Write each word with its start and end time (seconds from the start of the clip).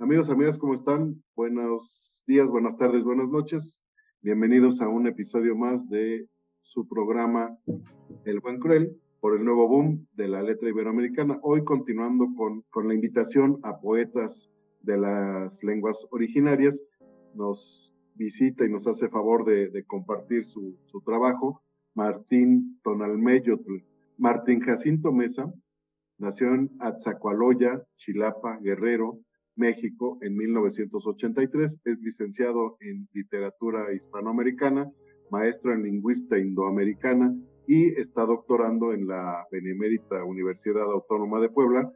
Amigos, 0.00 0.30
amigas, 0.30 0.56
¿cómo 0.56 0.74
están? 0.74 1.20
Buenos 1.34 2.22
días, 2.24 2.48
buenas 2.48 2.76
tardes, 2.76 3.02
buenas 3.02 3.30
noches. 3.30 3.82
Bienvenidos 4.22 4.80
a 4.80 4.86
un 4.86 5.08
episodio 5.08 5.56
más 5.56 5.88
de 5.88 6.24
su 6.62 6.86
programa 6.86 7.58
El 8.24 8.38
Buen 8.38 8.60
Cruel 8.60 8.96
por 9.18 9.36
el 9.36 9.44
nuevo 9.44 9.66
boom 9.66 10.06
de 10.12 10.28
la 10.28 10.40
letra 10.40 10.68
iberoamericana. 10.68 11.40
Hoy 11.42 11.64
continuando 11.64 12.28
con, 12.36 12.62
con 12.70 12.86
la 12.86 12.94
invitación 12.94 13.58
a 13.64 13.80
poetas 13.80 14.48
de 14.82 14.98
las 14.98 15.64
lenguas 15.64 16.06
originarias, 16.12 16.80
nos 17.34 17.92
visita 18.14 18.64
y 18.64 18.70
nos 18.70 18.86
hace 18.86 19.08
favor 19.08 19.44
de, 19.44 19.84
compartir 19.84 20.44
su, 20.44 20.78
su, 20.86 21.00
trabajo 21.00 21.60
Martín 21.94 22.78
Tonalmeyotl. 22.84 23.82
Martín 24.16 24.60
Jacinto 24.60 25.10
Mesa 25.10 25.52
nació 26.18 26.54
en 26.54 26.70
Atzacualoya, 26.78 27.82
Chilapa, 27.96 28.58
Guerrero, 28.62 29.18
México 29.58 30.18
en 30.22 30.36
1983. 30.36 31.72
Es 31.84 32.00
licenciado 32.00 32.76
en 32.80 33.08
literatura 33.12 33.92
hispanoamericana, 33.92 34.90
maestro 35.30 35.74
en 35.74 35.82
lingüista 35.82 36.38
indoamericana 36.38 37.34
y 37.66 37.88
está 38.00 38.24
doctorando 38.24 38.92
en 38.94 39.06
la 39.06 39.46
Benemérita 39.52 40.24
Universidad 40.24 40.90
Autónoma 40.90 41.40
de 41.40 41.50
Puebla, 41.50 41.92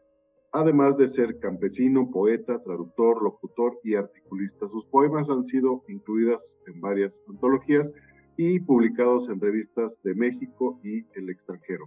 además 0.53 0.99
de 0.99 1.07
ser 1.07 1.39
campesino, 1.39 2.11
poeta, 2.11 2.63
traductor, 2.63 3.23
locutor 3.23 3.79
y 3.83 3.95
articulista. 3.95 4.69
Sus 4.69 4.85
poemas 4.87 5.31
han 5.31 5.45
sido 5.45 5.83
incluidas 5.89 6.59
en 6.67 6.81
varias 6.81 7.23
antologías 7.27 7.91
y 8.37 8.61
publicados 8.61 9.29
en 9.31 9.41
revistas 9.41 9.99
de 10.03 10.15
México 10.15 10.79
y 10.83 11.07
el 11.15 11.31
extranjero. 11.31 11.87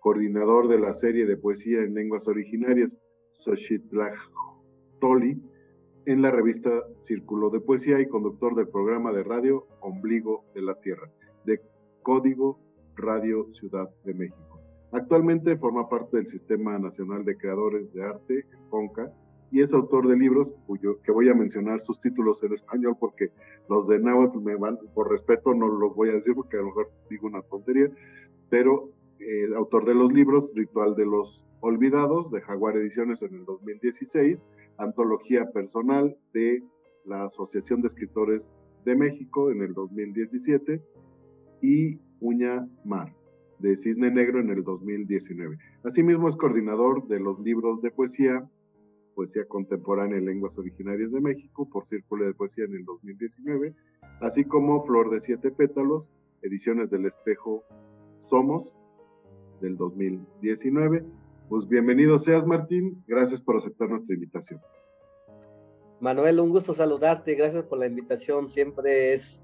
Coordinador 0.00 0.68
de 0.68 0.78
la 0.78 0.92
serie 0.94 1.26
de 1.26 1.36
poesía 1.36 1.80
en 1.80 1.94
lenguas 1.94 2.28
originarias, 2.28 2.96
Xochitlaj 3.40 4.14
en 6.06 6.22
la 6.22 6.30
revista 6.30 6.70
Círculo 7.02 7.50
de 7.50 7.60
Poesía 7.60 8.00
y 8.00 8.08
conductor 8.08 8.54
del 8.54 8.68
programa 8.68 9.12
de 9.12 9.22
radio 9.22 9.66
Ombligo 9.80 10.44
de 10.54 10.62
la 10.62 10.74
Tierra, 10.76 11.10
de 11.44 11.60
Código 12.02 12.58
Radio 12.96 13.52
Ciudad 13.52 13.90
de 14.04 14.14
México. 14.14 14.60
Actualmente 14.92 15.58
forma 15.58 15.90
parte 15.90 16.16
del 16.16 16.28
Sistema 16.28 16.78
Nacional 16.78 17.24
de 17.26 17.36
Creadores 17.36 17.92
de 17.92 18.02
Arte, 18.02 18.46
CONCA, 18.70 19.12
y 19.50 19.60
es 19.60 19.74
autor 19.74 20.08
de 20.08 20.16
libros 20.16 20.54
cuyo, 20.66 21.02
que 21.02 21.12
voy 21.12 21.28
a 21.28 21.34
mencionar 21.34 21.80
sus 21.80 22.00
títulos 22.00 22.42
en 22.42 22.54
español 22.54 22.96
porque 22.98 23.30
los 23.68 23.86
de 23.86 23.98
náhuatl 23.98 24.40
me 24.40 24.56
van, 24.56 24.78
por 24.94 25.10
respeto 25.10 25.52
no 25.52 25.68
los 25.68 25.94
voy 25.94 26.08
a 26.08 26.14
decir 26.14 26.34
porque 26.34 26.56
a 26.56 26.60
lo 26.60 26.66
mejor 26.68 26.90
digo 27.10 27.26
una 27.26 27.42
tontería, 27.42 27.90
pero 28.48 28.88
el 29.18 29.52
eh, 29.52 29.56
autor 29.56 29.84
de 29.84 29.94
los 29.94 30.10
libros 30.12 30.50
Ritual 30.54 30.94
de 30.96 31.04
los 31.04 31.44
Olvidados 31.60 32.30
de 32.30 32.40
Jaguar 32.42 32.76
Ediciones 32.76 33.22
en 33.22 33.34
el 33.34 33.44
2016, 33.46 34.38
antología 34.78 35.50
personal 35.52 36.16
de 36.32 36.62
la 37.04 37.24
Asociación 37.24 37.82
de 37.82 37.88
Escritores 37.88 38.46
de 38.84 38.96
México 38.96 39.50
en 39.50 39.62
el 39.62 39.72
2017 39.74 40.80
y 41.62 41.98
Uña 42.20 42.66
Mar 42.84 43.14
de 43.58 43.76
Cisne 43.76 44.10
Negro 44.10 44.40
en 44.40 44.50
el 44.50 44.62
2019. 44.62 45.56
Asimismo 45.84 46.28
es 46.28 46.36
coordinador 46.36 47.06
de 47.08 47.20
los 47.20 47.38
libros 47.40 47.80
de 47.82 47.90
poesía, 47.90 48.44
poesía 49.14 49.44
contemporánea 49.46 50.18
en 50.18 50.26
lenguas 50.26 50.56
originarias 50.58 51.12
de 51.12 51.20
México 51.20 51.68
por 51.70 51.86
Círculo 51.86 52.26
de 52.26 52.34
Poesía 52.34 52.64
en 52.64 52.74
el 52.74 52.84
2019, 52.84 53.74
así 54.20 54.44
como 54.44 54.84
Flor 54.84 55.10
de 55.10 55.20
Siete 55.20 55.50
Pétalos, 55.50 56.10
ediciones 56.42 56.90
del 56.90 57.06
Espejo 57.06 57.62
Somos 58.26 58.76
del 59.60 59.76
2019 59.76 61.04
pues 61.48 61.68
bienvenido 61.68 62.18
seas, 62.18 62.46
Martín. 62.46 63.02
Gracias 63.06 63.40
por 63.40 63.56
aceptar 63.56 63.88
nuestra 63.88 64.14
invitación. 64.14 64.60
Manuel, 66.00 66.40
un 66.40 66.50
gusto 66.50 66.74
saludarte. 66.74 67.34
Gracias 67.34 67.62
por 67.64 67.78
la 67.78 67.86
invitación. 67.86 68.48
Siempre 68.48 69.12
es, 69.14 69.42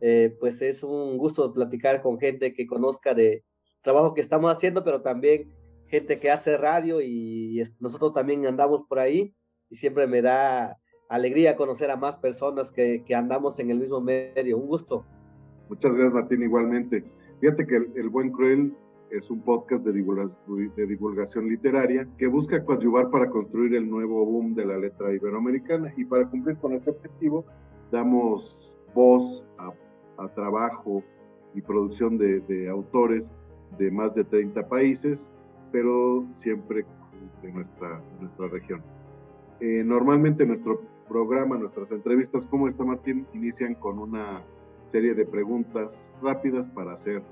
eh, 0.00 0.36
pues 0.40 0.60
es 0.62 0.82
un 0.82 1.16
gusto 1.18 1.52
platicar 1.52 2.02
con 2.02 2.18
gente 2.18 2.52
que 2.52 2.66
conozca 2.66 3.14
de 3.14 3.44
trabajo 3.82 4.14
que 4.14 4.20
estamos 4.20 4.52
haciendo, 4.52 4.84
pero 4.84 5.02
también 5.02 5.52
gente 5.86 6.18
que 6.18 6.30
hace 6.30 6.56
radio 6.56 7.00
y, 7.00 7.62
nosotros 7.78 8.14
también 8.14 8.46
andamos 8.46 8.82
por 8.88 8.98
ahí 8.98 9.34
y 9.68 9.76
siempre 9.76 10.06
me 10.06 10.22
da 10.22 10.78
alegría 11.08 11.56
conocer 11.56 11.90
a 11.90 11.96
más 11.96 12.16
personas 12.16 12.72
que, 12.72 13.04
que 13.04 13.14
andamos 13.14 13.58
en 13.58 13.70
el 13.70 13.78
mismo 13.78 14.00
medio. 14.00 14.56
Un 14.56 14.66
gusto. 14.66 15.04
Muchas 15.68 15.92
gracias, 15.92 16.14
Martín, 16.14 16.42
igualmente. 16.42 17.04
Fíjate 17.40 17.66
que 17.66 17.76
el, 17.76 17.92
el 17.96 18.08
Buen 18.08 18.30
Cruel 18.30 18.74
es 19.12 19.30
un 19.30 19.42
podcast 19.42 19.84
de 19.84 19.92
divulgación, 19.92 20.72
de 20.74 20.86
divulgación 20.86 21.48
literaria 21.48 22.08
que 22.16 22.26
busca 22.26 22.64
coadyuvar 22.64 23.10
para 23.10 23.28
construir 23.28 23.74
el 23.74 23.88
nuevo 23.88 24.24
boom 24.24 24.54
de 24.54 24.64
la 24.64 24.78
letra 24.78 25.12
iberoamericana. 25.12 25.92
Y 25.96 26.04
para 26.04 26.28
cumplir 26.28 26.56
con 26.56 26.72
ese 26.72 26.90
objetivo 26.90 27.44
damos 27.90 28.74
voz 28.94 29.44
a, 29.58 29.72
trabajo 30.34 31.02
y 31.52 31.60
producción 31.60 32.16
de, 32.16 32.68
autores 32.70 33.28
de 33.76 33.90
más 33.90 34.14
de 34.14 34.22
30 34.24 34.68
países, 34.68 35.32
pero 35.72 36.24
siempre 36.36 36.86
de 37.42 37.52
nuestra, 37.52 38.00
nuestra 38.20 38.48
región. 38.48 38.82
Eh, 39.60 39.82
normalmente 39.84 40.46
nuestro 40.46 40.80
programa, 41.08 41.58
nuestras 41.58 41.90
entrevistas, 41.90 42.46
como 42.46 42.68
esta 42.68 42.84
Martín, 42.84 43.26
inician 43.34 43.74
con 43.74 43.98
una 43.98 44.42
serie 44.86 45.14
de 45.14 45.26
preguntas 45.26 46.12
rápidas 46.22 46.68
para 46.68 46.92
hacer 46.92 47.22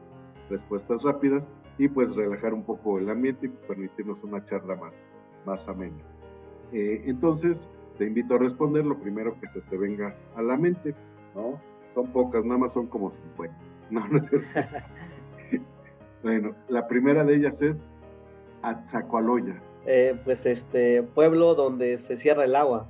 respuestas 0.48 1.02
rápidas 1.04 1.48
y 1.80 1.88
pues 1.88 2.14
relajar 2.14 2.52
un 2.52 2.62
poco 2.62 2.98
el 2.98 3.08
ambiente 3.08 3.46
y 3.46 3.48
permitirnos 3.48 4.22
una 4.22 4.44
charla 4.44 4.76
más, 4.76 5.06
más 5.46 5.66
amena. 5.66 5.96
Eh, 6.74 7.04
entonces, 7.06 7.70
te 7.96 8.04
invito 8.04 8.34
a 8.34 8.38
responder 8.38 8.84
lo 8.84 8.98
primero 8.98 9.34
que 9.40 9.48
se 9.48 9.62
te 9.62 9.78
venga 9.78 10.14
a 10.36 10.42
la 10.42 10.58
mente, 10.58 10.94
¿no? 11.34 11.58
Son 11.94 12.06
pocas, 12.08 12.44
nada 12.44 12.58
más 12.58 12.74
son 12.74 12.86
como 12.86 13.08
50. 13.10 13.56
No, 13.90 14.06
no 14.06 14.18
es 14.18 14.28
cierto. 14.28 14.46
bueno, 16.22 16.54
la 16.68 16.86
primera 16.86 17.24
de 17.24 17.36
ellas 17.36 17.60
es 17.60 17.76
Atzacoaloya. 18.62 19.60
Eh, 19.86 20.20
pues 20.22 20.44
este 20.44 21.02
pueblo 21.02 21.54
donde 21.54 21.96
se 21.96 22.16
cierra 22.16 22.44
el 22.44 22.56
agua. 22.56 22.86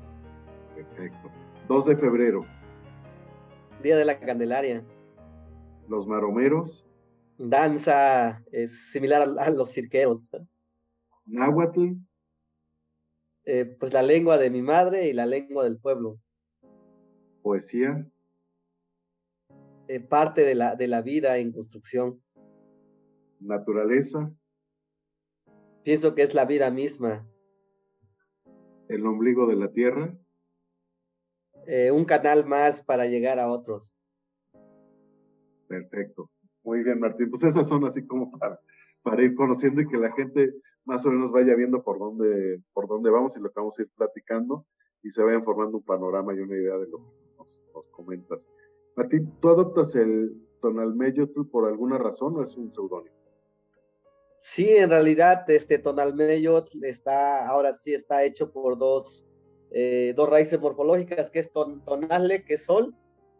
Perfecto. 0.74 1.30
2 1.68 1.86
de 1.86 1.96
febrero. 1.96 2.44
Día 3.84 3.96
de 3.96 4.04
la 4.04 4.18
Candelaria. 4.18 4.82
Los 5.88 6.06
maromeros 6.08 6.84
danza 7.48 8.44
es 8.52 8.90
similar 8.90 9.26
a, 9.38 9.50
los 9.50 9.72
cirqueros. 9.72 10.28
Náhuatl. 11.24 11.94
Eh, 13.44 13.64
pues 13.64 13.92
la 13.92 14.02
lengua 14.02 14.36
de 14.36 14.50
mi 14.50 14.60
madre 14.62 15.08
y 15.08 15.12
la 15.12 15.26
lengua 15.26 15.64
del 15.64 15.78
pueblo. 15.78 16.20
Poesía. 17.42 18.06
Eh, 19.88 20.00
parte 20.00 20.42
de 20.42 20.54
la, 20.54 20.76
de 20.76 20.86
la 20.86 21.00
vida 21.00 21.38
en 21.38 21.52
construcción. 21.52 22.22
Naturaleza. 23.40 24.30
Pienso 25.82 26.14
que 26.14 26.22
es 26.22 26.34
la 26.34 26.44
vida 26.44 26.70
misma. 26.70 27.26
El 28.88 29.06
ombligo 29.06 29.46
de 29.46 29.56
la 29.56 29.72
tierra. 29.72 30.14
Eh, 31.66 31.90
un 31.90 32.04
canal 32.04 32.46
más 32.46 32.82
para 32.82 33.06
llegar 33.06 33.38
a 33.38 33.50
otros. 33.50 33.90
Perfecto. 35.66 36.30
Muy 36.62 36.82
bien, 36.82 37.00
Martín. 37.00 37.30
Pues 37.30 37.42
esas 37.42 37.66
son 37.66 37.84
así 37.84 38.06
como 38.06 38.30
para, 38.30 38.60
para 39.02 39.22
ir 39.22 39.34
conociendo 39.34 39.80
y 39.80 39.88
que 39.88 39.96
la 39.96 40.12
gente 40.12 40.52
más 40.84 41.04
o 41.06 41.10
menos 41.10 41.30
vaya 41.30 41.54
viendo 41.54 41.82
por 41.82 41.98
dónde, 41.98 42.60
por 42.72 42.88
dónde 42.88 43.10
vamos 43.10 43.36
y 43.36 43.40
lo 43.40 43.48
que 43.50 43.60
vamos 43.60 43.78
a 43.78 43.82
ir 43.82 43.88
platicando 43.96 44.66
y 45.02 45.10
se 45.10 45.22
vayan 45.22 45.44
formando 45.44 45.78
un 45.78 45.84
panorama 45.84 46.34
y 46.34 46.40
una 46.40 46.56
idea 46.56 46.76
de 46.76 46.88
lo 46.88 46.98
que 46.98 47.04
nos, 47.72 47.86
comentas. 47.90 48.48
Martín, 48.96 49.32
¿tú 49.40 49.48
adoptas 49.48 49.94
el 49.94 50.34
Tonalmeyotl 50.60 51.46
por 51.50 51.66
alguna 51.66 51.98
razón 51.98 52.36
o 52.36 52.42
es 52.42 52.56
un 52.56 52.72
seudónimo? 52.72 53.14
Sí, 54.40 54.68
en 54.68 54.90
realidad 54.90 55.48
este 55.48 55.78
Tonalmeyotl 55.78 56.84
está, 56.84 57.46
ahora 57.46 57.72
sí 57.72 57.94
está 57.94 58.24
hecho 58.24 58.50
por 58.52 58.76
dos, 58.76 59.26
eh, 59.70 60.12
dos 60.16 60.28
raíces 60.28 60.60
morfológicas, 60.60 61.30
que 61.30 61.38
es 61.38 61.52
ton, 61.52 61.84
tonale, 61.84 62.44
que 62.44 62.54
es 62.54 62.64
sol, 62.64 62.94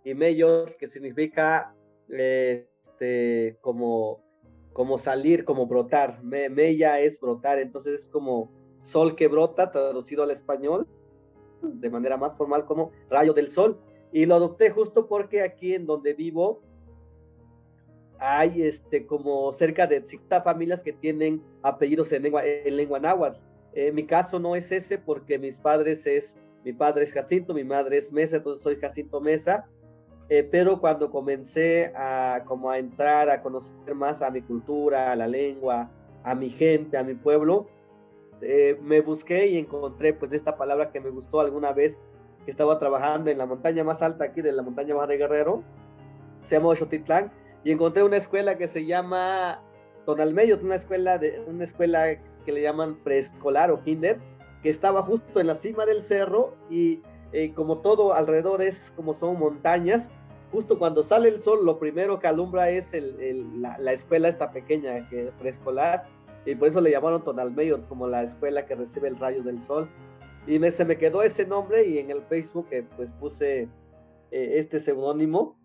y 0.05 0.15
meyot, 0.15 0.77
que 0.77 0.87
significa 0.87 1.75
eh, 2.09 2.70
este, 3.01 3.57
como, 3.63 4.23
como 4.73 4.99
salir, 4.99 5.45
como 5.45 5.67
brotar. 5.67 6.23
Me, 6.23 6.51
mella 6.51 7.01
es 7.01 7.19
brotar, 7.19 7.59
entonces 7.59 8.01
es 8.01 8.07
como 8.07 8.51
sol 8.83 9.17
que 9.17 9.29
brota, 9.29 9.71
traducido 9.71 10.23
al 10.23 10.31
español, 10.31 10.87
de 11.63 11.91
manera 11.91 12.19
más 12.19 12.37
formal 12.37 12.67
como 12.67 12.91
rayo 13.09 13.33
del 13.33 13.51
sol. 13.51 13.81
Y 14.13 14.27
lo 14.27 14.35
adopté 14.35 14.71
justo 14.71 15.07
porque 15.09 15.43
aquí 15.43 15.75
en 15.75 15.87
donde 15.87 16.13
vivo 16.13 16.63
hay 18.19 18.65
este, 18.65 19.07
como 19.07 19.51
cerca 19.55 19.87
de 19.87 20.07
50 20.07 20.43
familias 20.43 20.83
que 20.83 20.93
tienen 20.93 21.43
apellidos 21.63 22.13
en 22.13 22.25
lengua, 22.25 22.45
en 22.45 22.77
lengua 22.77 23.01
náhuatl. 23.01 23.41
En 23.73 23.95
mi 23.95 24.05
caso 24.05 24.39
no 24.39 24.57
es 24.57 24.71
ese 24.73 24.99
porque 24.99 25.39
mis 25.39 25.59
padres 25.59 26.07
es, 26.07 26.37
mi 26.65 26.75
padre 26.75 27.05
es 27.05 27.15
Jacinto, 27.15 27.55
mi 27.55 27.65
madre 27.65 27.97
es 27.97 28.13
Mesa, 28.13 28.37
entonces 28.37 28.63
soy 28.63 28.77
Jacinto 28.77 29.23
Mesa 29.23 29.71
eh, 30.31 30.45
pero 30.45 30.81
cuando 30.81 31.11
comencé 31.11 31.93
a 31.97 32.45
como 32.47 32.71
a 32.71 32.79
entrar, 32.79 33.29
a 33.31 33.43
conocer 33.43 33.97
más 33.97 34.23
a 34.23 34.31
mi 34.31 34.43
cultura, 34.43 35.11
a 35.11 35.17
la 35.17 35.27
lengua, 35.27 35.91
a 36.23 36.37
mi 36.37 36.51
gente, 36.51 36.97
a 36.97 37.03
mi 37.03 37.15
pueblo, 37.15 37.67
eh, 38.41 38.79
me 38.81 39.01
busqué 39.01 39.49
y 39.49 39.59
encontré 39.59 40.15
pues 40.15 40.33
esta 40.33 40.57
palabra 40.57 40.93
que 40.93 41.01
me 41.01 41.11
gustó 41.11 41.41
alguna 41.41 41.73
vez 41.73 41.99
que 42.45 42.51
estaba 42.53 42.79
trabajando 42.79 43.29
en 43.29 43.39
la 43.39 43.47
montaña 43.47 43.83
más 43.83 44.03
alta 44.03 44.27
aquí 44.27 44.41
de 44.41 44.53
la 44.53 44.63
montaña 44.63 44.95
baja 44.95 45.09
de 45.09 45.19
Guerrero, 45.19 45.65
se 46.45 46.57
llama 46.57 46.77
Xotitlán, 46.77 47.33
y 47.65 47.73
encontré 47.73 48.05
una 48.05 48.17
escuela 48.17 48.57
que 48.57 48.69
se 48.69 48.87
llama 48.87 49.61
Tonalmeyo, 50.07 50.59
una 50.63 50.77
escuela, 50.77 51.19
de, 51.19 51.41
una 51.49 51.65
escuela 51.65 52.07
que 52.45 52.53
le 52.53 52.63
llaman 52.63 53.03
preescolar 53.03 53.73
o 53.73 53.83
kinder, 53.83 54.21
que 54.63 54.71
estaba 54.71 55.03
justo 55.03 55.41
en 55.41 55.49
la 55.49 55.57
cima 55.57 55.87
del 55.87 56.05
cerro 56.05 56.55
y 56.71 57.03
eh, 57.33 57.53
como 57.53 57.79
todo 57.79 58.15
alrededor 58.15 58.63
es 58.63 58.93
como 58.97 59.13
son 59.13 59.39
montañas, 59.39 60.11
justo 60.51 60.79
cuando 60.79 61.03
sale 61.03 61.29
el 61.29 61.41
sol, 61.43 61.65
lo 61.65 61.79
primero 61.79 62.19
que 62.19 62.27
alumbra 62.27 62.71
es 62.71 62.93
la, 62.93 63.79
la, 63.79 63.93
escuela 63.93 64.29
esta 64.29 64.53
pequeña 64.53 65.09
que 65.09 65.33
preescolar, 65.39 66.07
y 66.47 66.55
por 66.55 66.69
eso 66.69 66.81
le 66.81 66.91
llamaron 66.91 67.23
Tonalmeyo, 67.23 67.87
como 67.89 68.07
la 68.07 68.23
escuela 68.23 68.67
que 68.67 68.75
recibe 68.75 69.09
el 69.09 69.19
rayo 69.19 69.43
del 69.43 69.61
sol. 69.61 69.89
Y 70.47 70.59
me, 70.59 70.71
se 70.71 70.85
me 70.85 70.97
quedó 70.97 71.23
ese 71.23 71.47
nombre 71.47 71.87
y 71.87 71.99
en 71.99 72.11
el 72.11 72.23
Facebook 72.23 72.69
eh, 72.71 72.87
pues 72.97 73.13
puse 73.13 73.63
eh, 73.63 73.69
este 74.31 74.81
seudónimo, 74.81 75.59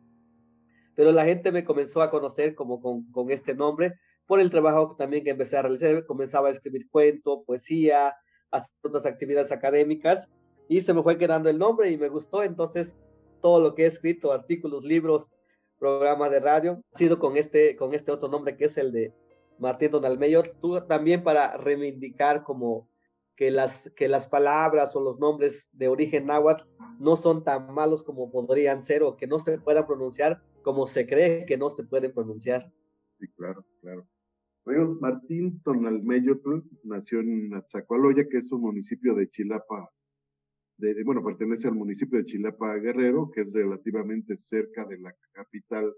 pero 0.95 1.11
la 1.11 1.25
gente 1.25 1.51
me 1.51 1.63
comenzó 1.63 2.01
a 2.01 2.11
conocer 2.11 2.55
como 2.55 2.81
con, 2.81 3.31
este 3.31 3.55
nombre 3.55 3.93
por 4.25 4.39
el 4.39 4.49
trabajo 4.49 4.95
también 4.97 5.23
que 5.23 5.29
empecé 5.29 5.57
a 5.57 5.61
realizar, 5.61 6.05
comenzaba 6.05 6.49
a 6.49 6.51
escribir 6.51 6.89
cuento, 6.89 7.43
poesía, 7.43 8.15
hacer 8.51 8.71
otras 8.81 9.05
actividades 9.05 9.51
académicas 9.51 10.27
y 10.67 10.81
se 10.81 10.93
me 10.93 11.03
fue 11.03 11.17
quedando 11.17 11.49
el 11.49 11.59
nombre 11.59 11.89
y 11.89 11.97
me 11.97 12.09
gustó, 12.09 12.43
entonces 12.43 12.97
todo 13.41 13.59
lo 13.59 13.75
que 13.75 13.83
he 13.83 13.87
escrito, 13.87 14.31
artículos, 14.31 14.83
libros, 14.83 15.31
programas 15.79 16.31
de 16.31 16.39
radio, 16.39 16.81
ha 16.93 16.97
sido 16.97 17.19
con 17.19 17.37
este, 17.37 17.75
con 17.75 17.93
este 17.93 18.11
otro 18.11 18.29
nombre 18.29 18.55
que 18.55 18.65
es 18.65 18.77
el 18.77 18.91
de 18.91 19.13
Martín 19.59 19.91
Donalmeyo, 19.91 20.43
tú 20.61 20.81
también 20.87 21.23
para 21.23 21.57
reivindicar 21.57 22.43
como 22.43 22.89
que 23.35 23.51
las, 23.51 23.91
que 23.95 24.07
las 24.07 24.27
palabras 24.27 24.95
o 24.95 25.01
los 25.01 25.19
nombres 25.19 25.69
de 25.73 25.87
origen 25.87 26.25
náhuatl 26.25 26.63
no 26.99 27.15
son 27.15 27.43
tan 27.43 27.73
malos 27.73 28.03
como 28.03 28.31
podrían 28.31 28.81
ser 28.81 29.03
o 29.03 29.17
que 29.17 29.27
no 29.27 29.39
se 29.39 29.57
puedan 29.59 29.85
pronunciar 29.85 30.41
como 30.61 30.87
se 30.87 31.05
cree 31.05 31.45
que 31.45 31.57
no 31.57 31.69
se 31.69 31.83
pueden 31.83 32.13
pronunciar. 32.13 32.71
Sí, 33.19 33.27
claro, 33.35 33.65
claro. 33.81 34.07
Martín 34.99 35.61
Tonalmeyotl 35.61 36.61
nació 36.83 37.19
en 37.19 37.53
Atzacualoya, 37.53 38.27
que 38.27 38.37
es 38.37 38.51
un 38.51 38.61
municipio 38.61 39.13
de 39.13 39.29
Chilapa, 39.29 39.91
de, 40.77 41.03
bueno, 41.03 41.23
pertenece 41.23 41.67
al 41.67 41.75
municipio 41.75 42.17
de 42.17 42.25
Chilapa 42.25 42.75
Guerrero, 42.75 43.31
que 43.31 43.41
es 43.41 43.53
relativamente 43.53 44.35
cerca 44.35 44.85
de 44.85 44.99
la 44.99 45.13
capital 45.31 45.93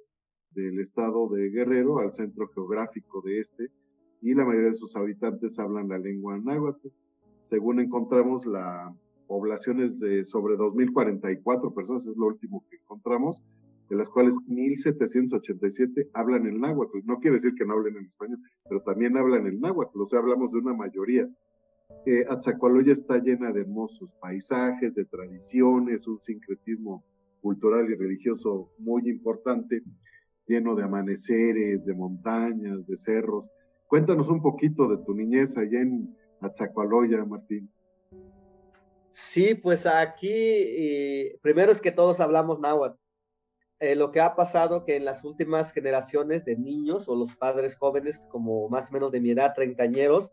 del 0.51 0.79
estado 0.79 1.29
de 1.29 1.49
Guerrero, 1.49 1.99
al 1.99 2.13
centro 2.13 2.47
geográfico 2.49 3.21
de 3.21 3.39
este, 3.39 3.69
y 4.21 4.33
la 4.33 4.45
mayoría 4.45 4.69
de 4.69 4.75
sus 4.75 4.95
habitantes 4.95 5.57
hablan 5.59 5.89
la 5.89 5.97
lengua 5.97 6.37
náhuatl. 6.37 6.87
Según 7.43 7.79
encontramos, 7.79 8.45
la 8.45 8.93
población 9.27 9.81
es 9.81 9.99
de 9.99 10.25
sobre 10.25 10.55
2.044 10.55 11.73
personas, 11.73 12.07
es 12.07 12.17
lo 12.17 12.27
último 12.27 12.63
que 12.69 12.77
encontramos, 12.77 13.43
de 13.89 13.95
las 13.95 14.09
cuales 14.09 14.33
1.787 14.47 16.09
hablan 16.13 16.45
el 16.45 16.59
náhuatl. 16.59 16.99
No 17.05 17.19
quiere 17.19 17.35
decir 17.35 17.53
que 17.55 17.65
no 17.65 17.73
hablen 17.73 17.97
en 17.97 18.05
español, 18.05 18.39
pero 18.67 18.81
también 18.81 19.17
hablan 19.17 19.47
el 19.47 19.59
náhuatl, 19.59 20.01
o 20.01 20.07
sea, 20.07 20.19
hablamos 20.19 20.51
de 20.51 20.59
una 20.59 20.73
mayoría. 20.73 21.27
Eh, 22.05 22.25
está 22.87 23.17
llena 23.17 23.51
de 23.51 23.61
hermosos 23.61 24.09
paisajes, 24.19 24.95
de 24.95 25.05
tradiciones, 25.05 26.07
un 26.07 26.19
sincretismo 26.21 27.03
cultural 27.41 27.89
y 27.89 27.95
religioso 27.95 28.71
muy 28.77 29.09
importante, 29.09 29.81
lleno 30.47 30.75
de 30.75 30.83
amaneceres, 30.83 31.85
de 31.85 31.93
montañas, 31.93 32.85
de 32.87 32.97
cerros. 32.97 33.49
Cuéntanos 33.87 34.27
un 34.27 34.41
poquito 34.41 34.87
de 34.87 35.03
tu 35.03 35.13
niñez 35.13 35.55
allá 35.57 35.81
en 35.81 36.15
Atzacualoya, 36.41 37.23
Martín. 37.25 37.69
Sí, 39.11 39.55
pues 39.55 39.85
aquí, 39.85 41.33
primero 41.41 41.71
es 41.71 41.81
que 41.81 41.91
todos 41.91 42.19
hablamos 42.19 42.59
náhuatl. 42.59 42.97
Eh, 43.79 43.95
lo 43.95 44.11
que 44.11 44.21
ha 44.21 44.35
pasado 44.35 44.83
que 44.83 44.95
en 44.95 45.05
las 45.05 45.23
últimas 45.23 45.71
generaciones 45.71 46.45
de 46.45 46.55
niños 46.55 47.07
o 47.07 47.15
los 47.15 47.35
padres 47.35 47.75
jóvenes, 47.75 48.19
como 48.29 48.69
más 48.69 48.89
o 48.89 48.93
menos 48.93 49.11
de 49.11 49.21
mi 49.21 49.31
edad, 49.31 49.53
treintañeros, 49.53 50.31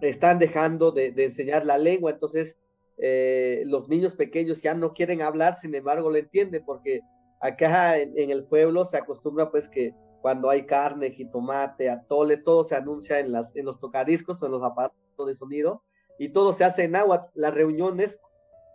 están 0.00 0.38
dejando 0.38 0.92
de, 0.92 1.12
enseñar 1.16 1.64
la 1.64 1.78
lengua. 1.78 2.10
Entonces, 2.10 2.56
eh, 2.98 3.62
los 3.66 3.88
niños 3.88 4.16
pequeños 4.16 4.60
ya 4.62 4.74
no 4.74 4.92
quieren 4.92 5.22
hablar, 5.22 5.56
sin 5.56 5.74
embargo, 5.74 6.10
lo 6.10 6.16
entienden, 6.16 6.64
porque 6.64 7.00
acá 7.40 7.98
en, 7.98 8.30
el 8.30 8.44
pueblo 8.44 8.84
se 8.84 8.96
acostumbra 8.96 9.50
pues 9.50 9.68
que 9.68 9.94
cuando 10.22 10.50
hay 10.50 10.66
carne, 10.66 11.10
jitomate, 11.10 11.90
atole, 11.90 12.36
todo 12.38 12.64
se 12.64 12.74
anuncia 12.74 13.20
en, 13.20 13.32
las, 13.32 13.54
en 13.54 13.64
los 13.64 13.78
tocadiscos 13.78 14.42
o 14.42 14.46
en 14.46 14.52
los 14.52 14.62
aparatos 14.62 15.26
de 15.26 15.34
sonido 15.34 15.82
y 16.18 16.30
todo 16.30 16.52
se 16.52 16.64
hace 16.64 16.84
en 16.84 16.96
agua. 16.96 17.30
Las 17.34 17.54
reuniones 17.54 18.18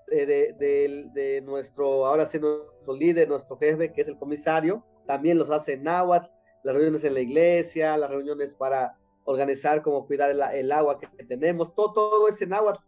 de, 0.08 1.42
nuestro, 1.46 2.06
ahora 2.06 2.26
sí, 2.26 2.40
nuestro 2.40 2.96
líder, 2.96 3.30
nuestro 3.30 3.58
jefe, 3.58 3.92
que 3.92 4.02
es 4.02 4.08
el 4.08 4.18
comisario, 4.18 4.84
también 5.08 5.38
los 5.38 5.50
hace 5.50 5.74
en 5.74 5.84
náhuatl, 5.84 6.30
las 6.64 6.76
reuniones 6.76 7.04
en 7.04 7.14
la 7.14 7.22
iglesia, 7.22 7.98
las 7.98 8.10
reuniones 8.10 8.56
para 8.56 8.98
organizar 9.32 9.82
cómo 9.82 10.06
cuidar 10.06 10.30
el, 10.30 10.72
agua 10.72 11.00
que 11.00 11.08
tenemos, 11.26 11.74
todo, 11.74 11.94
todo 11.94 12.28
es 12.28 12.48
náhuatl. 12.48 12.82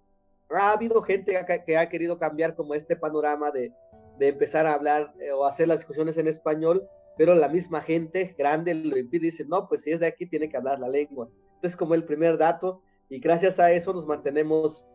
Ha 0.50 0.74
habido 0.74 1.01
gente 1.01 1.40
que, 1.66 1.78
ha 1.78 1.90
querido 1.90 2.19
cambiar 2.19 2.56
como 2.56 2.75
este 2.75 2.95
panorama 2.95 3.51
de, 3.51 3.74
empezar 4.19 4.68
a 4.68 4.74
hablar 4.74 5.13
eh, 5.19 5.31
o 5.31 5.45
hacer 5.45 5.68
las 5.68 5.80
discusiones 5.80 6.18
en 6.18 6.28
español, 6.28 6.88
pero 7.18 7.36
la 7.36 7.50
misma 7.50 7.81
gente 7.81 8.36
grande 8.38 8.74
lo 8.74 8.98
impide 8.98 9.28
y 9.28 9.31
dice, 9.31 9.45
no, 9.45 9.68
pues 9.68 9.81
si 9.81 9.92
es 9.92 10.00
de 10.00 10.07
aquí 10.07 10.25
tiene 10.25 10.50
que 10.50 10.57
hablar 10.57 10.80
la 10.80 10.88
lengua. 10.88 11.28
Entonces, 11.56 11.75
como 11.75 11.95
el 11.95 12.06
primer 12.06 12.38
dato, 12.38 12.81
y 13.10 13.19
gracias 13.19 13.60
a 13.60 13.72
eso 13.72 13.94
nos 13.94 14.06
mantenemos 14.06 14.88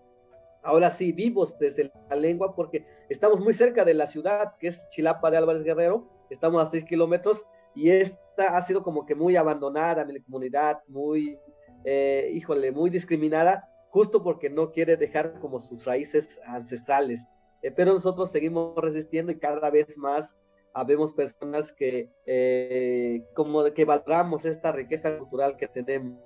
ahora 0.62 0.90
sí 0.90 1.12
vivos 1.12 1.58
desde 1.58 1.92
la 2.10 2.16
lengua 2.16 2.54
porque 2.54 2.84
estamos 3.08 3.40
muy 3.40 3.54
cerca 3.54 3.84
de 3.84 3.94
la 3.94 4.06
ciudad 4.06 4.56
que 4.58 4.68
es 4.68 4.88
Chilapa 4.90 5.30
de 5.30 5.36
Álvarez 5.36 5.62
Guerrero, 5.62 6.08
estamos 6.30 6.62
a 6.62 6.70
seis 6.70 6.84
kilómetros 6.84 7.44
y 7.78 7.90
esta 7.90 8.56
ha 8.56 8.62
sido 8.62 8.82
como 8.82 9.06
que 9.06 9.14
muy 9.14 9.36
abandonada 9.36 10.04
mi 10.04 10.20
comunidad, 10.20 10.80
muy, 10.88 11.38
eh, 11.84 12.28
híjole, 12.32 12.72
muy 12.72 12.90
discriminada, 12.90 13.68
justo 13.88 14.22
porque 14.22 14.50
no 14.50 14.72
quiere 14.72 14.96
dejar 14.96 15.38
como 15.38 15.60
sus 15.60 15.84
raíces 15.84 16.40
ancestrales. 16.44 17.24
Eh, 17.62 17.70
pero 17.70 17.92
nosotros 17.92 18.30
seguimos 18.30 18.74
resistiendo 18.76 19.30
y 19.30 19.38
cada 19.38 19.70
vez 19.70 19.96
más 19.96 20.36
habemos 20.72 21.12
personas 21.12 21.72
que 21.72 22.10
eh, 22.26 23.24
como 23.34 23.64
que 23.72 23.84
valoramos 23.84 24.44
esta 24.44 24.72
riqueza 24.72 25.16
cultural 25.16 25.56
que 25.56 25.68
tenemos. 25.68 26.18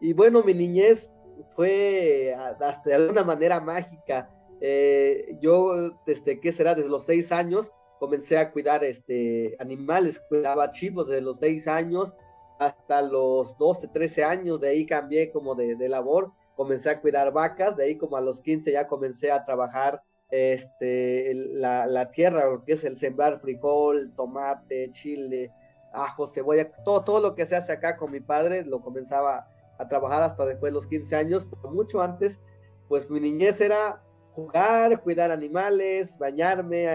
Y 0.00 0.14
bueno, 0.14 0.42
mi 0.42 0.54
niñez 0.54 1.10
fue 1.54 2.34
hasta 2.34 2.90
de 2.90 2.94
alguna 2.94 3.24
manera 3.24 3.60
mágica. 3.60 4.30
Eh, 4.60 5.36
yo, 5.40 5.98
desde 6.06 6.40
que 6.40 6.52
será, 6.52 6.74
desde 6.74 6.88
los 6.88 7.04
seis 7.04 7.30
años, 7.30 7.72
comencé 8.02 8.36
a 8.36 8.50
cuidar 8.50 8.82
este, 8.82 9.54
animales, 9.60 10.20
cuidaba 10.28 10.72
chivos 10.72 11.06
desde 11.06 11.20
los 11.20 11.38
seis 11.38 11.68
años 11.68 12.16
hasta 12.58 13.00
los 13.00 13.56
12, 13.58 13.86
13 13.86 14.24
años, 14.24 14.60
de 14.60 14.70
ahí 14.70 14.84
cambié 14.86 15.30
como 15.30 15.54
de, 15.54 15.76
de, 15.76 15.88
labor, 15.88 16.32
comencé 16.56 16.90
a 16.90 17.00
cuidar 17.00 17.32
vacas, 17.32 17.76
de 17.76 17.84
ahí 17.84 17.96
como 17.96 18.16
a 18.16 18.20
los 18.20 18.40
15 18.40 18.72
ya 18.72 18.88
comencé 18.88 19.30
a 19.30 19.44
trabajar 19.44 20.02
este, 20.30 21.32
la, 21.32 21.86
la 21.86 22.10
tierra, 22.10 22.46
lo 22.46 22.64
que 22.64 22.72
es 22.72 22.82
el 22.82 22.96
sembrar 22.96 23.38
frijol, 23.38 24.12
tomate, 24.16 24.90
chile, 24.90 25.52
ajo, 25.92 26.26
cebolla, 26.26 26.72
todo, 26.84 27.04
todo 27.04 27.20
lo 27.20 27.36
que 27.36 27.46
se 27.46 27.54
hace 27.54 27.70
acá 27.70 27.96
con 27.96 28.10
mi 28.10 28.18
padre, 28.18 28.64
lo 28.64 28.80
comenzaba 28.80 29.46
a 29.78 29.86
trabajar 29.86 30.24
hasta 30.24 30.44
después 30.44 30.72
de 30.72 30.74
los 30.74 30.88
15 30.88 31.14
años, 31.14 31.46
pero 31.48 31.72
mucho 31.72 32.02
antes, 32.02 32.40
pues 32.88 33.08
mi 33.08 33.20
niñez 33.20 33.60
era 33.60 34.02
jugar, 34.32 35.00
cuidar 35.02 35.30
animales, 35.30 36.18
bañarme, 36.18 36.88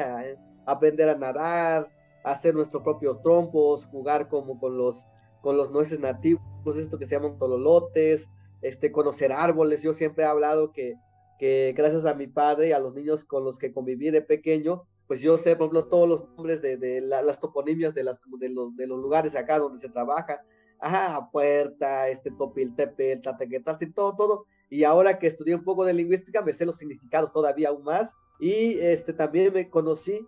aprender 0.67 1.09
a 1.09 1.17
nadar, 1.17 1.89
hacer 2.24 2.53
nuestros 2.53 2.83
propios 2.83 3.21
trompos, 3.21 3.86
jugar 3.86 4.27
como 4.27 4.59
con 4.59 4.77
los, 4.77 5.05
con 5.41 5.57
los 5.57 5.71
nueces 5.71 6.00
nativos, 6.00 6.41
esto 6.77 7.00
que 7.00 7.05
se 7.05 7.15
llaman 7.15 7.39
tololotes, 7.39 8.27
este, 8.62 8.91
conocer 8.91 9.31
árboles. 9.31 9.81
Yo 9.81 9.93
siempre 9.93 10.25
he 10.25 10.27
hablado 10.27 10.71
que, 10.71 10.95
que 11.39 11.74
gracias 11.75 12.05
a 12.05 12.13
mi 12.13 12.27
padre 12.27 12.69
y 12.69 12.71
a 12.74 12.79
los 12.79 12.93
niños 12.93 13.24
con 13.24 13.43
los 13.43 13.57
que 13.57 13.71
conviví 13.71 14.12
de 14.12 14.21
pequeño, 14.21 14.83
pues 15.07 15.21
yo 15.21 15.38
sé, 15.38 15.55
por 15.55 15.67
ejemplo, 15.67 15.86
todos 15.86 16.09
los 16.09 16.29
nombres 16.36 16.62
de, 16.62 16.75
de 16.75 17.00
las 17.00 17.39
toponimias 17.39 17.95
de, 17.95 18.03
las, 18.03 18.19
de, 18.39 18.50
los, 18.50 18.75
de 18.75 18.88
los 18.88 19.00
lugares 19.00 19.36
acá 19.36 19.57
donde 19.57 19.79
se 19.79 19.88
trabaja, 19.88 20.41
ajá, 20.79 21.29
puerta, 21.31 22.09
este 22.09 22.29
topiltepe, 22.31 23.17
tatequetaste, 23.17 23.88
todo, 23.88 24.15
todo. 24.17 24.45
Y 24.69 24.83
ahora 24.83 25.17
que 25.17 25.27
estudié 25.27 25.55
un 25.55 25.63
poco 25.63 25.86
de 25.86 25.93
lingüística, 25.93 26.41
me 26.41 26.51
sé 26.51 26.65
los 26.65 26.75
significados 26.75 27.31
todavía 27.31 27.69
aún 27.69 27.83
más. 27.83 28.13
Y 28.38 28.77
este, 28.79 29.13
también 29.13 29.53
me 29.53 29.69
conocí 29.69 30.27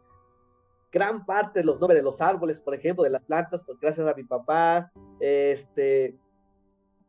gran 0.91 1.25
parte 1.25 1.59
de 1.59 1.65
los 1.65 1.79
nombres 1.79 1.99
de 1.99 2.03
los 2.03 2.21
árboles, 2.21 2.61
por 2.61 2.73
ejemplo, 2.73 3.03
de 3.03 3.09
las 3.09 3.23
plantas, 3.23 3.63
pues 3.65 3.79
gracias 3.79 4.07
a 4.07 4.13
mi 4.13 4.23
papá. 4.23 4.91
Este, 5.19 6.17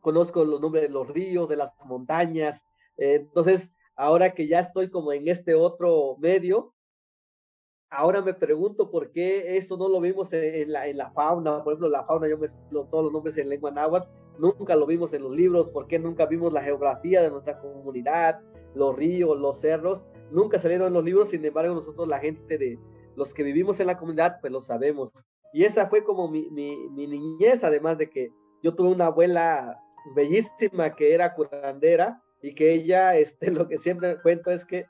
conozco 0.00 0.44
los 0.44 0.60
nombres 0.60 0.82
de 0.84 0.90
los 0.90 1.08
ríos, 1.08 1.48
de 1.48 1.56
las 1.56 1.72
montañas. 1.84 2.64
entonces, 2.96 3.70
ahora 3.96 4.34
que 4.34 4.46
ya 4.46 4.60
estoy 4.60 4.90
como 4.90 5.12
en 5.12 5.28
este 5.28 5.54
otro 5.54 6.16
medio, 6.18 6.74
Ahora 7.92 8.22
me 8.22 8.34
pregunto 8.34 8.88
por 8.88 9.10
qué 9.10 9.56
eso 9.56 9.76
no 9.76 9.88
lo 9.88 10.00
vimos 10.00 10.32
en 10.32 10.70
la, 10.70 10.86
en 10.86 10.96
la 10.96 11.10
fauna. 11.10 11.60
Por 11.60 11.72
ejemplo, 11.72 11.88
la 11.88 12.04
fauna, 12.04 12.28
yo 12.28 12.38
me 12.38 12.46
todos 12.70 13.02
los 13.02 13.12
nombres 13.12 13.36
en 13.36 13.48
lengua 13.48 13.72
náhuatl. 13.72 14.08
nunca 14.38 14.76
lo 14.76 14.86
vimos 14.86 15.12
en 15.12 15.24
los 15.24 15.34
libros, 15.34 15.68
por 15.70 15.88
qué 15.88 15.98
nunca 15.98 16.26
vimos 16.26 16.52
la 16.52 16.62
geografía 16.62 17.20
de 17.20 17.30
nuestra 17.30 17.58
comunidad, 17.58 18.40
los 18.76 18.94
ríos, 18.94 19.36
los 19.40 19.58
cerros, 19.60 20.04
nunca 20.30 20.60
salieron 20.60 20.86
en 20.86 20.94
los 20.94 21.04
libros, 21.04 21.30
sin 21.30 21.44
embargo 21.44 21.74
nosotros 21.74 22.08
la 22.08 22.20
gente 22.20 22.56
de 22.56 22.78
los 23.20 23.34
que 23.34 23.42
vivimos 23.42 23.78
en 23.78 23.86
la 23.86 23.98
comunidad, 23.98 24.38
pues 24.40 24.50
lo 24.50 24.62
sabemos. 24.62 25.10
Y 25.52 25.64
esa 25.64 25.86
fue 25.86 26.02
como 26.02 26.26
mi, 26.28 26.48
mi, 26.50 27.06
niñez, 27.06 27.62
además 27.62 27.98
de 27.98 28.08
que 28.08 28.32
yo 28.62 28.74
tuve 28.74 28.88
una 28.88 29.06
abuela 29.06 29.78
bellísima 30.16 30.96
que 30.96 31.12
era 31.12 31.34
curandera 31.34 32.22
y 32.40 32.54
que 32.54 32.72
ella, 32.72 33.14
este, 33.24 33.50
lo 33.50 33.68
que 33.68 33.76
siempre 33.76 34.18
cuento 34.22 34.50
es 34.50 34.64
que 34.64 34.86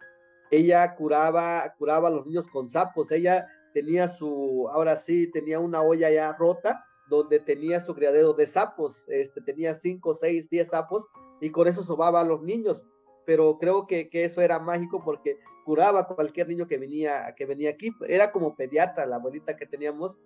ella 0.53 0.95
curaba, 0.95 1.75
curaba 1.77 2.07
a 2.07 2.13
los 2.13 2.25
niños 2.25 2.47
con 2.49 2.69
sapos. 2.69 3.11
Ella 3.11 3.49
tenía 3.75 4.07
su, 4.07 4.69
ahora 4.71 4.97
sí, 4.97 5.29
tenía 5.33 5.59
una 5.59 5.83
olla 5.83 6.09
ya 6.09 6.33
rota 6.33 6.85
donde 7.09 7.41
tenía 7.41 7.81
su 7.81 7.97
criadero 7.97 8.33
de 8.33 8.47
sapos. 8.47 9.09
Este, 9.09 9.41
tenía 9.41 9.75
cinco, 9.75 10.15
seis, 10.15 10.49
diez 10.49 10.69
sapos 10.69 11.05
y 11.41 11.51
con 11.51 11.67
eso 11.67 11.83
sobaba 11.83 12.21
a 12.21 12.25
los 12.25 12.43
niños. 12.43 12.85
Pero 13.27 13.59
creo 13.59 13.89
que, 13.89 14.09
que 14.09 14.25
eso 14.25 14.41
era 14.41 14.61
mágico 14.61 15.03
porque 15.05 15.37
curaba 15.64 16.00
a 16.00 16.07
cualquier 16.07 16.49
niño 16.49 16.67
que 16.67 16.79
venía, 16.79 17.35
que 17.37 17.47
venía 17.47 17.71
aquí. 17.71 17.90
Era 18.09 18.31
como 18.33 18.55
pediatra 18.55 19.07
la 19.07 19.17
abuelita 19.17 19.57
que 19.57 19.67
teníamos. 19.67 20.19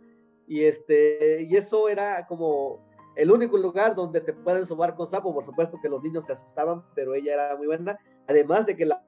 Y, 0.46 0.64
este, 0.64 1.42
y 1.42 1.56
eso 1.56 1.88
era 1.88 2.26
como 2.26 2.86
el 3.16 3.30
único 3.30 3.56
lugar 3.56 3.94
donde 3.94 4.20
te 4.20 4.32
pueden 4.32 4.66
sobar 4.66 4.94
con 4.94 5.06
sapo, 5.06 5.32
por 5.32 5.44
supuesto 5.44 5.78
que 5.80 5.88
los 5.88 6.02
niños 6.02 6.26
se 6.26 6.32
asustaban, 6.32 6.82
pero 6.94 7.14
ella 7.14 7.34
era 7.34 7.56
muy 7.56 7.66
buena. 7.66 7.98
Además 8.26 8.66
de 8.66 8.76
que 8.76 8.86
la 8.86 9.02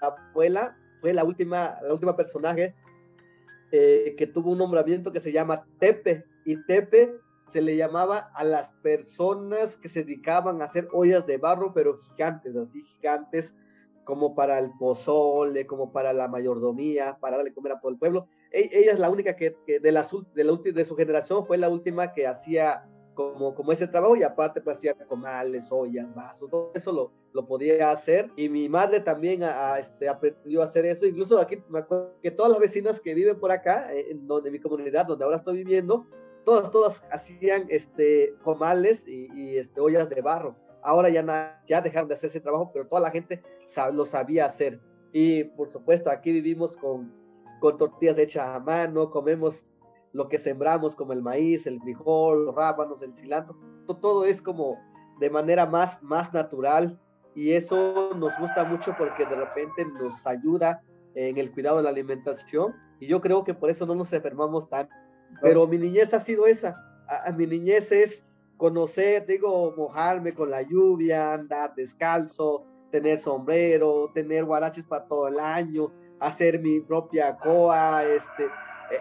abuela 0.00 0.76
fue 1.00 1.12
la 1.12 1.24
última, 1.24 1.78
la 1.82 1.92
última 1.92 2.16
personaje 2.16 2.74
eh, 3.72 4.14
que 4.18 4.26
tuvo 4.26 4.50
un 4.50 4.58
nombramiento 4.58 5.12
que 5.12 5.20
se 5.20 5.32
llama 5.32 5.64
Tepe, 5.78 6.24
y 6.44 6.56
Tepe 6.64 7.14
se 7.46 7.60
le 7.60 7.76
llamaba 7.76 8.30
a 8.34 8.44
las 8.44 8.68
personas 8.82 9.76
que 9.76 9.88
se 9.88 10.04
dedicaban 10.04 10.60
a 10.60 10.64
hacer 10.64 10.88
ollas 10.92 11.26
de 11.26 11.38
barro, 11.38 11.72
pero 11.72 11.98
gigantes, 11.98 12.56
así 12.56 12.82
gigantes, 12.82 13.54
como 14.10 14.34
para 14.34 14.58
el 14.58 14.72
pozole, 14.78 15.66
como 15.66 15.92
para 15.92 16.12
la 16.12 16.28
mayordomía, 16.28 17.16
para 17.20 17.36
darle 17.36 17.54
comer 17.54 17.72
a 17.72 17.80
todo 17.80 17.92
el 17.92 17.98
pueblo. 17.98 18.26
E, 18.50 18.68
ella 18.72 18.92
es 18.92 18.98
la 18.98 19.08
única 19.08 19.36
que, 19.36 19.56
de, 19.66 19.92
la, 19.92 20.06
de, 20.34 20.44
la, 20.44 20.52
de 20.56 20.84
su 20.84 20.96
generación 20.96 21.46
fue 21.46 21.56
la 21.56 21.68
última 21.68 22.12
que 22.12 22.26
hacía 22.26 22.86
como, 23.14 23.54
como 23.54 23.72
ese 23.72 23.86
trabajo 23.86 24.16
y 24.16 24.22
aparte 24.22 24.60
pues 24.60 24.78
hacía 24.78 24.94
comales, 24.94 25.68
ollas, 25.70 26.12
vasos, 26.14 26.50
todo 26.50 26.72
eso 26.74 26.92
lo, 26.92 27.12
lo 27.32 27.46
podía 27.46 27.90
hacer 27.90 28.30
y 28.36 28.48
mi 28.48 28.68
madre 28.68 29.00
también 29.00 29.42
a, 29.42 29.78
este, 29.78 30.08
aprendió 30.08 30.62
a 30.62 30.64
hacer 30.64 30.86
eso, 30.86 31.06
incluso 31.06 31.38
aquí 31.38 31.62
me 31.68 31.80
acuerdo 31.80 32.14
que 32.22 32.30
todas 32.30 32.52
las 32.52 32.60
vecinas 32.60 33.00
que 33.00 33.14
viven 33.14 33.38
por 33.38 33.52
acá, 33.52 33.92
eh, 33.94 34.10
en 34.10 34.26
donde 34.26 34.50
mi 34.50 34.58
comunidad, 34.58 35.06
donde 35.06 35.24
ahora 35.24 35.36
estoy 35.36 35.58
viviendo, 35.58 36.06
todas, 36.44 36.70
todas 36.70 37.02
hacían 37.12 37.66
este, 37.68 38.34
comales 38.42 39.06
y, 39.06 39.56
este, 39.56 39.80
ollas 39.80 40.08
de 40.08 40.20
barro. 40.20 40.56
Ahora 40.82 41.08
ya, 41.08 41.62
ya 41.68 41.80
dejaron 41.80 42.08
de 42.08 42.14
hacer 42.14 42.30
ese 42.30 42.40
trabajo, 42.40 42.70
pero 42.72 42.86
toda 42.86 43.02
la 43.02 43.10
gente 43.10 43.42
lo 43.92 44.04
sabía 44.04 44.46
hacer. 44.46 44.80
Y 45.12 45.44
por 45.44 45.68
supuesto, 45.68 46.10
aquí 46.10 46.32
vivimos 46.32 46.76
con, 46.76 47.12
con 47.60 47.76
tortillas 47.76 48.18
hechas 48.18 48.48
a 48.48 48.60
mano, 48.60 49.10
comemos 49.10 49.64
lo 50.12 50.28
que 50.28 50.38
sembramos 50.38 50.94
como 50.94 51.12
el 51.12 51.22
maíz, 51.22 51.66
el 51.66 51.80
frijol, 51.80 52.46
los 52.46 52.54
rábanos, 52.54 53.02
el 53.02 53.14
cilantro, 53.14 53.56
todo 54.00 54.24
es 54.24 54.42
como 54.42 54.78
de 55.18 55.30
manera 55.30 55.66
más, 55.66 56.02
más 56.02 56.32
natural 56.32 56.98
y 57.34 57.52
eso 57.52 58.10
nos 58.16 58.38
gusta 58.38 58.64
mucho 58.64 58.94
porque 58.98 59.24
de 59.24 59.36
repente 59.36 59.84
nos 59.84 60.26
ayuda 60.26 60.82
en 61.14 61.38
el 61.38 61.52
cuidado 61.52 61.78
de 61.78 61.82
la 61.84 61.90
alimentación 61.90 62.74
y 63.00 63.06
yo 63.06 63.20
creo 63.20 63.44
que 63.44 63.54
por 63.54 63.70
eso 63.70 63.86
no 63.86 63.94
nos 63.94 64.12
enfermamos 64.12 64.68
tan. 64.68 64.88
Pero 65.40 65.66
mi 65.66 65.78
niñez 65.78 66.12
ha 66.12 66.20
sido 66.20 66.46
esa, 66.46 66.74
a, 67.08 67.32
mi 67.32 67.46
niñez 67.46 67.92
es 67.92 68.24
conocer, 68.60 69.24
digo, 69.24 69.72
mojarme 69.74 70.34
con 70.34 70.50
la 70.50 70.60
lluvia, 70.60 71.32
andar 71.32 71.74
descalzo, 71.74 72.66
tener 72.90 73.16
sombrero, 73.16 74.10
tener 74.12 74.44
guaraches 74.44 74.84
para 74.84 75.06
todo 75.06 75.28
el 75.28 75.40
año, 75.40 75.90
hacer 76.20 76.60
mi 76.60 76.78
propia 76.80 77.38
coa, 77.38 78.04
este, 78.04 78.44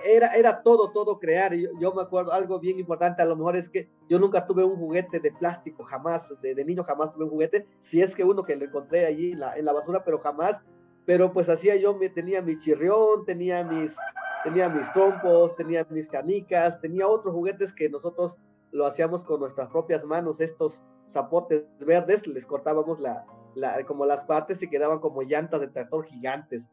era, 0.06 0.28
era 0.28 0.64
todo, 0.64 0.94
todo 0.94 1.20
crear. 1.20 1.54
Yo, 1.54 1.72
yo, 1.78 1.94
me 1.94 2.04
acuerdo 2.04 2.32
algo 2.32 2.58
bien 2.58 2.80
importante, 2.80 3.22
a 3.22 3.26
lo 3.26 3.36
mejor 3.36 3.58
es 3.58 3.70
que 3.70 3.90
yo 4.08 4.18
nunca 4.18 4.48
tuve 4.48 4.64
un 4.64 4.78
juguete 4.78 5.20
de 5.20 5.34
plástico, 5.34 5.84
jamás, 5.84 6.34
de, 6.42 6.56
de 6.56 6.64
niño 6.64 6.86
jamás 6.86 7.12
tuve 7.12 7.26
un 7.26 7.32
juguete, 7.32 7.68
si 7.82 8.02
es 8.02 8.16
que 8.16 8.24
uno 8.24 8.44
que 8.44 8.56
lo 8.56 8.64
encontré 8.64 9.08
allí 9.08 9.34
en 9.34 9.42
la, 9.42 9.58
en 9.58 9.66
la 9.66 9.74
basura, 9.74 10.06
pero 10.06 10.20
jamás, 10.20 10.62
pero 11.06 11.34
pues 11.34 11.50
hacía 11.50 11.76
yo, 11.76 11.94
me, 11.98 12.08
tenía 12.08 12.42
mi 12.42 12.58
chirrión, 12.58 13.26
tenía 13.26 13.62
mis, 13.66 13.98
tenía 14.46 14.70
mis 14.70 14.90
trompos, 14.94 15.54
tenía 15.58 15.86
mis 15.90 16.08
canicas, 16.08 16.80
tenía 16.80 17.10
otros 17.10 17.34
juguetes 17.34 17.74
que 17.74 17.90
nosotros 17.90 18.38
lo 18.72 18.86
hacíamos 18.86 19.26
con 19.26 19.40
nuestras 19.40 19.70
propias 19.70 20.04
manos, 20.04 20.40
estos 20.40 20.82
zapotes 21.10 21.66
verdes, 21.80 22.28
les 22.28 22.46
cortábamos 22.46 23.00
la, 23.00 23.26
la, 23.56 23.84
como 23.86 24.06
las 24.06 24.24
partes 24.24 24.62
y 24.62 24.70
quedaban 24.70 25.00
como 25.00 25.22
llantas 25.22 25.62
de 25.62 25.68
tractor 25.68 26.06
gigantes. 26.06 26.64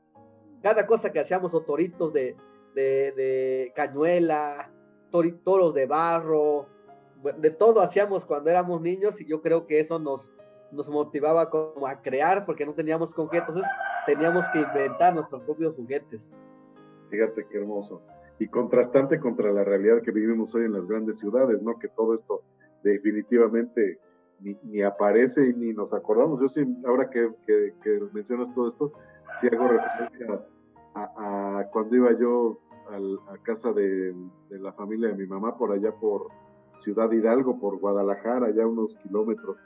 Cada 0.63 0.87
cosa 0.87 1.13
que 1.13 1.21
hacíamos 1.21 1.55
o 1.55 1.63
toritos 1.63 2.13
de, 2.13 2.37
de, 2.75 3.73
cañuela, 3.75 4.73
toros 5.43 5.75
de 5.75 5.87
barro, 5.87 6.67
de 7.39 7.51
todo 7.51 7.81
hacíamos 7.81 8.27
cuando 8.27 8.51
éramos 8.51 8.81
niños 8.81 9.21
y 9.21 9.27
yo 9.27 9.41
creo 9.41 9.67
que 9.67 9.81
eso 9.81 9.99
nos, 9.99 10.31
nos 10.73 10.91
motivaba 10.91 11.49
como 11.49 11.87
a 11.87 12.03
crear 12.03 12.45
porque 12.45 12.67
no 12.67 12.75
teníamos 12.75 13.15
con 13.15 13.29
qué, 13.31 13.39
entonces 13.39 13.65
teníamos 14.05 14.47
que 14.51 14.61
inventar 14.61 15.15
nuestros 15.15 15.43
propios 15.43 15.75
juguetes. 15.75 16.31
Fíjate 17.11 17.47
qué 17.49 17.59
hermoso. 17.59 18.03
Y 18.39 18.49
contrastante 18.49 19.19
contra 19.19 19.53
la 19.53 19.65
realidad 19.65 20.03
que 20.03 20.11
vivimos 20.11 20.55
hoy 20.55 20.65
en 20.65 20.73
las 20.73 20.87
grandes 20.87 21.19
ciudades, 21.19 21.63
¿no? 21.63 21.79
Que 21.79 21.89
todo 21.89 22.15
esto 22.15 22.43
definitivamente 22.83 23.99
ni, 24.41 24.83
aparece 24.83 25.47
y 25.47 25.55
ni 25.55 25.73
nos 25.73 25.93
acordamos. 25.93 26.41
Yo 26.41 26.49
sí, 26.49 26.63
ahora 26.87 27.09
que, 27.09 27.31
que, 27.47 27.73
que 27.83 28.01
mencionas 28.13 28.55
todo 28.55 28.69
esto, 28.69 28.93
sí 29.41 29.49
hago 29.51 29.69
referencia 29.69 30.41
a, 30.95 31.61
a, 31.61 31.65
cuando 31.71 31.97
iba 31.97 32.13
yo 32.19 32.61
a 33.29 33.39
casa 33.43 33.73
de, 33.73 34.15
la 34.51 34.73
familia 34.73 35.09
de 35.09 35.15
mi 35.15 35.27
mamá 35.27 35.57
por 35.57 35.73
allá 35.73 35.93
por 35.93 36.29
Ciudad 36.83 37.11
Hidalgo, 37.11 37.59
por 37.59 37.79
Guadalajara, 37.79 38.47
allá 38.47 38.67
unos 38.67 38.97
kilómetros, 39.03 39.57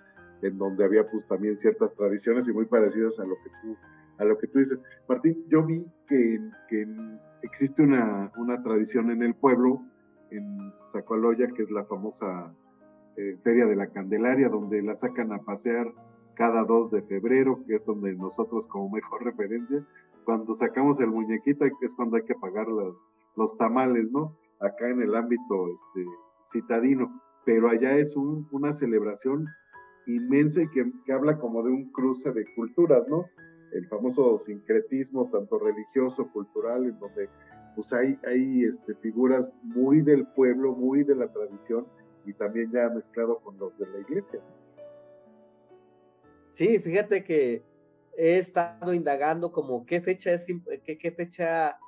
en 0.43 0.57
donde 0.57 0.85
había 0.85 1.09
pues 1.11 1.27
también 1.27 1.59
ciertas 1.59 1.95
tradiciones 1.95 2.49
y 2.49 2.53
muy 2.53 2.65
parecidas 2.65 3.19
a 3.21 3.25
lo 3.25 3.35
que 3.37 3.51
tú, 3.63 3.77
a 4.19 4.25
lo 4.25 4.39
que 4.39 4.47
tú 4.47 4.59
dices. 4.59 4.79
Martín, 5.09 5.45
yo 5.49 5.65
vi 5.65 5.85
que, 6.09 6.41
que 6.69 6.87
existe 7.43 7.83
una, 7.83 8.33
una, 8.37 8.63
tradición 8.63 9.11
en 9.11 9.23
el 9.23 9.35
pueblo, 9.35 9.83
en 10.31 10.73
Zacualoya, 10.93 11.49
que 11.49 11.63
es 11.63 11.71
la 11.71 11.85
famosa 11.85 12.53
eh, 13.17 13.37
Feria 13.43 13.67
de 13.67 13.77
la 13.77 13.89
Candelaria, 13.89 14.49
donde 14.49 14.83
la 14.83 14.97
sacan 14.97 15.33
a 15.33 15.39
pasear 15.39 15.93
cada 16.35 16.65
2 16.65 16.91
de 16.91 17.03
febrero, 17.03 17.61
que 17.67 17.75
es 17.75 17.85
donde 17.85 18.15
nosotros 18.15 18.67
como 18.67 18.91
mejor 18.91 19.25
referencia 19.25 19.85
cuando 20.25 20.55
sacamos 20.55 21.01
el 21.01 21.09
muñequito 21.09 21.65
es 21.65 21.95
cuando 21.95 22.17
hay 22.17 22.23
que 22.25 22.35
pagar 22.35 22.69
los, 22.69 22.97
los 23.37 23.57
tamales, 23.57 24.11
¿no? 24.13 24.37
Acá 24.61 24.89
en 24.89 25.03
el 25.03 25.15
ámbito 25.15 25.69
este, 25.69 26.07
citadino, 26.53 27.21
pero 27.45 27.69
allá 27.69 27.97
es 27.97 28.15
una 28.17 28.73
celebración 28.73 29.47
inmensa 30.07 30.63
y 30.63 30.69
que, 30.69 31.13
habla 31.13 31.39
como 31.39 31.63
de 31.63 31.71
un 31.71 31.91
cruce 31.93 32.31
de 32.33 32.45
culturas, 32.55 33.07
¿no? 33.09 33.25
El 33.73 33.87
famoso 33.89 34.39
sincretismo, 34.39 35.31
tanto 35.31 35.59
religioso, 35.59 36.31
cultural, 36.33 36.87
en 36.87 36.99
donde 36.99 37.29
pues 37.75 37.93
hay, 37.93 38.19
hay 38.27 38.65
este, 38.65 38.95
figuras 38.97 39.55
muy 39.63 40.03
del 40.03 40.27
pueblo, 40.29 40.73
muy 40.75 41.05
de 41.05 41.15
la 41.15 41.29
tradición 41.29 41.87
y 42.27 42.33
también 42.35 42.71
ya 42.73 42.89
mezclado 42.89 43.39
con 43.41 43.57
los 43.59 43.77
de 43.79 43.87
la 43.87 43.99
iglesia. 44.01 44.41
Sí, 46.55 46.79
fíjate 46.79 47.25
que 47.25 47.63
he 48.17 48.39
estado 48.39 48.93
indagando 48.93 49.53
como 49.53 49.87
qué 49.87 50.01
fecha 50.01 50.33
es, 50.33 50.47
qué, 50.85 50.99
qué 50.99 51.13
fecha 51.13 51.79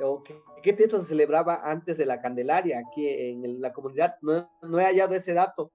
o 0.00 0.22
qué, 0.22 0.34
qué, 0.62 0.74
fiesta 0.74 1.00
se 1.00 1.06
celebraba 1.06 1.68
antes 1.68 1.98
de 1.98 2.06
la 2.06 2.20
Candelaria 2.20 2.78
aquí 2.78 3.08
en 3.08 3.60
la 3.60 3.72
comunidad. 3.72 4.16
No, 4.22 4.50
no 4.62 4.78
he 4.78 4.84
hallado 4.84 5.14
ese 5.14 5.32
dato, 5.32 5.72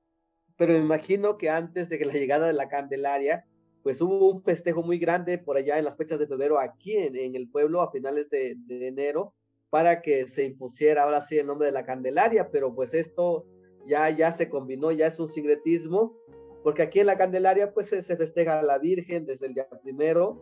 pero 0.56 0.74
me 0.74 0.80
imagino 0.80 1.38
que 1.38 1.50
antes 1.50 1.90
de 1.90 1.98
que 1.98 2.06
la 2.06 2.14
llegada 2.14 2.48
de 2.48 2.54
la 2.54 2.70
Candelaria, 2.70 3.46
pues 3.84 4.02
hubo 4.02 4.32
un 4.32 4.44
festejo 4.44 4.84
muy 4.84 4.98
grande 5.00 5.38
por 5.38 5.58
allá 5.58 5.78
en 5.78 5.86
las 5.86 5.98
fechas 5.98 6.20
de 6.20 6.28
febrero 6.28 6.60
aquí 6.60 6.96
en, 6.96 7.36
el 7.36 7.50
pueblo 7.50 7.82
a 7.82 7.92
finales 7.92 8.30
de, 8.30 8.58
enero 8.70 9.34
para 9.70 10.02
que 10.02 10.28
se 10.28 10.44
impusiera 10.44 11.04
ahora 11.04 11.22
sí 11.22 11.38
el 11.38 11.48
nombre 11.48 11.68
de 11.68 11.74
la 11.74 11.86
Candelaria, 11.86 12.50
pero 12.52 12.74
pues 12.74 12.94
esto 12.94 13.46
ya, 13.86 14.10
ya 14.10 14.32
se 14.32 14.50
combinó, 14.50 14.92
ya 14.92 15.08
es 15.08 15.20
un 15.20 15.28
secretismo 15.28 16.16
porque 16.64 16.82
aquí 16.82 17.00
en 17.00 17.06
la 17.06 17.18
Candelaria 17.18 17.74
pues 17.74 17.88
se, 17.88 18.02
festeja 18.02 18.60
a 18.60 18.64
la 18.64 18.78
Virgen 18.78 19.26
desde 19.26 19.48
el 19.48 19.54
día 19.54 19.68
primero, 19.82 20.38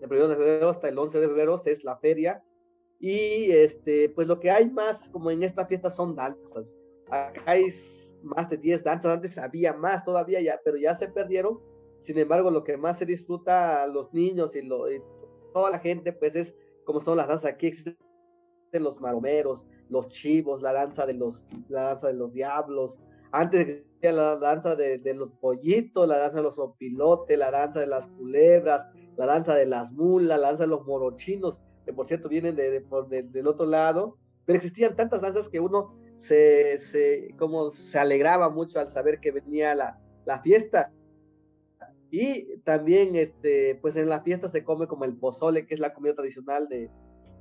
el 0.00 0.08
primero 0.08 0.28
de 0.28 0.36
febrero 0.36 0.70
hasta 0.70 0.88
el 0.88 0.98
11 0.98 1.20
de 1.20 1.28
febrero 1.28 1.60
es 1.64 1.84
la 1.84 1.96
feria, 1.98 2.42
y 2.98 3.50
este, 3.50 4.10
pues 4.10 4.28
lo 4.28 4.40
que 4.40 4.50
hay 4.50 4.68
más 4.68 5.08
como 5.08 5.30
en 5.30 5.42
esta 5.42 5.66
fiesta 5.66 5.88
son 5.88 6.14
danzas. 6.14 6.76
Acá 7.08 7.42
hay 7.46 7.72
más 8.22 8.50
de 8.50 8.58
10 8.58 8.84
danzas, 8.84 9.12
antes 9.12 9.38
había 9.38 9.72
más 9.72 10.04
todavía, 10.04 10.40
ya, 10.40 10.60
pero 10.64 10.76
ya 10.76 10.94
se 10.94 11.08
perdieron. 11.08 11.60
Sin 12.00 12.18
embargo, 12.18 12.50
lo 12.50 12.64
que 12.64 12.76
más 12.76 12.98
se 12.98 13.06
disfruta 13.06 13.82
a 13.82 13.86
los 13.86 14.12
niños 14.12 14.56
y, 14.56 14.62
lo, 14.62 14.90
y 14.90 15.02
toda 15.54 15.70
la 15.70 15.78
gente, 15.78 16.12
pues 16.12 16.34
es 16.34 16.54
como 16.84 17.00
son 17.00 17.16
las 17.16 17.28
danzas. 17.28 17.52
Aquí 17.52 17.66
existen 17.66 17.96
los 18.72 19.00
maromeros, 19.00 19.66
los 19.88 20.08
chivos, 20.08 20.62
la 20.62 20.72
danza 20.72 21.06
de 21.06 21.14
los, 21.14 21.46
la 21.68 21.82
danza 21.82 22.08
de 22.08 22.14
los 22.14 22.32
diablos. 22.32 23.00
Antes 23.32 23.84
la 24.02 24.36
danza 24.36 24.76
de, 24.76 25.00
los 25.14 25.30
pollitos, 25.32 26.08
la 26.08 26.18
danza 26.18 26.38
de 26.38 26.42
los 26.42 26.58
opilotes, 26.58 27.38
la 27.38 27.50
danza 27.50 27.80
de 27.80 27.86
las 27.86 28.08
culebras, 28.08 28.86
la 29.16 29.26
danza 29.26 29.54
de 29.54 29.66
las 29.66 29.92
mulas, 29.92 30.40
la 30.40 30.48
danza 30.48 30.64
de 30.64 30.70
los 30.70 30.86
morochinos, 30.86 31.60
que 31.84 31.92
por 31.92 32.06
cierto 32.06 32.28
vienen 32.28 32.56
de, 32.56 32.80
por 32.80 33.08
del 33.08 33.46
otro 33.46 33.66
lado, 33.66 34.16
pero 34.46 34.56
existían 34.56 34.96
tantas 34.96 35.20
danzas 35.20 35.48
que 35.48 35.60
uno 35.60 35.94
se, 36.16 36.80
se, 36.80 37.34
como 37.38 37.70
se 37.70 37.98
alegraba 37.98 38.48
mucho 38.48 38.80
al 38.80 38.90
saber 38.90 39.20
que 39.20 39.32
venía 39.32 39.74
la, 39.74 40.00
la 40.24 40.40
fiesta. 40.40 40.92
Y 42.10 42.58
también, 42.64 43.14
este, 43.14 43.76
pues 43.76 43.96
en 43.96 44.08
la 44.08 44.20
fiesta 44.22 44.48
se 44.48 44.64
come 44.64 44.86
como 44.86 45.04
el 45.04 45.16
pozole, 45.16 45.66
que 45.66 45.74
es 45.74 45.80
la 45.80 45.94
comida 45.94 46.14
tradicional 46.14 46.68
de, 46.68 46.90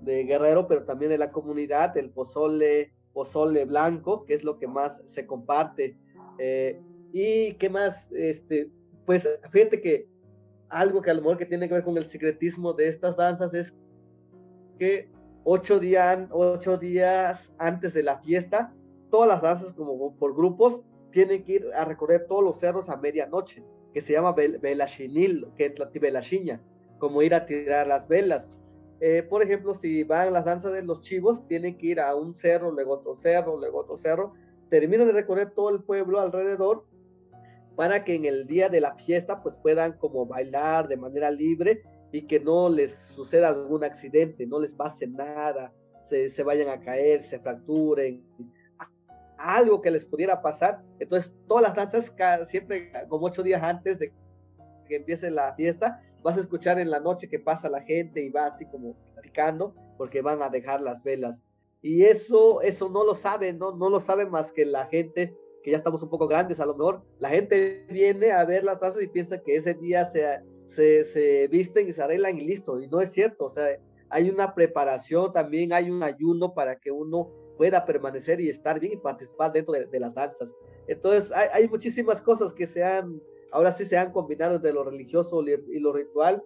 de 0.01 0.23
Guerrero, 0.23 0.67
pero 0.67 0.83
también 0.83 1.11
de 1.11 1.17
la 1.17 1.31
comunidad, 1.31 1.97
el 1.97 2.11
pozole, 2.11 2.93
pozole 3.13 3.65
blanco, 3.65 4.25
que 4.25 4.33
es 4.33 4.43
lo 4.43 4.57
que 4.59 4.67
más 4.67 5.01
se 5.05 5.25
comparte. 5.25 5.97
Eh, 6.37 6.79
y 7.11 7.53
qué 7.53 7.69
más, 7.69 8.11
este, 8.11 8.69
pues 9.05 9.27
fíjate 9.51 9.81
que 9.81 10.07
algo 10.69 11.01
que 11.01 11.09
a 11.09 11.13
lo 11.15 11.21
mejor 11.21 11.37
que 11.37 11.45
tiene 11.45 11.67
que 11.67 11.73
ver 11.73 11.83
con 11.83 11.97
el 11.97 12.07
secretismo 12.07 12.73
de 12.73 12.87
estas 12.89 13.17
danzas 13.17 13.53
es 13.53 13.75
que 14.77 15.09
ocho, 15.43 15.79
ocho 16.31 16.77
días 16.77 17.51
antes 17.57 17.93
de 17.93 18.03
la 18.03 18.19
fiesta, 18.19 18.73
todas 19.09 19.27
las 19.27 19.41
danzas 19.41 19.73
como 19.73 20.15
por 20.15 20.35
grupos 20.35 20.81
tienen 21.11 21.43
que 21.43 21.53
ir 21.53 21.67
a 21.75 21.85
recorrer 21.85 22.27
todos 22.27 22.43
los 22.43 22.59
cerros 22.59 22.87
a 22.87 22.97
medianoche, 22.97 23.63
que 23.93 24.01
se 24.01 24.13
llama 24.13 24.33
Belachinil, 24.33 25.47
que 25.57 25.67
es 25.67 25.79
la 25.79 25.89
Tibelachiña, 25.89 26.61
como 26.99 27.21
ir 27.21 27.33
a 27.33 27.45
tirar 27.45 27.87
las 27.87 28.07
velas. 28.07 28.51
Eh, 29.01 29.23
por 29.23 29.41
ejemplo, 29.41 29.73
si 29.73 30.03
van 30.03 30.33
las 30.33 30.45
danzas 30.45 30.73
de 30.73 30.83
los 30.83 31.01
chivos, 31.01 31.47
tienen 31.47 31.77
que 31.77 31.87
ir 31.87 31.99
a 31.99 32.15
un 32.15 32.35
cerro, 32.35 32.71
luego 32.71 32.93
otro 32.93 33.15
cerro, 33.15 33.57
luego 33.57 33.79
otro 33.79 33.97
cerro, 33.97 34.33
terminan 34.69 35.07
de 35.07 35.13
recorrer 35.13 35.51
todo 35.51 35.69
el 35.69 35.83
pueblo 35.83 36.19
alrededor 36.19 36.85
para 37.75 38.03
que 38.03 38.15
en 38.15 38.25
el 38.25 38.45
día 38.45 38.67
de 38.67 38.81
la 38.81 38.95
fiesta 38.95 39.41
pues 39.41 39.55
puedan 39.57 39.93
como 39.93 40.25
bailar 40.25 40.89
de 40.89 40.97
manera 40.97 41.31
libre 41.31 41.81
y 42.11 42.23
que 42.23 42.39
no 42.39 42.67
les 42.67 42.93
suceda 42.93 43.47
algún 43.47 43.85
accidente, 43.85 44.45
no 44.45 44.59
les 44.59 44.75
pase 44.75 45.07
nada, 45.07 45.73
se, 46.03 46.27
se 46.29 46.43
vayan 46.43 46.67
a 46.67 46.81
caer, 46.81 47.21
se 47.21 47.39
fracturen, 47.39 48.21
algo 49.39 49.81
que 49.81 49.91
les 49.91 50.05
pudiera 50.05 50.41
pasar. 50.41 50.83
Entonces, 50.99 51.31
todas 51.47 51.63
las 51.63 51.75
danzas, 51.75 52.13
siempre 52.47 52.91
como 53.07 53.25
ocho 53.25 53.43
días 53.43 53.63
antes 53.63 53.99
de 53.99 54.13
que 54.87 54.95
empiece 54.95 55.31
la 55.31 55.53
fiesta, 55.55 56.01
vas 56.23 56.37
a 56.37 56.41
escuchar 56.41 56.79
en 56.79 56.89
la 56.89 56.99
noche 56.99 57.29
que 57.29 57.39
pasa 57.39 57.69
la 57.69 57.81
gente 57.81 58.21
y 58.21 58.29
va 58.29 58.47
así 58.47 58.65
como 58.65 58.95
platicando 59.13 59.73
porque 59.97 60.21
van 60.21 60.41
a 60.41 60.49
dejar 60.49 60.81
las 60.81 61.03
velas. 61.03 61.41
Y 61.81 62.03
eso, 62.03 62.61
eso 62.61 62.89
no 62.89 63.05
lo 63.05 63.15
saben, 63.15 63.57
¿no? 63.57 63.71
No 63.75 63.89
lo 63.89 63.99
saben 63.99 64.29
más 64.29 64.51
que 64.51 64.65
la 64.65 64.85
gente 64.87 65.35
que 65.63 65.71
ya 65.71 65.77
estamos 65.77 66.03
un 66.03 66.09
poco 66.09 66.27
grandes, 66.27 66.59
a 66.59 66.65
lo 66.65 66.75
mejor 66.75 67.03
la 67.19 67.29
gente 67.29 67.85
viene 67.89 68.31
a 68.31 68.45
ver 68.45 68.63
las 68.63 68.79
danzas 68.79 69.03
y 69.03 69.07
piensa 69.07 69.41
que 69.41 69.57
ese 69.57 69.73
día 69.73 70.05
se, 70.05 70.25
se, 70.65 71.03
se 71.03 71.47
visten 71.49 71.89
y 71.89 71.91
se 71.91 72.01
arreglan 72.01 72.37
y 72.37 72.45
listo, 72.45 72.79
y 72.79 72.87
no 72.87 73.01
es 73.01 73.11
cierto, 73.11 73.45
o 73.45 73.49
sea, 73.49 73.77
hay 74.09 74.29
una 74.29 74.55
preparación, 74.55 75.33
también 75.33 75.73
hay 75.73 75.91
un 75.91 76.01
ayuno 76.01 76.53
para 76.53 76.77
que 76.77 76.91
uno 76.91 77.29
pueda 77.59 77.83
permanecer 77.83 78.39
y 78.39 78.47
estar 78.47 78.79
bien 78.79 78.93
y 78.93 78.95
participar 78.95 79.51
dentro 79.51 79.73
de, 79.73 79.99
las 79.99 80.15
danzas. 80.15 80.55
Entonces, 80.87 81.29
hay, 81.33 81.49
hay, 81.51 81.67
muchísimas 81.67 82.21
cosas 82.21 82.53
que 82.53 82.65
se 82.65 82.85
han, 82.85 83.21
ahora 83.51 83.73
sí 83.73 83.83
se 83.83 83.97
han 83.97 84.13
combinado 84.13 84.55
entre 84.55 84.71
lo 84.71 84.85
religioso 84.85 85.43
y 85.43 85.79
lo 85.79 85.91
ritual, 85.91 86.41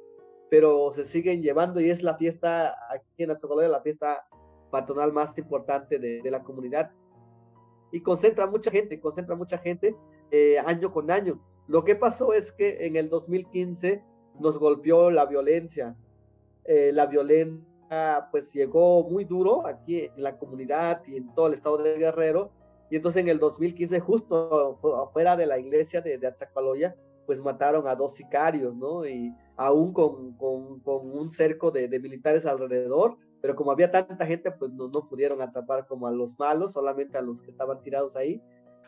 pero 0.49 0.91
se 0.91 1.05
siguen 1.05 1.43
llevando 1.43 1.79
y 1.79 1.91
es 1.91 2.01
la 2.01 2.17
fiesta 2.17 2.75
aquí 2.89 3.21
en 3.21 3.29
Atzocoloya, 3.29 3.67
la 3.67 3.83
fiesta 3.83 4.25
patronal 4.71 5.13
más 5.13 5.37
importante 5.37 5.99
de, 5.99 6.23
de, 6.23 6.31
la 6.31 6.41
comunidad 6.41 6.89
y 7.91 8.01
concentra 8.01 8.47
mucha 8.47 8.71
gente, 8.71 8.99
concentra 8.99 9.35
mucha 9.35 9.59
gente 9.59 9.95
eh, 10.31 10.57
año 10.65 10.91
con 10.91 11.11
año. 11.11 11.39
Lo 11.67 11.83
que 11.83 11.95
pasó 11.95 12.33
es 12.33 12.51
que 12.51 12.87
en 12.87 12.95
el 12.95 13.07
2015 13.09 14.03
nos 14.39 14.57
golpeó 14.57 15.11
la 15.11 15.27
violencia. 15.27 15.95
Eh, 16.65 16.89
la 16.91 17.05
violencia 17.05 17.72
pues 18.31 18.53
llegó 18.53 19.03
muy 19.03 19.25
duro 19.25 19.65
aquí 19.65 20.01
en 20.01 20.23
la 20.23 20.37
comunidad 20.37 21.01
y 21.07 21.17
en 21.17 21.33
todo 21.33 21.47
el 21.47 21.53
estado 21.53 21.77
de 21.77 21.97
Guerrero. 21.97 22.51
Y 22.89 22.95
entonces 22.95 23.21
en 23.21 23.29
el 23.29 23.39
2015, 23.39 23.99
justo 23.99 24.79
afuera 25.01 25.35
de 25.35 25.45
la 25.45 25.57
iglesia 25.57 26.01
de, 26.01 26.17
de 26.17 26.27
pues 27.25 27.41
mataron 27.41 27.87
a 27.87 27.95
dos 27.95 28.15
sicarios, 28.15 28.75
¿no? 28.75 29.05
Y 29.05 29.33
aún 29.55 29.93
con, 29.93 30.33
con, 30.33 30.81
un 30.85 31.31
cerco 31.31 31.71
de, 31.71 31.87
militares 31.99 32.45
alrededor, 32.45 33.17
pero 33.41 33.55
como 33.55 33.71
había 33.71 33.91
tanta 33.91 34.25
gente, 34.25 34.51
pues 34.51 34.71
no, 34.71 34.89
no, 34.89 35.07
pudieron 35.07 35.41
atrapar 35.41 35.87
como 35.87 36.07
a 36.07 36.11
los 36.11 36.37
malos, 36.37 36.73
solamente 36.73 37.17
a 37.17 37.21
los 37.21 37.41
que 37.41 37.51
estaban 37.51 37.81
tirados 37.81 38.15
ahí. 38.15 38.41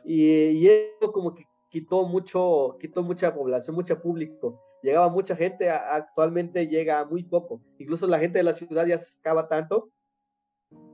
Y, 0.03 0.67
y 0.67 0.69
como 1.13 1.33
que 1.33 1.47
quitó 1.69 2.05
mucho, 2.05 2.77
quitó 2.79 3.03
mucha 3.03 3.33
población, 3.33 3.75
mucho 3.75 4.01
público 4.01 4.61
llegaba 4.81 5.09
mucha 5.09 5.35
gente, 5.35 5.69
actualmente 5.69 6.67
llega 6.67 7.05
muy 7.05 7.23
poco. 7.23 7.61
Incluso 7.79 8.07
la 8.07 8.19
gente 8.19 8.39
de 8.39 8.43
la 8.43 8.53
ciudad 8.53 8.85
ya 8.85 8.97
se 8.97 9.15
escapa 9.15 9.47
tanto 9.47 9.91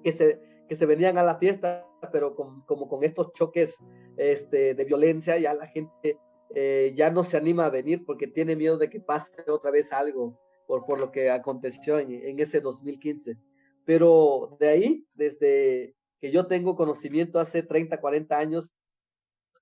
que 0.04 0.12
se, 0.12 0.40
que 0.68 0.76
se 0.76 0.86
venían 0.86 1.18
a 1.18 1.24
la 1.24 1.38
fiesta, 1.38 1.88
pero 2.12 2.36
como 2.36 2.88
con 2.88 3.04
estos 3.04 3.34
choques 3.34 3.78
este, 4.18 4.74
de 4.74 4.86
violencia, 4.86 5.38
ya 5.38 5.54
la 5.54 5.68
gente 5.68 6.18
eh, 6.54 6.94
ya 6.96 7.10
no 7.12 7.24
se 7.24 7.38
anima 7.38 7.66
a 7.66 7.70
venir 7.70 8.04
porque 8.06 8.28
tiene 8.28 8.56
miedo 8.56 8.78
de 8.78 8.90
que 8.90 9.00
pase 9.00 9.50
otra 9.50 9.72
vez 9.72 9.94
algo 9.94 10.40
por, 10.68 10.86
por 10.86 11.00
lo 11.00 11.12
que 11.12 11.30
aconteció 11.30 12.00
en 12.00 12.40
ese 12.40 12.62
2015. 12.62 13.38
Pero 13.86 14.58
de 14.60 14.70
ahí, 14.70 15.08
desde 15.14 15.96
que 16.20 16.32
yo 16.32 16.48
tengo 16.48 16.76
conocimiento 16.76 17.40
hace 17.40 17.64
30, 17.64 18.00
40 18.00 18.38
años, 18.38 18.72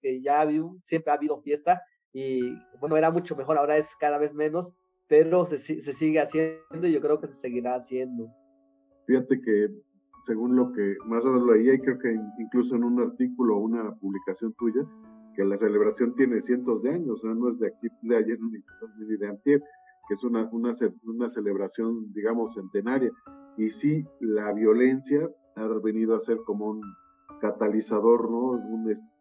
que 0.01 0.21
ya 0.21 0.47
siempre 0.83 1.11
ha 1.11 1.15
habido 1.15 1.41
fiesta, 1.41 1.83
y 2.13 2.41
bueno, 2.79 2.97
era 2.97 3.11
mucho 3.11 3.35
mejor, 3.35 3.57
ahora 3.57 3.77
es 3.77 3.95
cada 3.95 4.17
vez 4.17 4.33
menos, 4.33 4.73
pero 5.07 5.45
se, 5.45 5.57
se 5.57 5.93
sigue 5.93 6.19
haciendo 6.19 6.87
y 6.87 6.91
yo 6.91 7.01
creo 7.01 7.19
que 7.19 7.27
se 7.27 7.35
seguirá 7.35 7.75
haciendo. 7.75 8.31
Fíjate 9.07 9.41
que 9.41 9.69
según 10.25 10.55
lo 10.55 10.71
que 10.71 10.97
más 11.05 11.25
o 11.25 11.31
menos 11.31 11.47
leí, 11.47 11.69
y 11.71 11.79
creo 11.79 11.97
que 11.97 12.13
incluso 12.39 12.75
en 12.75 12.83
un 12.83 13.01
artículo 13.01 13.57
o 13.57 13.59
una 13.59 13.95
publicación 13.95 14.53
tuya, 14.53 14.81
que 15.35 15.43
la 15.43 15.57
celebración 15.57 16.15
tiene 16.15 16.41
cientos 16.41 16.83
de 16.83 16.91
años, 16.91 17.19
o 17.19 17.27
sea, 17.27 17.33
no 17.33 17.49
es 17.49 17.59
de 17.59 17.67
aquí, 17.67 17.87
de 18.03 18.17
ayer 18.17 18.37
ni 18.99 19.17
de 19.17 19.27
antier, 19.27 19.61
que 20.07 20.13
es 20.13 20.23
una, 20.23 20.49
una, 20.51 20.73
una 21.03 21.29
celebración, 21.29 22.11
digamos, 22.13 22.53
centenaria. 22.53 23.11
Y 23.57 23.69
sí, 23.69 24.05
la 24.19 24.53
violencia 24.53 25.29
ha 25.55 25.67
venido 25.83 26.15
a 26.15 26.19
ser 26.19 26.37
como 26.45 26.71
un, 26.71 26.81
catalizador, 27.39 28.29
¿no? 28.29 28.59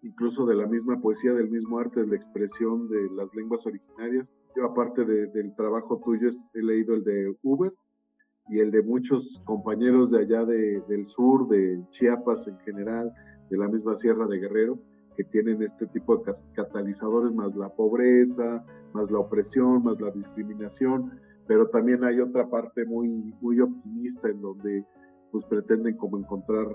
incluso 0.03 0.47
de 0.47 0.55
la 0.55 0.66
misma 0.66 1.01
poesía, 1.01 1.33
del 1.33 1.51
mismo 1.51 1.79
arte, 1.79 2.01
de 2.01 2.07
la 2.07 2.16
expresión 2.16 2.88
de 2.88 3.09
las 3.14 3.33
lenguas 3.35 3.64
originarias. 3.66 4.33
Yo 4.57 4.64
aparte 4.64 5.05
del 5.05 5.55
trabajo 5.55 6.01
tuyo 6.05 6.31
he 6.55 6.62
leído 6.62 6.94
el 6.94 7.05
de 7.05 7.37
Uber 7.42 7.73
y 8.49 8.61
el 8.61 8.71
de 8.71 8.83
muchos 8.83 9.40
compañeros 9.44 10.11
de 10.11 10.21
allá 10.21 10.44
del 10.44 11.07
sur, 11.07 11.49
de 11.49 11.81
Chiapas 11.90 12.47
en 12.49 12.59
general, 12.61 13.12
de 13.51 13.59
la 13.59 13.68
misma 13.68 13.94
Sierra 13.94 14.27
de 14.27 14.38
Guerrero, 14.38 14.79
que 15.16 15.25
tienen 15.25 15.62
este 15.62 15.87
tipo 15.88 16.16
de 16.16 16.33
catalizadores, 16.55 17.35
más 17.35 17.55
la 17.57 17.68
pobreza, 17.68 18.64
más 18.94 19.11
la 19.11 19.18
opresión, 19.18 19.83
más 19.83 20.01
la 20.01 20.11
discriminación, 20.11 21.12
pero 21.47 21.68
también 21.68 22.05
hay 22.05 22.21
otra 22.21 22.49
parte 22.49 22.85
muy, 22.85 23.35
muy 23.40 23.61
optimista 23.61 24.29
en 24.29 24.40
donde 24.40 24.85
pues 25.31 25.44
pretenden 25.47 25.97
como 25.97 26.18
encontrar 26.18 26.66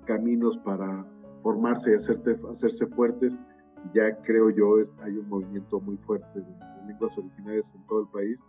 caminos 0.00 0.58
para 0.58 1.06
formarse 1.42 1.92
y 1.92 1.94
hacerte, 1.94 2.38
hacerse 2.50 2.86
fuertes. 2.88 3.38
Ya 3.94 4.16
creo 4.22 4.50
yo, 4.50 4.78
es, 4.78 4.92
hay 5.02 5.16
un 5.16 5.28
movimiento 5.28 5.80
muy 5.80 5.96
fuerte 5.98 6.40
de, 6.40 6.46
lenguas 6.86 7.16
originarias 7.16 7.72
en 7.74 7.86
todo 7.86 8.02
el 8.02 8.08
país, 8.08 8.40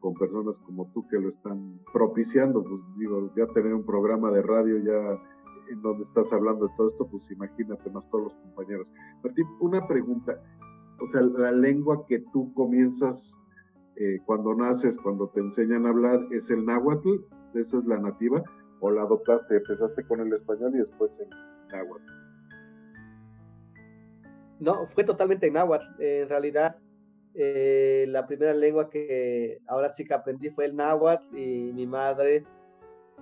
con 0.00 0.14
personas 0.14 0.58
como 0.60 0.90
tú 0.92 1.06
que 1.08 1.18
lo 1.18 1.28
están 1.28 1.78
propiciando. 1.92 2.62
Pues 2.62 2.80
digo, 2.98 3.30
ya 3.36 3.46
tener 3.48 3.74
un 3.74 3.84
programa 3.84 4.30
de 4.30 4.42
radio 4.42 4.78
ya 4.78 5.18
en 5.70 5.82
donde 5.82 6.02
estás 6.02 6.32
hablando 6.32 6.66
de 6.66 6.74
todo 6.76 6.88
esto, 6.88 7.06
pues 7.06 7.30
imagínate 7.30 7.90
más 7.90 8.08
todos 8.10 8.24
los 8.24 8.34
compañeros. 8.34 8.92
Martín, 9.22 9.46
una 9.60 9.86
pregunta. 9.86 10.40
O 11.00 11.06
sea, 11.06 11.22
la 11.22 11.52
lengua 11.52 12.04
que 12.06 12.20
tú 12.32 12.52
comienzas 12.54 13.36
eh, 13.96 14.18
cuando 14.24 14.54
naces, 14.54 14.98
cuando 14.98 15.28
te 15.28 15.40
enseñan 15.40 15.86
a 15.86 15.90
hablar, 15.90 16.20
es 16.30 16.48
el 16.50 16.64
náhuatl, 16.64 17.20
esa 17.54 17.78
es 17.78 17.84
la 17.84 17.98
nativa, 17.98 18.42
o 18.82 18.90
la 18.90 19.02
adoptaste, 19.02 19.56
empezaste 19.56 20.04
con 20.04 20.20
el 20.20 20.32
español 20.32 20.74
y 20.74 20.78
después 20.78 21.18
en 21.20 21.30
náhuatl? 21.70 22.02
No, 24.58 24.86
fue 24.88 25.04
totalmente 25.04 25.46
en 25.46 25.54
náhuatl. 25.54 25.86
en 26.00 26.28
realidad, 26.28 26.76
eh, 27.34 28.06
la 28.08 28.26
primera 28.26 28.52
lengua 28.52 28.90
que 28.90 29.60
ahora 29.68 29.92
sí 29.92 30.04
que 30.04 30.14
aprendí 30.14 30.50
fue 30.50 30.66
el 30.66 30.74
náhuatl 30.74 31.36
y 31.36 31.72
mi 31.72 31.86
madre, 31.86 32.44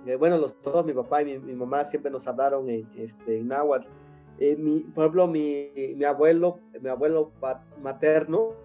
eh, 0.07 0.15
bueno, 0.15 0.37
los, 0.37 0.59
todos, 0.61 0.83
mi 0.83 0.93
papá 0.93 1.21
y 1.21 1.37
mi, 1.39 1.53
mamá 1.53 1.83
siempre 1.85 2.11
nos 2.11 2.25
hablaron 2.25 2.67
en, 2.67 2.89
este, 2.97 3.37
en 3.37 3.47
náhuatl. 3.47 3.87
Eh, 4.39 4.55
mi, 4.57 4.79
por 4.79 5.03
ejemplo, 5.03 5.27
mi, 5.27 5.71
mi, 5.95 6.03
abuelo, 6.05 6.59
mi 6.81 6.89
abuelo 6.89 7.31
materno, 7.83 8.55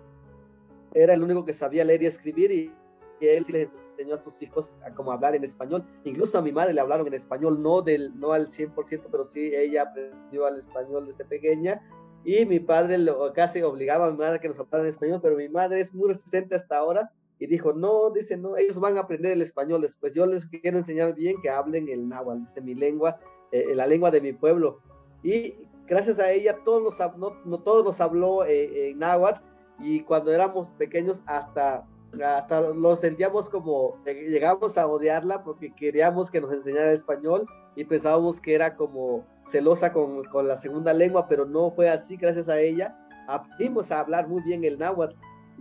era 0.94 1.12
el 1.12 1.22
único 1.22 1.44
que 1.44 1.52
sabía 1.52 1.85
leer 1.85 2.04
y 2.04 2.06
escribir 2.06 2.50
y, 2.50 2.72
y 3.20 3.26
él 3.26 3.44
sí 3.44 3.52
les 3.52 3.68
enseñó 3.96 4.14
a 4.14 4.22
sus 4.22 4.42
hijos 4.42 4.76
a 4.85 4.92
cómo 4.94 5.12
hablar 5.12 5.35
en 5.35 5.44
español. 5.44 5.85
Incluso 6.04 6.38
a 6.38 6.42
mi 6.42 6.52
madre 6.52 6.74
le 6.74 6.80
hablaron 6.80 7.06
en 7.06 7.14
español, 7.14 7.62
no, 7.62 7.82
del, 7.82 8.18
no 8.18 8.32
al 8.32 8.48
100%, 8.48 9.09
pero 9.11 9.24
sí 9.24 9.54
ella 9.54 9.82
aprendió 9.82 10.46
al 10.46 10.59
español 10.59 11.06
desde 11.06 11.24
pequeña 11.24 11.80
y 12.24 12.44
mi 12.44 12.59
padre 12.59 12.98
lo, 12.98 13.32
casi 13.32 13.62
obligaba 13.62 14.06
a 14.06 14.11
mi 14.11 14.18
madre 14.18 14.37
a 14.37 14.38
que 14.40 14.48
nos 14.48 14.59
hablara 14.59 14.82
en 14.82 14.88
español, 14.88 15.20
pero 15.22 15.37
mi 15.37 15.48
madre 15.48 15.80
es 15.80 15.94
muy 15.94 16.09
resistente 16.09 16.56
hasta 16.56 16.76
ahora 16.78 17.12
y 17.38 17.46
dijo, 17.46 17.72
no, 17.72 18.11
dice, 18.11 18.37
no, 18.37 18.56
ellos 18.56 18.80
van 18.80 18.96
a 18.96 19.02
aprender 19.02 19.32
el 19.32 19.42
español 19.42 19.82
después, 19.82 20.12
yo 20.12 20.26
les 20.26 20.46
quiero 20.46 20.78
enseñar 20.78 21.14
bien 21.14 21.40
que 21.40 21.50
hablen 21.50 21.88
el 21.88 22.09
náhuatl, 22.09 22.40
dice 22.40 22.61
mi 22.61 22.74
lengua, 22.74 23.20
eh, 23.52 23.74
la 23.74 23.87
lengua 23.87 24.11
de 24.11 24.20
mi 24.20 24.32
pueblo. 24.32 24.80
Y 25.22 25.54
gracias 25.87 26.18
a 26.18 26.32
ella 26.32 26.59
todos 26.64 26.82
nos, 26.82 27.16
no, 27.16 27.37
no 27.44 27.62
todos 27.62 27.85
nos 27.85 28.00
habló 28.00 28.44
eh, 28.44 28.90
en 28.90 28.98
náhuatl 28.98 29.42
y 29.78 30.00
cuando 30.00 30.32
éramos 30.32 30.68
pequeños 30.70 31.20
hasta 31.26 31.87
hasta 32.24 32.61
lo 32.61 32.96
sentíamos 32.96 33.48
como 33.48 34.02
llegamos 34.05 34.79
a 34.79 34.87
odiarla 34.87 35.42
porque 35.42 35.74
queríamos 35.74 36.31
que 36.31 36.40
nos 36.40 36.52
enseñara 36.52 36.92
español 36.92 37.46
y 37.74 37.85
pensábamos 37.85 38.40
que 38.40 38.55
era 38.55 38.76
como 38.76 39.26
celosa 39.46 39.92
con, 39.92 40.24
con, 40.24 40.48
la 40.48 40.57
segunda 40.57 40.92
lengua, 40.92 41.29
pero 41.29 41.44
no 41.44 41.70
fue 41.70 41.88
así, 41.88 42.16
gracias 42.16 42.48
a 42.48 42.59
ella 42.61 42.96
aprendimos 43.26 43.90
a 43.90 44.00
hablar 44.00 44.29
muy 44.29 44.42
bien 44.42 44.64
el 44.64 44.79
náhuatl. 44.79 45.16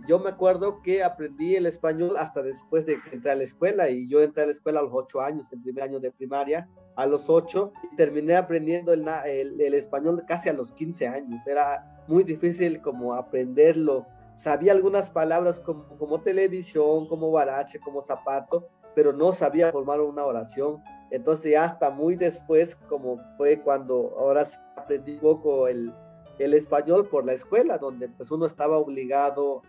Yo 0.06 0.18
me 0.18 0.28
acuerdo 0.28 0.82
que 0.82 1.02
aprendí 1.02 1.56
el 1.56 1.66
español 1.66 2.16
hasta 2.18 2.42
después 2.42 2.84
de 2.86 3.00
que 3.02 3.16
entré 3.16 3.30
a 3.30 3.34
la 3.34 3.42
escuela 3.42 3.88
y 3.88 4.06
yo 4.08 4.20
entré 4.20 4.42
a 4.42 4.46
la 4.46 4.52
escuela 4.52 4.80
a 4.80 4.82
los 4.82 4.92
ocho 4.92 5.20
años, 5.20 5.50
el 5.52 5.62
primer 5.62 5.84
año 5.84 6.00
de 6.00 6.12
primaria, 6.12 6.68
a 6.96 7.06
los 7.06 7.28
ocho, 7.28 7.72
y 7.92 7.96
terminé 7.96 8.36
aprendiendo 8.36 8.92
el, 8.92 9.06
el, 9.24 9.60
el 9.60 9.74
español 9.74 10.22
casi 10.28 10.48
a 10.48 10.52
los 10.52 10.72
15 10.72 11.08
años. 11.08 11.46
Era 11.46 12.04
muy 12.06 12.24
difícil 12.24 12.80
como 12.82 13.14
aprenderlo 13.14 14.06
sabía 14.36 14.72
algunas 14.72 15.10
palabras 15.10 15.60
como, 15.60 16.20
televisión, 16.20 17.08
como 17.08 17.30
barache, 17.30 17.80
como 17.80 18.02
zapato, 18.02 18.68
pero 18.94 19.12
no 19.12 19.32
sabía 19.32 19.72
formar 19.72 20.00
una 20.00 20.24
oración. 20.24 20.82
Entonces 21.10 21.56
hasta 21.56 21.90
muy 21.90 22.16
después, 22.16 22.76
como 22.88 23.18
fue 23.36 23.60
cuando 23.60 24.14
ahora 24.18 24.46
aprendí 24.76 25.14
un 25.14 25.20
poco 25.20 25.68
el, 25.68 25.92
el 26.38 26.54
español 26.54 27.08
por 27.08 27.24
la 27.24 27.32
escuela, 27.32 27.78
donde 27.78 28.08
pues 28.08 28.30
uno 28.30 28.46
estaba 28.46 28.78
obligado 28.78 29.62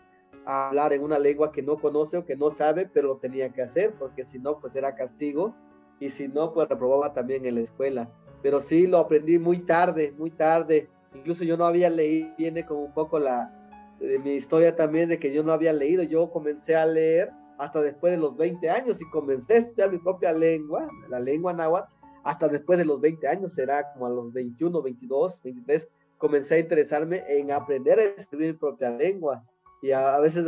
a 0.46 0.68
hablar 0.68 0.94
en 0.94 1.04
una 1.04 1.20
lengua 1.20 1.52
que 1.52 1.62
no 1.62 1.78
conoce 1.78 2.18
o 2.18 2.26
que 2.26 2.36
no 2.36 2.50
sabe, 2.50 2.88
pero 2.88 3.08
lo 3.08 3.18
tenía 3.18 3.52
que 3.52 3.62
hacer, 3.62 3.94
porque 4.00 4.24
si 4.24 4.40
no, 4.40 4.60
pues 4.60 4.76
era 4.76 4.96
castigo, 4.96 5.54
y 6.00 6.10
si 6.10 6.28
no, 6.28 6.54
pues 6.54 6.70
reprobaba 6.70 7.14
también 7.14 7.46
en 7.46 7.56
la 7.56 7.62
escuela. 7.62 8.10
Pero 8.42 8.62
sí, 8.62 8.88
lo 8.88 9.00
aprendí 9.00 9.40
muy 9.40 9.60
tarde, 9.60 10.14
muy 10.18 10.32
tarde. 10.32 10.90
Incluso 11.14 11.44
yo 11.44 11.58
no 11.58 11.66
había 11.66 11.90
leído, 11.90 12.30
viene 12.38 12.66
como 12.66 12.82
un 12.82 12.94
poco 12.94 13.20
la, 13.20 13.52
de 14.00 14.20
mi 14.20 14.32
historia 14.34 14.76
también 14.76 15.10
de 15.10 15.20
que 15.20 15.34
yo 15.34 15.44
no 15.44 15.52
había 15.52 15.74
leído, 15.74 16.04
yo 16.04 16.30
comencé 16.30 16.76
a 16.76 16.86
leer 16.86 17.32
hasta 17.58 17.82
después 17.82 18.12
de 18.12 18.18
los 18.18 18.38
20 18.38 18.70
años 18.70 19.02
y 19.02 19.10
comencé 19.10 19.54
a 19.54 19.58
estudiar 19.58 19.92
mi 19.92 19.98
propia 19.98 20.32
lengua, 20.32 20.88
la 21.10 21.20
lengua 21.20 21.54
náhuatl, 21.54 21.92
hasta 22.24 22.48
después 22.48 22.78
de 22.78 22.86
los 22.86 23.00
20 23.02 23.28
años, 23.28 23.54
será 23.54 23.92
como 23.94 24.06
a 24.06 24.10
los 24.10 24.32
21, 24.34 24.82
22, 24.82 25.42
23, 25.44 25.88
comencé 26.18 26.56
a 26.56 26.60
interesarme 26.60 27.24
en 27.28 27.52
aprender 27.52 28.00
a 28.00 28.04
escribir 28.04 28.54
mi 28.54 28.58
propia 28.58 28.90
lengua 28.90 29.44
y 29.82 29.92
a, 29.92 30.18
veces 30.20 30.44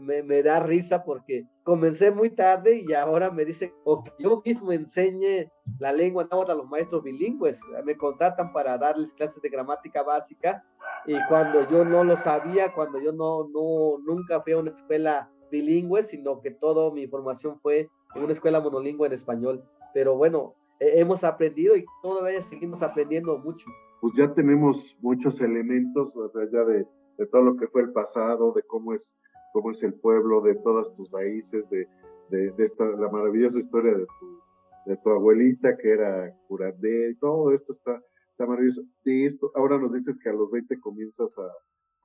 me, 0.00 0.22
me, 0.22 0.42
da 0.42 0.60
risa 0.60 1.04
porque 1.04 1.46
comencé 1.62 2.10
muy 2.10 2.30
tarde 2.30 2.84
y 2.86 2.92
ahora 2.94 3.30
me 3.30 3.44
dicen, 3.44 3.72
o 3.84 4.02
que 4.02 4.10
yo 4.18 4.42
mismo 4.44 4.72
enseñe 4.72 5.50
la 5.78 5.92
lengua 5.92 6.26
náhuatl 6.28 6.50
a 6.50 6.54
los 6.54 6.68
maestros 6.68 7.02
bilingües, 7.02 7.60
me 7.84 7.96
contratan 7.96 8.52
para 8.52 8.76
darles 8.76 9.14
clases 9.14 9.40
de 9.40 9.48
gramática 9.48 10.02
básica 10.02 10.64
y 11.06 11.14
cuando 11.28 11.68
yo 11.68 11.84
no 11.84 12.02
lo 12.02 12.16
sabía, 12.16 12.72
cuando 12.72 13.00
yo 13.00 13.12
no, 13.12 13.48
no, 13.48 13.98
nunca 14.04 14.40
fui 14.40 14.52
a 14.52 14.58
una 14.58 14.70
escuela 14.70 15.30
bilingüe, 15.50 16.02
sino 16.02 16.40
que 16.40 16.50
toda 16.50 16.92
mi 16.92 17.06
formación 17.06 17.60
fue 17.60 17.88
en 18.14 18.22
una 18.22 18.32
escuela 18.32 18.60
monolingüe 18.60 19.06
en 19.06 19.12
español. 19.12 19.64
Pero 19.94 20.16
bueno, 20.16 20.54
hemos 20.80 21.22
aprendido 21.22 21.76
y 21.76 21.84
todavía 22.02 22.42
seguimos 22.42 22.82
aprendiendo 22.82 23.38
mucho. 23.38 23.66
Pues 24.00 24.14
ya 24.16 24.32
tenemos 24.32 24.96
muchos 25.00 25.40
elementos, 25.40 26.16
o 26.16 26.28
sea, 26.30 26.42
ya 26.50 26.64
de 26.64 26.86
de 27.18 27.26
todo 27.26 27.42
lo 27.42 27.56
que 27.56 27.68
fue 27.68 27.82
el 27.82 27.92
pasado, 27.92 28.52
de 28.52 28.62
cómo 28.62 28.94
es, 28.94 29.14
cómo 29.52 29.70
es 29.70 29.82
el 29.82 29.94
pueblo, 29.94 30.40
de 30.40 30.54
todas 30.56 30.94
tus 30.94 31.10
raíces, 31.10 31.68
de, 31.70 31.86
de, 32.30 32.52
esta, 32.58 32.84
la 32.84 33.08
maravillosa 33.10 33.58
historia 33.58 33.92
de 33.92 34.06
tu, 34.06 34.40
de 34.86 34.96
tu 34.96 35.10
abuelita 35.10 35.76
que 35.76 35.90
era 35.90 36.34
curandé, 36.48 37.14
todo 37.20 37.52
esto 37.52 37.72
está, 37.72 38.00
está 38.30 38.46
maravilloso. 38.46 38.82
Y 39.04 39.26
esto, 39.26 39.52
ahora 39.54 39.78
nos 39.78 39.92
dices 39.92 40.16
que 40.22 40.30
a 40.30 40.32
los 40.32 40.50
20 40.50 40.80
comienzas 40.80 41.30
a, 41.38 41.48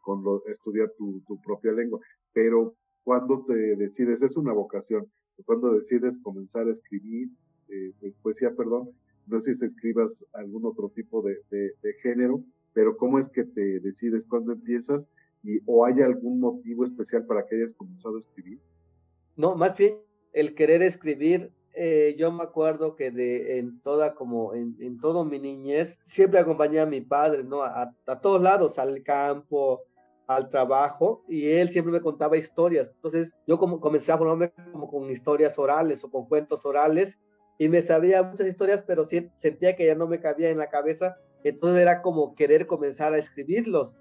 con 0.02 0.24
lo, 0.24 0.46
estudiar 0.48 0.92
tu, 0.98 1.22
tu 1.28 1.40
propia 1.42 1.72
lengua, 1.72 2.00
pero 2.34 2.76
cuando 3.04 3.46
te 3.46 3.54
decides, 3.78 4.22
es 4.22 4.36
una 4.36 4.52
vocación, 4.52 5.08
cuando 5.46 5.74
decides 5.74 6.20
comenzar 6.22 6.68
a 6.68 6.72
escribir 6.72 7.30
eh, 7.70 7.94
pues, 8.00 8.14
poesía, 8.22 8.54
perdón, 8.56 8.90
no 9.28 9.42
sé 9.42 9.56
si 9.56 9.66
escribas 9.66 10.26
algún 10.34 10.66
otro 10.66 10.90
tipo 10.90 11.22
de, 11.22 11.38
de 11.50 11.94
género, 12.02 12.44
pero 12.78 12.96
¿cómo 12.96 13.18
es 13.18 13.28
que 13.28 13.44
te 13.44 13.80
decides 13.80 14.24
cuándo 14.30 14.52
empiezas 14.52 15.10
y 15.42 15.58
o 15.66 15.84
hay 15.84 16.00
algún 16.04 16.40
motivo 16.40 16.86
especial 16.86 17.26
para 17.26 17.44
que 17.44 17.56
hayas 17.56 17.74
comenzado 17.76 18.18
a 18.18 18.20
escribir? 18.20 18.60
No, 19.36 19.56
más 19.56 19.76
bien 19.76 19.98
el 20.32 20.54
querer 20.54 20.84
escribir. 20.84 21.52
Eh, 21.74 22.16
yo 22.20 22.32
me 22.32 22.44
acuerdo 22.44 22.96
que 22.96 23.10
de 23.10 23.58
en 23.58 23.82
toda 23.82 24.14
como 24.14 24.54
en, 24.54 24.76
en 24.80 25.00
todo 25.00 25.26
mi 25.26 25.40
niñez 25.40 25.98
siempre 26.06 26.40
acompañé 26.40 26.80
a 26.80 26.86
mi 26.86 27.02
padre, 27.02 27.44
¿no? 27.44 27.64
A, 27.64 27.96
a 28.06 28.22
todos 28.22 28.44
lados, 28.44 28.78
al 28.78 29.02
campo, 29.02 29.82
al 30.28 30.48
trabajo 30.48 31.24
y 31.28 31.48
él 31.48 31.70
siempre 31.70 31.92
me 31.92 32.02
contaba 32.02 32.38
historias. 32.38 32.92
Entonces 32.94 33.34
yo 33.48 33.58
como 33.58 33.80
comencé 33.80 34.12
a 34.12 34.20
formarme 34.20 34.54
como 34.72 34.88
con 34.88 35.10
historias 35.10 35.58
orales 35.58 36.04
o 36.04 36.12
con 36.12 36.28
cuentos 36.28 36.64
orales 36.64 37.18
y 37.58 37.70
me 37.70 37.82
sabía 37.82 38.22
muchas 38.22 38.46
historias, 38.46 38.84
pero 38.86 39.04
sentía 39.04 39.76
que 39.76 39.88
ya 39.88 39.96
no 39.96 40.06
me 40.06 40.20
cabía 40.20 40.52
en 40.52 40.60
la 40.60 40.70
cabeza 40.70 41.18
entonces 41.44 41.82
era 41.82 42.02
como 42.02 42.36
querer 42.36 42.68
comenzar 42.68 43.14
a 43.14 43.18
escribirlos. 43.18 43.98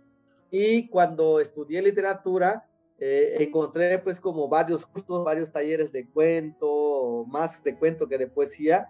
Y 0.50 0.88
cuando 0.88 1.40
estudié 1.40 1.82
literatura, 1.82 2.68
eh, 2.98 3.36
encontré 3.40 3.98
pues 3.98 4.20
como 4.20 4.48
varios 4.48 4.86
cursos, 4.86 5.24
varios 5.24 5.52
talleres 5.52 5.92
de 5.92 6.08
cuento, 6.08 7.24
más 7.28 7.62
de 7.62 7.76
cuento 7.76 8.08
que 8.08 8.18
de 8.18 8.26
poesía. 8.26 8.88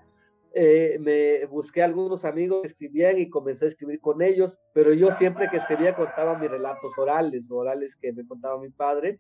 Eh, 0.55 0.99
me 1.01 1.45
busqué 1.47 1.83
algunos 1.83 2.25
amigos 2.25 2.63
que 2.63 2.69
escribían 2.69 3.19
y 3.19 3.29
comencé 3.29 3.67
a 3.67 3.69
escribir 3.69 4.01
con 4.01 4.23
ellos, 4.23 4.59
pero 4.73 4.93
yo 4.95 5.11
siempre 5.11 5.49
que 5.51 5.59
escribía 5.59 5.95
contaba 5.95 6.39
mis 6.39 6.51
relatos 6.51 6.97
orales, 6.97 7.51
orales 7.51 7.95
que 7.97 8.13
me 8.13 8.27
contaba 8.27 8.59
mi 8.59 8.71
padre, 8.71 9.19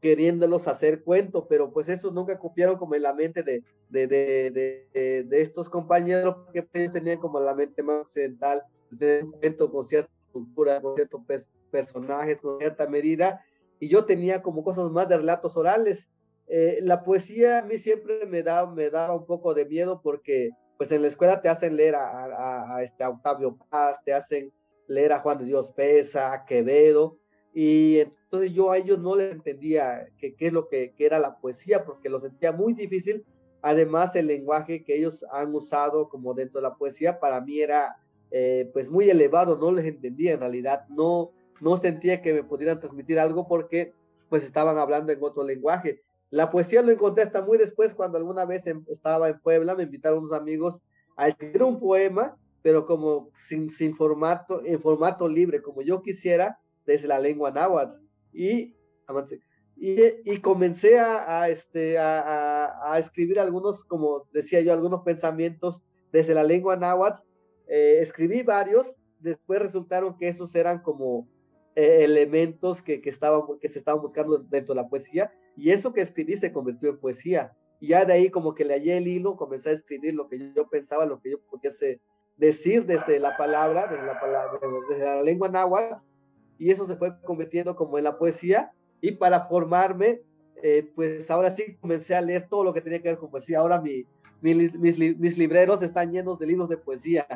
queriéndolos 0.00 0.68
hacer 0.68 1.02
cuento, 1.02 1.46
pero 1.48 1.72
pues 1.72 1.88
esos 1.88 2.12
nunca 2.12 2.38
copiaron 2.38 2.76
como 2.76 2.94
en 2.94 3.02
la 3.02 3.14
mente 3.14 3.42
de, 3.42 3.62
de, 3.88 4.06
de, 4.06 5.24
de, 5.24 5.40
estos 5.40 5.68
compañeros, 5.68 6.36
que 6.52 6.66
ellos 6.74 6.92
tenían 6.92 7.18
como 7.18 7.40
la 7.40 7.54
mente 7.54 7.82
más 7.82 8.02
occidental 8.02 8.62
de 8.90 9.22
un 9.22 9.30
momento 9.30 9.70
con 9.70 9.88
cierta 9.88 10.12
cultura, 10.32 10.80
con 10.80 10.94
ciertos 10.94 11.22
personajes, 11.70 12.40
con 12.40 12.58
cierta 12.58 12.86
medida, 12.86 13.44
y 13.80 13.88
yo 13.88 14.04
tenía 14.04 14.42
como 14.42 14.62
cosas 14.62 14.90
más 14.90 15.08
de 15.08 15.16
relatos 15.16 15.56
orales. 15.56 16.08
Eh, 16.46 16.78
la 16.82 17.02
poesía 17.02 17.58
a 17.58 17.62
mí 17.62 17.78
siempre 17.78 18.24
me 18.26 18.42
da, 18.42 18.66
me 18.66 18.90
daba 18.90 19.14
un 19.14 19.26
poco 19.26 19.52
de 19.52 19.66
miedo 19.66 20.00
porque 20.02 20.50
pues 20.78 20.92
en 20.92 21.02
la 21.02 21.08
escuela 21.08 21.42
te 21.42 21.48
hacen 21.48 21.76
leer 21.76 21.96
a, 21.96 22.24
a, 22.24 22.76
a 22.76 22.82
este 22.82 23.04
Octavio 23.04 23.58
Paz, 23.68 23.98
te 24.04 24.14
hacen 24.14 24.52
leer 24.86 25.12
a 25.12 25.20
Juan 25.20 25.38
de 25.38 25.44
Dios 25.44 25.72
Pesa, 25.72 26.32
a 26.32 26.44
Quevedo, 26.44 27.18
y 27.60 27.98
entonces 27.98 28.52
yo 28.52 28.70
a 28.70 28.78
ellos 28.78 29.00
no 29.00 29.16
les 29.16 29.32
entendía 29.32 30.06
qué 30.16 30.36
es 30.38 30.52
lo 30.52 30.68
que, 30.68 30.92
que, 30.92 31.04
era 31.04 31.18
la 31.18 31.40
poesía, 31.40 31.84
porque 31.84 32.08
lo 32.08 32.20
sentía 32.20 32.52
muy 32.52 32.72
difícil. 32.72 33.24
Además, 33.62 34.14
el 34.14 34.28
lenguaje 34.28 34.84
que 34.84 34.94
ellos 34.94 35.24
han 35.32 35.52
usado 35.52 36.08
como 36.08 36.34
dentro 36.34 36.60
de 36.60 36.68
la 36.68 36.76
poesía, 36.76 37.18
para 37.18 37.40
mí 37.40 37.58
era 37.58 37.96
eh, 38.30 38.70
pues 38.72 38.92
muy 38.92 39.10
elevado, 39.10 39.58
no 39.58 39.72
les 39.72 39.86
entendía 39.86 40.34
en 40.34 40.38
realidad, 40.38 40.86
no, 40.88 41.32
no 41.60 41.76
sentía 41.76 42.22
que 42.22 42.32
me 42.32 42.44
pudieran 42.44 42.78
transmitir 42.78 43.18
algo 43.18 43.48
porque 43.48 43.92
pues 44.28 44.44
estaban 44.44 44.78
hablando 44.78 45.10
en 45.10 45.20
otro 45.20 45.42
lenguaje. 45.42 46.00
La 46.30 46.50
poesía 46.50 46.80
lo 46.80 46.92
encontré 46.92 47.24
hasta 47.24 47.42
muy 47.42 47.58
después 47.58 47.92
cuando 47.92 48.18
alguna 48.18 48.44
vez 48.44 48.68
estaba 48.86 49.30
en 49.30 49.40
Puebla, 49.40 49.74
me 49.74 49.82
invitaron 49.82 50.20
unos 50.20 50.32
amigos 50.32 50.78
a 51.16 51.26
escribir 51.26 51.64
un 51.64 51.80
poema, 51.80 52.36
pero 52.62 52.84
como 52.84 53.30
sin, 53.34 53.68
sin 53.68 53.96
formato, 53.96 54.62
en 54.64 54.80
formato 54.80 55.26
libre, 55.26 55.60
como 55.60 55.82
yo 55.82 56.02
quisiera, 56.02 56.60
desde 56.88 57.06
la 57.06 57.20
lengua 57.20 57.50
náhuatl. 57.50 58.00
Y, 58.32 58.74
y, 59.76 60.38
comencé 60.40 60.98
a, 60.98 61.48
este, 61.50 61.98
a, 61.98 62.92
a, 62.92 62.98
escribir 62.98 63.38
algunos, 63.38 63.84
como 63.84 64.26
decía 64.32 64.60
yo, 64.60 64.72
algunos 64.72 65.02
pensamientos 65.02 65.82
desde 66.10 66.34
la 66.34 66.42
lengua 66.42 66.76
náhuatl 66.76 67.22
eh, 67.68 67.98
escribí 68.00 68.42
varios, 68.42 68.96
después 69.20 69.60
resultaron 69.60 70.16
que 70.16 70.28
esos 70.28 70.54
eran 70.54 70.80
como 70.80 71.28
eh, 71.76 72.04
elementos 72.04 72.80
que, 72.80 73.02
que, 73.02 73.10
estaban, 73.10 73.42
que 73.60 73.68
se 73.68 73.78
estaban 73.78 74.00
buscando 74.00 74.38
dentro 74.38 74.74
de 74.74 74.80
la 74.80 74.88
poesía, 74.88 75.30
y 75.56 75.70
eso 75.70 75.92
que 75.92 76.00
escribí 76.00 76.36
se 76.36 76.52
convirtió 76.52 76.88
en 76.88 76.98
poesía. 76.98 77.52
Y 77.80 77.88
ya 77.88 78.04
de 78.06 78.14
ahí 78.14 78.30
como 78.30 78.54
que 78.54 78.64
le 78.64 78.74
hallé 78.74 78.96
el 78.96 79.06
hilo, 79.06 79.36
comencé 79.36 79.70
a 79.70 79.72
escribir 79.72 80.14
lo 80.14 80.26
que 80.28 80.52
yo 80.54 80.68
pensaba, 80.68 81.04
lo 81.04 81.20
que 81.20 81.32
yo 81.32 81.40
podía 81.42 81.70
decir 82.36 82.86
desde 82.86 83.20
la 83.20 83.36
palabra, 83.36 83.86
desde 83.86 84.06
la, 84.06 84.18
palabra, 84.18 84.58
desde 84.88 85.04
la 85.04 85.22
lengua 85.22 85.48
náhuatl, 85.48 86.02
y 86.58 86.70
eso 86.70 86.86
se 86.86 86.96
fue 86.96 87.20
convirtiendo 87.22 87.76
como 87.76 87.98
en 87.98 88.04
la 88.04 88.16
poesía, 88.16 88.72
y 89.00 89.12
para 89.12 89.46
formarme, 89.46 90.22
eh, 90.62 90.90
pues 90.94 91.30
ahora 91.30 91.54
sí 91.54 91.76
comencé 91.76 92.14
a 92.14 92.20
leer 92.20 92.48
todo 92.48 92.64
lo 92.64 92.74
que 92.74 92.80
tenía 92.80 93.00
que 93.00 93.08
ver 93.08 93.18
con 93.18 93.30
poesía. 93.30 93.60
Ahora 93.60 93.80
mi, 93.80 94.04
mi 94.40 94.54
mis, 94.54 94.98
mis 94.98 95.38
libreros 95.38 95.82
están 95.82 96.10
llenos 96.10 96.38
de 96.38 96.46
libros 96.46 96.68
de 96.68 96.76
poesía 96.76 97.26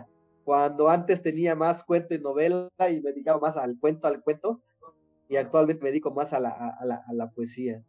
cuando 0.44 0.88
antes 0.88 1.22
tenía 1.22 1.54
más 1.54 1.84
cuento 1.84 2.14
y 2.14 2.18
novela 2.18 2.68
y 2.90 3.00
me 3.00 3.10
dedicaba 3.10 3.40
más 3.40 3.56
al 3.56 3.78
cuento, 3.78 4.08
al 4.08 4.22
cuento, 4.22 4.60
y 5.28 5.36
actualmente 5.36 5.82
me 5.82 5.90
dedico 5.90 6.10
más 6.10 6.32
a 6.32 6.40
la, 6.40 6.50
a 6.50 6.84
la, 6.84 7.02
a 7.06 7.12
la 7.12 7.30
poesía. 7.30 7.82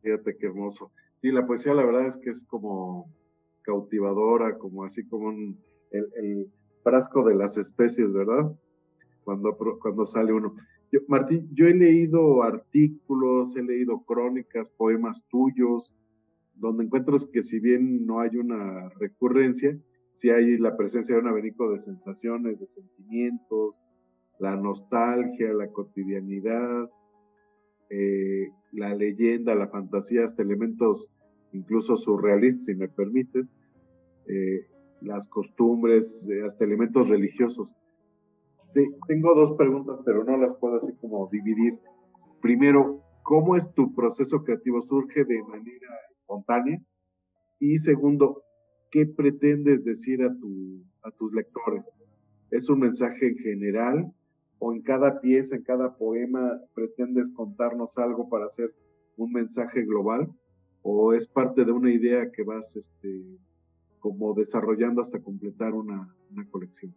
Fíjate 0.00 0.36
qué 0.36 0.46
hermoso. 0.46 0.90
Sí, 1.20 1.30
la 1.30 1.46
poesía 1.46 1.74
la 1.74 1.84
verdad 1.84 2.06
es 2.06 2.16
que 2.16 2.30
es 2.30 2.42
como 2.44 3.08
cautivadora, 3.62 4.58
como 4.58 4.84
así 4.84 5.06
como 5.06 5.30
el, 5.30 5.56
el, 5.90 6.50
frasco 6.82 7.22
de 7.22 7.36
las 7.36 7.56
especies, 7.56 8.12
¿verdad? 8.12 8.50
Cuando, 9.24 9.56
cuando 9.80 10.06
sale 10.06 10.32
uno. 10.32 10.54
Martín, 11.08 11.48
yo 11.54 11.66
he 11.66 11.74
leído 11.74 12.42
artículos, 12.42 13.56
he 13.56 13.62
leído 13.62 14.02
crónicas, 14.04 14.68
poemas 14.70 15.24
tuyos, 15.28 15.94
donde 16.54 16.84
encuentro 16.84 17.16
que 17.32 17.42
si 17.42 17.60
bien 17.60 18.04
no 18.04 18.20
hay 18.20 18.36
una 18.36 18.90
recurrencia, 19.00 19.76
sí 20.16 20.30
hay 20.30 20.58
la 20.58 20.76
presencia 20.76 21.14
de 21.14 21.22
un 21.22 21.28
abanico 21.28 21.72
de 21.72 21.80
sensaciones, 21.80 22.60
de 22.60 22.66
sentimientos, 22.66 23.80
la 24.38 24.56
nostalgia, 24.56 25.52
la 25.52 25.68
cotidianidad, 25.68 26.90
eh, 27.90 28.50
la 28.72 28.94
leyenda, 28.94 29.54
la 29.54 29.68
fantasía, 29.68 30.24
hasta 30.24 30.42
elementos 30.42 31.10
incluso 31.52 31.96
surrealistas, 31.96 32.64
si 32.64 32.74
me 32.74 32.88
permites, 32.88 33.46
eh, 34.26 34.66
las 35.00 35.28
costumbres, 35.28 36.28
eh, 36.28 36.42
hasta 36.44 36.64
elementos 36.64 37.08
religiosos. 37.08 37.74
Tengo 39.06 39.34
dos 39.34 39.56
preguntas, 39.56 40.00
pero 40.04 40.24
no 40.24 40.36
las 40.36 40.54
puedo 40.56 40.76
así 40.76 40.92
como 41.00 41.28
dividir. 41.30 41.78
Primero, 42.40 43.02
¿cómo 43.22 43.56
es 43.56 43.72
tu 43.74 43.94
proceso 43.94 44.42
creativo? 44.42 44.82
¿Surge 44.82 45.24
de 45.24 45.42
manera 45.42 45.88
espontánea? 46.10 46.80
Y 47.60 47.78
segundo, 47.78 48.42
¿qué 48.90 49.06
pretendes 49.06 49.84
decir 49.84 50.22
a, 50.22 50.34
tu, 50.38 50.82
a 51.02 51.10
tus 51.12 51.32
lectores? 51.32 51.90
¿Es 52.50 52.68
un 52.68 52.80
mensaje 52.80 53.28
en 53.28 53.36
general 53.38 54.12
o 54.58 54.72
en 54.72 54.82
cada 54.82 55.20
pieza, 55.20 55.56
en 55.56 55.62
cada 55.62 55.96
poema, 55.96 56.60
pretendes 56.74 57.26
contarnos 57.34 57.96
algo 57.98 58.28
para 58.28 58.46
hacer 58.46 58.74
un 59.16 59.32
mensaje 59.32 59.82
global? 59.82 60.28
¿O 60.82 61.12
es 61.12 61.28
parte 61.28 61.64
de 61.64 61.72
una 61.72 61.92
idea 61.92 62.30
que 62.32 62.42
vas 62.42 62.74
este, 62.74 63.38
como 64.00 64.34
desarrollando 64.34 65.00
hasta 65.00 65.20
completar 65.20 65.72
una 65.74 66.14
colección? 66.50 66.92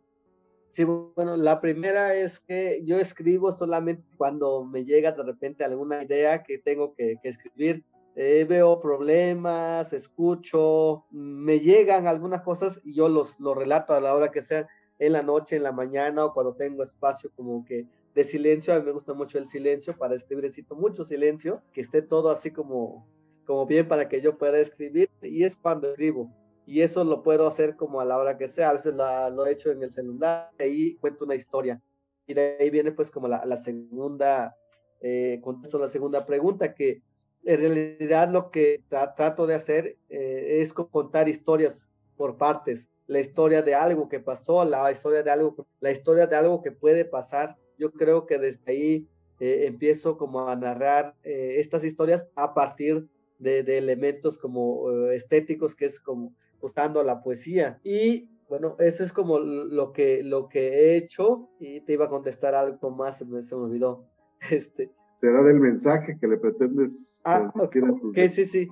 Sí, 0.69 0.83
bueno, 0.83 1.37
la 1.37 1.61
primera 1.61 2.15
es 2.15 2.39
que 2.39 2.81
yo 2.83 2.99
escribo 2.99 3.51
solamente 3.51 4.03
cuando 4.17 4.65
me 4.65 4.83
llega 4.83 5.13
de 5.13 5.23
repente 5.23 5.63
alguna 5.63 6.03
idea 6.03 6.43
que 6.43 6.57
tengo 6.57 6.93
que, 6.93 7.17
escribir. 7.23 7.83
Eh, 8.17 8.45
veo 8.47 8.79
problemas, 8.79 9.91
escucho, 9.91 11.05
me 11.11 11.59
llegan 11.59 12.07
algunas 12.07 12.41
cosas 12.41 12.79
y 12.83 12.93
yo 12.93 13.09
los, 13.09 13.39
los 13.39 13.57
relato 13.57 13.93
a 13.93 13.99
la 13.99 14.15
hora 14.15 14.31
que 14.31 14.41
sea 14.41 14.67
en 14.99 15.13
la 15.13 15.21
noche, 15.21 15.57
en 15.57 15.63
la 15.63 15.71
mañana 15.71 16.25
o 16.25 16.33
cuando 16.33 16.55
tengo 16.55 16.83
espacio 16.83 17.31
como 17.35 17.65
que 17.65 17.85
de 18.13 18.23
silencio. 18.23 18.73
A 18.73 18.79
mí 18.79 18.85
me 18.85 18.91
gusta 18.91 19.13
mucho 19.13 19.37
el 19.37 19.47
silencio 19.47 19.95
para 19.97 20.15
escribir, 20.15 20.45
necesito 20.45 20.75
mucho 20.75 21.03
silencio, 21.03 21.61
que 21.73 21.81
esté 21.81 22.01
todo 22.01 22.29
así 22.29 22.51
como, 22.51 23.07
como 23.45 23.65
bien 23.65 23.87
para 23.87 24.07
que 24.09 24.21
yo 24.21 24.37
pueda 24.37 24.59
escribir 24.59 25.09
y 25.21 25.43
es 25.43 25.55
cuando 25.55 25.89
escribo. 25.89 26.31
Y 26.65 26.81
eso 26.81 27.03
lo 27.03 27.21
puedo 27.23 27.47
hacer 27.47 27.75
como 27.75 28.01
a 28.01 28.05
la 28.05 28.17
hora 28.17 28.37
que 28.37 28.47
sea. 28.47 28.69
A 28.69 28.73
veces 28.73 28.93
lo 28.95 29.45
he 29.45 29.51
hecho 29.51 29.71
en 29.71 29.83
el 29.83 29.91
celular 29.91 30.51
y 30.59 30.95
cuento 30.95 31.25
una 31.25 31.35
historia. 31.35 31.81
Y 32.27 32.33
de 32.33 32.57
ahí 32.59 32.69
viene 32.69 32.91
pues 32.91 33.11
como 33.11 33.27
la, 33.27 33.45
la 33.45 33.57
segunda, 33.57 34.55
eh, 35.01 35.39
contesto 35.43 35.77
la 35.77 35.89
segunda 35.89 36.25
pregunta 36.25 36.73
que 36.73 37.01
en 37.43 37.59
realidad 37.59 38.29
lo 38.29 38.49
que 38.49 38.83
trato 38.89 39.45
de 39.45 39.53
hacer 39.53 39.97
eh, 40.09 40.61
es 40.61 40.73
contar 40.73 41.29
historias 41.29 41.87
por 42.17 42.37
partes 42.37 42.87
la 43.07 43.19
historia 43.19 43.61
de 43.61 43.75
algo 43.75 44.09
que 44.09 44.19
pasó, 44.19 44.65
la 44.65 44.91
historia 44.91 45.23
de 45.23 45.31
algo, 45.31 45.67
la 45.79 45.91
historia 45.91 46.27
de 46.27 46.35
algo 46.35 46.61
que 46.61 46.71
puede 46.71 47.05
pasar. 47.05 47.57
Yo 47.77 47.91
creo 47.91 48.25
que 48.25 48.37
desde 48.37 48.71
ahí 48.71 49.07
eh, 49.39 49.65
empiezo 49.67 50.17
como 50.17 50.47
a 50.47 50.55
narrar 50.55 51.15
eh, 51.23 51.55
estas 51.59 51.83
historias 51.83 52.27
a 52.35 52.53
partir 52.53 53.07
de, 53.37 53.63
de 53.63 53.77
elementos 53.77 54.37
como 54.37 54.89
eh, 54.89 55.15
estéticos, 55.15 55.75
que 55.75 55.85
es 55.85 55.99
como 55.99 56.33
buscando 56.65 57.03
la 57.03 57.21
poesía. 57.21 57.79
Y 57.83 58.27
bueno, 58.49 58.75
eso 58.79 59.03
es 59.03 59.13
como 59.13 59.37
lo 59.37 59.93
que, 59.93 60.23
lo 60.23 60.49
que 60.49 60.67
he 60.67 60.97
hecho 60.97 61.47
y 61.59 61.81
te 61.81 61.93
iba 61.93 62.05
a 62.05 62.09
contestar 62.09 62.55
algo 62.55 62.89
más, 62.89 63.19
se 63.19 63.25
me, 63.25 63.43
se 63.43 63.55
me 63.55 63.61
olvidó. 63.61 64.07
Este. 64.49 64.91
Será 65.17 65.43
del 65.43 65.59
mensaje 65.59 66.17
que 66.19 66.27
le 66.27 66.37
pretendes 66.37 67.21
ah, 67.23 67.51
okay, 67.55 68.29
sí, 68.29 68.47
sí. 68.47 68.67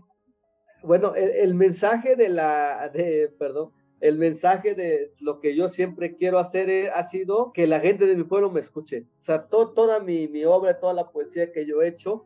Bueno, 0.84 1.14
el, 1.14 1.30
el 1.30 1.54
mensaje 1.54 2.16
de 2.16 2.30
la, 2.30 2.90
de, 2.90 3.32
perdón, 3.38 3.72
el 4.02 4.18
mensaje 4.18 4.74
de 4.74 5.14
lo 5.20 5.40
que 5.40 5.56
yo 5.56 5.70
siempre 5.70 6.16
quiero 6.16 6.40
hacer 6.40 6.70
eh, 6.72 6.90
ha 6.90 7.04
sido 7.04 7.54
que 7.54 7.68
la 7.68 7.80
gente 7.80 8.08
de 8.08 8.16
mi 8.16 8.24
pueblo 8.24 8.50
me 8.50 8.60
escuche. 8.60 9.06
O 9.22 9.24
sea, 9.24 9.48
toda 9.48 10.00
mi, 10.00 10.28
mi, 10.28 10.46
obra, 10.46 10.80
toda 10.80 10.94
la 10.94 11.12
poesía 11.12 11.52
que 11.52 11.68
yo 11.68 11.84
he 11.84 11.90
hecho 11.90 12.26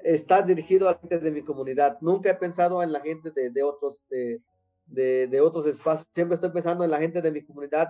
está 0.00 0.42
dirigido 0.42 0.88
a 0.88 0.92
la 0.92 0.98
gente 0.98 1.18
de 1.18 1.30
mi 1.30 1.42
comunidad. 1.42 1.98
Nunca 2.02 2.30
he 2.30 2.34
pensado 2.34 2.82
en 2.82 2.92
la 2.92 3.00
gente 3.00 3.30
de, 3.30 3.50
de 3.50 3.62
otros, 3.62 4.06
de, 4.08 4.40
de, 4.86 5.40
otros 5.40 5.66
espacios. 5.66 6.06
Siempre 6.14 6.34
estoy 6.34 6.50
pensando 6.50 6.84
en 6.84 6.90
la 6.90 6.98
gente 6.98 7.20
de 7.20 7.30
mi 7.30 7.42
comunidad 7.42 7.88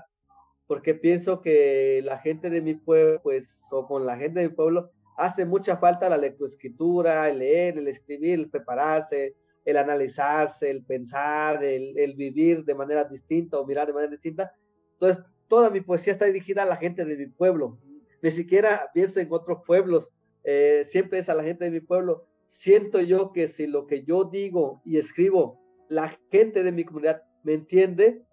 porque 0.66 0.94
pienso 0.94 1.40
que 1.40 2.00
la 2.04 2.18
gente 2.18 2.50
de 2.50 2.60
mi 2.60 2.74
pueblo, 2.74 3.20
pues, 3.22 3.62
o 3.70 3.86
con 3.86 4.04
la 4.04 4.16
gente 4.16 4.40
de 4.40 4.48
mi 4.48 4.54
pueblo, 4.54 4.90
hace 5.16 5.44
mucha 5.44 5.76
falta 5.76 6.08
la 6.08 6.16
lectoescritura, 6.16 7.28
el 7.30 7.38
leer, 7.38 7.78
el 7.78 7.88
escribir, 7.88 8.40
el 8.40 8.50
prepararse, 8.50 9.36
el 9.64 9.76
analizarse, 9.76 10.70
el 10.70 10.84
pensar, 10.84 11.62
el, 11.62 12.14
vivir 12.16 12.64
de 12.64 12.74
manera 12.74 13.04
distinta 13.04 13.58
o 13.58 13.66
mirar 13.66 13.86
de 13.86 13.92
manera 13.92 14.10
distinta. 14.10 14.52
Entonces, 14.92 15.22
toda 15.48 15.70
mi 15.70 15.80
poesía 15.80 16.12
está 16.12 16.26
dirigida 16.26 16.62
a 16.62 16.66
la 16.66 16.76
gente 16.76 17.04
de 17.04 17.16
mi 17.16 17.26
pueblo. 17.26 17.78
Ni 18.22 18.30
siquiera 18.30 18.90
pienso 18.92 19.20
en 19.20 19.28
otros 19.30 19.58
pueblos, 19.64 20.10
eh, 20.42 20.82
siempre 20.84 21.18
es 21.18 21.28
a 21.28 21.34
la 21.34 21.44
gente 21.44 21.64
de 21.64 21.70
mi 21.70 21.80
pueblo. 21.80 22.26
Siento 22.46 23.00
yo 23.00 23.32
que 23.32 23.48
si 23.48 23.66
lo 23.66 23.86
que 23.86 24.04
yo 24.04 24.24
digo 24.24 24.80
y 24.84 24.98
escribo, 24.98 25.60
la 25.88 26.16
gente 26.30 26.62
de 26.62 26.72
mi 26.72 26.84
comunidad 26.84 27.22
me 27.42 27.54
entiende, 27.54 28.24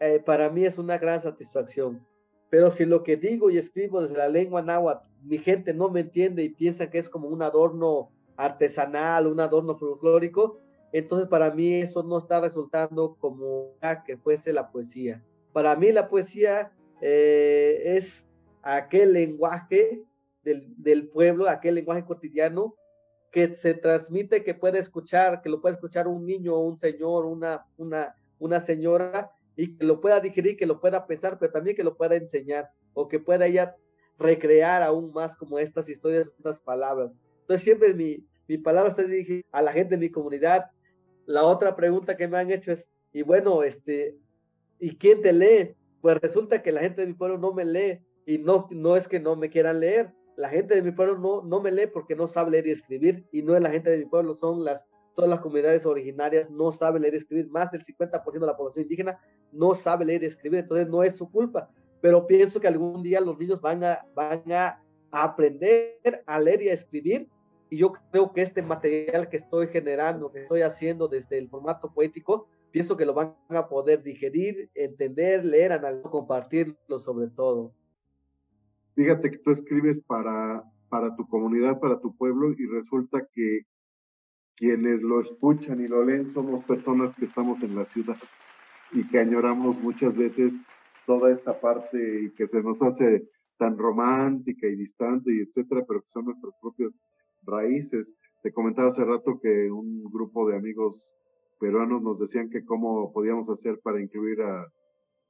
eh, 0.00 0.20
para 0.24 0.50
mí 0.50 0.64
es 0.64 0.78
una 0.78 0.98
gran 0.98 1.20
satisfacción. 1.20 2.06
Pero 2.50 2.70
si 2.70 2.84
lo 2.84 3.02
que 3.02 3.16
digo 3.16 3.50
y 3.50 3.58
escribo 3.58 4.02
desde 4.02 4.16
la 4.16 4.28
lengua 4.28 4.62
náhuatl, 4.62 5.06
mi 5.22 5.38
gente 5.38 5.74
no 5.74 5.90
me 5.90 6.00
entiende 6.00 6.42
y 6.44 6.50
piensa 6.50 6.90
que 6.90 6.98
es 6.98 7.08
como 7.08 7.28
un 7.28 7.42
adorno 7.42 8.12
artesanal, 8.36 9.26
un 9.26 9.40
adorno 9.40 9.74
folclórico, 9.74 10.58
entonces 10.92 11.26
para 11.26 11.50
mí 11.50 11.74
eso 11.74 12.02
no 12.02 12.18
está 12.18 12.40
resultando 12.40 13.16
como 13.18 13.74
que 14.06 14.16
fuese 14.16 14.52
la 14.52 14.70
poesía. 14.70 15.24
Para 15.52 15.74
mí 15.74 15.90
la 15.90 16.08
poesía 16.08 16.72
eh, 17.00 17.82
es 17.84 18.26
aquel 18.62 19.12
lenguaje 19.12 20.02
del, 20.44 20.72
del, 20.76 21.08
pueblo, 21.08 21.48
aquel 21.48 21.74
lenguaje 21.74 22.04
cotidiano 22.04 22.74
que 23.32 23.54
se 23.56 23.74
transmite, 23.74 24.44
que 24.44 24.54
puede 24.54 24.78
escuchar, 24.78 25.42
que 25.42 25.48
lo 25.48 25.60
puede 25.60 25.74
escuchar 25.74 26.08
un 26.08 26.24
niño, 26.24 26.58
un 26.58 26.78
señor, 26.78 27.26
una, 27.26 27.66
una, 27.76 28.14
una 28.38 28.60
señora, 28.60 29.30
y 29.56 29.76
que 29.76 29.84
lo 29.84 30.00
pueda 30.00 30.20
digerir, 30.20 30.56
que 30.56 30.66
lo 30.66 30.80
pueda 30.80 31.06
pensar, 31.06 31.38
pero 31.38 31.52
también 31.52 31.76
que 31.76 31.84
lo 31.84 31.96
pueda 31.96 32.16
enseñar, 32.16 32.70
o 32.94 33.08
que 33.08 33.18
pueda 33.18 33.46
ella 33.46 33.74
recrear 34.18 34.82
aún 34.82 35.12
más 35.12 35.36
como 35.36 35.58
estas 35.58 35.88
historias, 35.88 36.32
estas 36.36 36.60
palabras. 36.60 37.12
Entonces 37.40 37.64
siempre 37.64 37.94
mi, 37.94 38.26
mi 38.48 38.58
palabra 38.58 38.90
está 38.90 39.02
dirigida 39.02 39.42
a 39.52 39.62
la 39.62 39.72
gente 39.72 39.96
de 39.96 40.00
mi 40.00 40.10
comunidad. 40.10 40.66
La 41.26 41.44
otra 41.44 41.74
pregunta 41.74 42.16
que 42.16 42.28
me 42.28 42.38
han 42.38 42.50
hecho 42.50 42.72
es, 42.72 42.90
y 43.12 43.22
bueno, 43.22 43.62
este, 43.62 44.16
¿y 44.78 44.96
quién 44.96 45.22
te 45.22 45.32
lee? 45.32 45.74
Pues 46.00 46.18
resulta 46.20 46.62
que 46.62 46.72
la 46.72 46.80
gente 46.80 47.00
de 47.00 47.08
mi 47.08 47.14
pueblo 47.14 47.38
no 47.38 47.52
me 47.52 47.64
lee 47.64 48.00
y 48.26 48.38
no, 48.38 48.68
no 48.70 48.96
es 48.96 49.08
que 49.08 49.20
no 49.20 49.36
me 49.36 49.50
quieran 49.50 49.80
leer. 49.80 50.12
La 50.36 50.48
gente 50.48 50.74
de 50.74 50.82
mi 50.82 50.92
pueblo 50.92 51.18
no, 51.18 51.42
no 51.42 51.60
me 51.60 51.72
lee 51.72 51.86
porque 51.86 52.14
no 52.14 52.26
sabe 52.26 52.50
leer 52.50 52.66
y 52.66 52.70
escribir 52.70 53.26
y 53.32 53.42
no 53.42 53.56
es 53.56 53.62
la 53.62 53.70
gente 53.70 53.90
de 53.90 53.98
mi 53.98 54.04
pueblo, 54.04 54.34
son 54.34 54.64
las, 54.64 54.86
todas 55.14 55.30
las 55.30 55.40
comunidades 55.40 55.86
originarias 55.86 56.50
no 56.50 56.72
saben 56.72 57.02
leer 57.02 57.14
y 57.14 57.18
escribir. 57.18 57.48
Más 57.48 57.70
del 57.70 57.82
50% 57.82 58.32
de 58.32 58.46
la 58.46 58.56
población 58.56 58.84
indígena 58.84 59.18
no 59.52 59.74
sabe 59.74 60.04
leer 60.04 60.22
y 60.22 60.26
escribir, 60.26 60.60
entonces 60.60 60.88
no 60.88 61.02
es 61.02 61.16
su 61.16 61.30
culpa. 61.30 61.70
Pero 62.00 62.26
pienso 62.26 62.60
que 62.60 62.68
algún 62.68 63.02
día 63.02 63.20
los 63.20 63.38
niños 63.38 63.60
van 63.60 63.82
a, 63.82 64.06
van 64.14 64.44
a 64.52 64.82
aprender 65.10 66.22
a 66.26 66.38
leer 66.38 66.62
y 66.62 66.68
a 66.68 66.74
escribir 66.74 67.28
y 67.68 67.78
yo 67.78 67.92
creo 68.10 68.32
que 68.32 68.42
este 68.42 68.62
material 68.62 69.28
que 69.28 69.38
estoy 69.38 69.66
generando, 69.68 70.30
que 70.30 70.42
estoy 70.42 70.62
haciendo 70.62 71.08
desde 71.08 71.38
el 71.38 71.48
formato 71.48 71.92
poético, 71.92 72.48
pienso 72.70 72.96
que 72.96 73.06
lo 73.06 73.14
van 73.14 73.34
a 73.48 73.68
poder 73.68 74.02
digerir, 74.02 74.70
entender, 74.74 75.44
leer, 75.44 75.72
analizar, 75.72 76.10
compartirlo 76.10 76.98
sobre 76.98 77.28
todo. 77.28 77.72
Fíjate 78.96 79.30
que 79.30 79.38
tú 79.38 79.50
escribes 79.50 80.00
para, 80.00 80.64
para 80.88 81.14
tu 81.14 81.28
comunidad, 81.28 81.78
para 81.78 82.00
tu 82.00 82.16
pueblo, 82.16 82.50
y 82.52 82.66
resulta 82.66 83.28
que 83.30 83.60
quienes 84.56 85.02
lo 85.02 85.20
escuchan 85.20 85.82
y 85.82 85.86
lo 85.86 86.02
leen 86.02 86.32
somos 86.32 86.64
personas 86.64 87.14
que 87.14 87.26
estamos 87.26 87.62
en 87.62 87.76
la 87.76 87.84
ciudad 87.84 88.16
y 88.92 89.06
que 89.06 89.18
añoramos 89.18 89.78
muchas 89.82 90.16
veces 90.16 90.54
toda 91.04 91.30
esta 91.30 91.60
parte 91.60 92.22
y 92.22 92.30
que 92.30 92.48
se 92.48 92.62
nos 92.62 92.82
hace 92.82 93.28
tan 93.58 93.76
romántica 93.76 94.66
y 94.66 94.76
distante 94.76 95.30
y 95.30 95.40
etcétera, 95.40 95.84
pero 95.86 96.00
que 96.00 96.08
son 96.08 96.24
nuestros 96.24 96.54
propios 96.62 96.98
raíces. 97.42 98.14
Te 98.42 98.50
comentaba 98.50 98.88
hace 98.88 99.04
rato 99.04 99.38
que 99.42 99.70
un 99.70 100.04
grupo 100.04 100.48
de 100.48 100.56
amigos 100.56 101.14
peruanos 101.60 102.00
nos 102.00 102.18
decían 102.18 102.48
que 102.48 102.64
cómo 102.64 103.12
podíamos 103.12 103.50
hacer 103.50 103.78
para 103.82 104.00
incluir 104.00 104.40
a, 104.40 104.66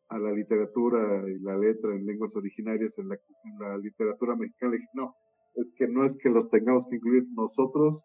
a 0.08 0.18
la 0.18 0.32
literatura 0.32 1.24
y 1.28 1.38
la 1.40 1.56
letra 1.56 1.94
en 1.94 2.06
lenguas 2.06 2.34
originarias 2.36 2.96
en 2.98 3.08
la, 3.08 3.78
literatura 3.78 4.36
mexicana. 4.36 4.76
No, 4.94 5.14
es 5.54 5.72
que 5.76 5.88
no 5.88 6.04
es 6.04 6.16
que 6.16 6.28
los 6.28 6.48
tengamos 6.50 6.86
que 6.88 6.96
incluir 6.96 7.24
nosotros, 7.34 8.04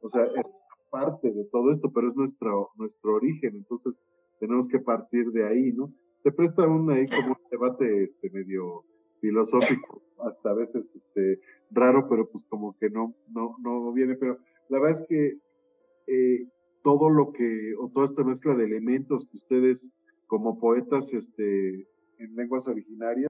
o 0.00 0.08
sea, 0.08 0.24
es 0.24 0.46
parte 0.90 1.30
de 1.30 1.44
todo 1.46 1.72
esto, 1.72 1.90
pero 1.92 2.08
es 2.08 2.16
nuestro, 2.16 2.70
nuestro 2.76 3.14
origen, 3.14 3.56
entonces 3.56 3.94
tenemos 4.38 4.68
que 4.68 4.78
partir 4.78 5.30
de 5.30 5.46
ahí, 5.46 5.72
¿no? 5.72 5.92
Se 6.22 6.32
presta 6.32 6.66
un 6.66 6.90
ahí 6.90 7.06
como 7.08 7.28
un 7.28 7.50
debate 7.50 8.04
este, 8.04 8.30
medio 8.30 8.84
filosófico, 9.20 10.02
hasta 10.18 10.50
a 10.50 10.54
veces 10.54 10.94
este, 10.94 11.40
raro, 11.70 12.08
pero 12.08 12.28
pues 12.28 12.44
como 12.48 12.76
que 12.78 12.90
no, 12.90 13.14
no, 13.28 13.56
no 13.60 13.92
viene, 13.92 14.16
pero 14.16 14.38
la 14.68 14.78
verdad 14.78 15.00
es 15.00 15.06
que 15.08 15.38
eh, 16.06 16.46
todo 16.82 17.10
lo 17.10 17.32
que, 17.32 17.74
o 17.78 17.90
toda 17.90 18.06
esta 18.06 18.24
mezcla 18.24 18.54
de 18.54 18.64
elementos 18.64 19.26
que 19.30 19.36
ustedes 19.36 19.86
como 20.30 20.60
poetas 20.60 21.12
este, 21.12 21.88
en 22.18 22.36
lenguas 22.36 22.68
originarias 22.68 23.28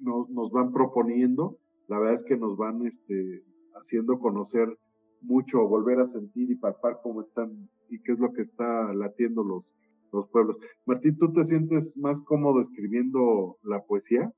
nos, 0.00 0.28
nos 0.28 0.50
van 0.50 0.72
proponiendo, 0.72 1.56
la 1.86 2.00
verdad 2.00 2.14
es 2.14 2.24
que 2.24 2.36
nos 2.36 2.56
van 2.56 2.84
este, 2.84 3.44
haciendo 3.76 4.18
conocer 4.18 4.76
mucho, 5.20 5.68
volver 5.68 6.00
a 6.00 6.06
sentir 6.08 6.50
y 6.50 6.56
palpar 6.56 6.98
cómo 7.00 7.20
están 7.20 7.68
y 7.88 8.02
qué 8.02 8.10
es 8.10 8.18
lo 8.18 8.32
que 8.32 8.42
está 8.42 8.92
latiendo 8.92 9.44
los, 9.44 9.64
los 10.12 10.28
pueblos. 10.30 10.58
Martín, 10.84 11.16
¿tú 11.16 11.32
te 11.32 11.44
sientes 11.44 11.96
más 11.96 12.20
cómodo 12.22 12.60
escribiendo 12.60 13.56
la 13.62 13.80
poesía? 13.84 14.32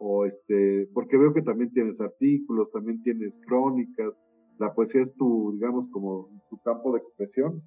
O 0.00 0.24
este, 0.24 0.88
porque 0.94 1.16
veo 1.16 1.32
que 1.32 1.42
también 1.42 1.70
tienes 1.70 2.00
artículos, 2.00 2.72
también 2.72 3.00
tienes 3.04 3.40
crónicas, 3.46 4.14
la 4.58 4.74
poesía 4.74 5.02
es 5.02 5.14
tu, 5.14 5.52
digamos, 5.52 5.88
como 5.90 6.28
tu 6.50 6.58
campo 6.58 6.92
de 6.92 6.98
expresión. 6.98 7.62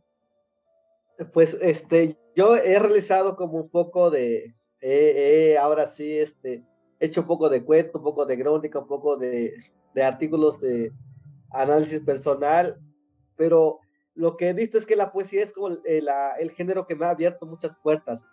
Pues 1.34 1.58
este, 1.62 2.18
yo 2.36 2.56
he 2.56 2.80
realizado 2.80 3.36
como 3.36 3.60
un 3.60 3.70
poco 3.70 4.10
de, 4.10 4.56
ahora 5.60 5.88
sí, 5.88 6.18
este, 6.18 6.64
he 7.00 7.06
hecho 7.06 7.22
un 7.22 7.28
poco 7.28 7.50
de 7.50 7.64
cuento, 7.64 7.98
un 7.98 8.04
poco 8.04 8.26
de 8.26 8.40
crónica, 8.40 8.80
un 8.80 8.88
poco 8.88 9.18
de, 9.18 9.54
de 9.94 10.04
artículos 10.04 10.60
de 10.60 10.92
análisis 11.52 12.00
personal, 12.02 12.80
pero 13.36 13.80
lo 14.14 14.38
que 14.38 14.50
he 14.50 14.54
visto 14.54 14.78
es 14.78 14.86
que 14.86 14.96
la 14.96 15.12
poesía 15.12 15.44
es 15.44 15.54
como 15.54 15.68
el, 15.68 16.10
el, 16.40 16.52
género 16.52 16.86
que 16.86 16.96
me 16.96 17.06
ha 17.06 17.10
abierto 17.10 17.46
muchas 17.46 17.76
puertas. 17.82 18.28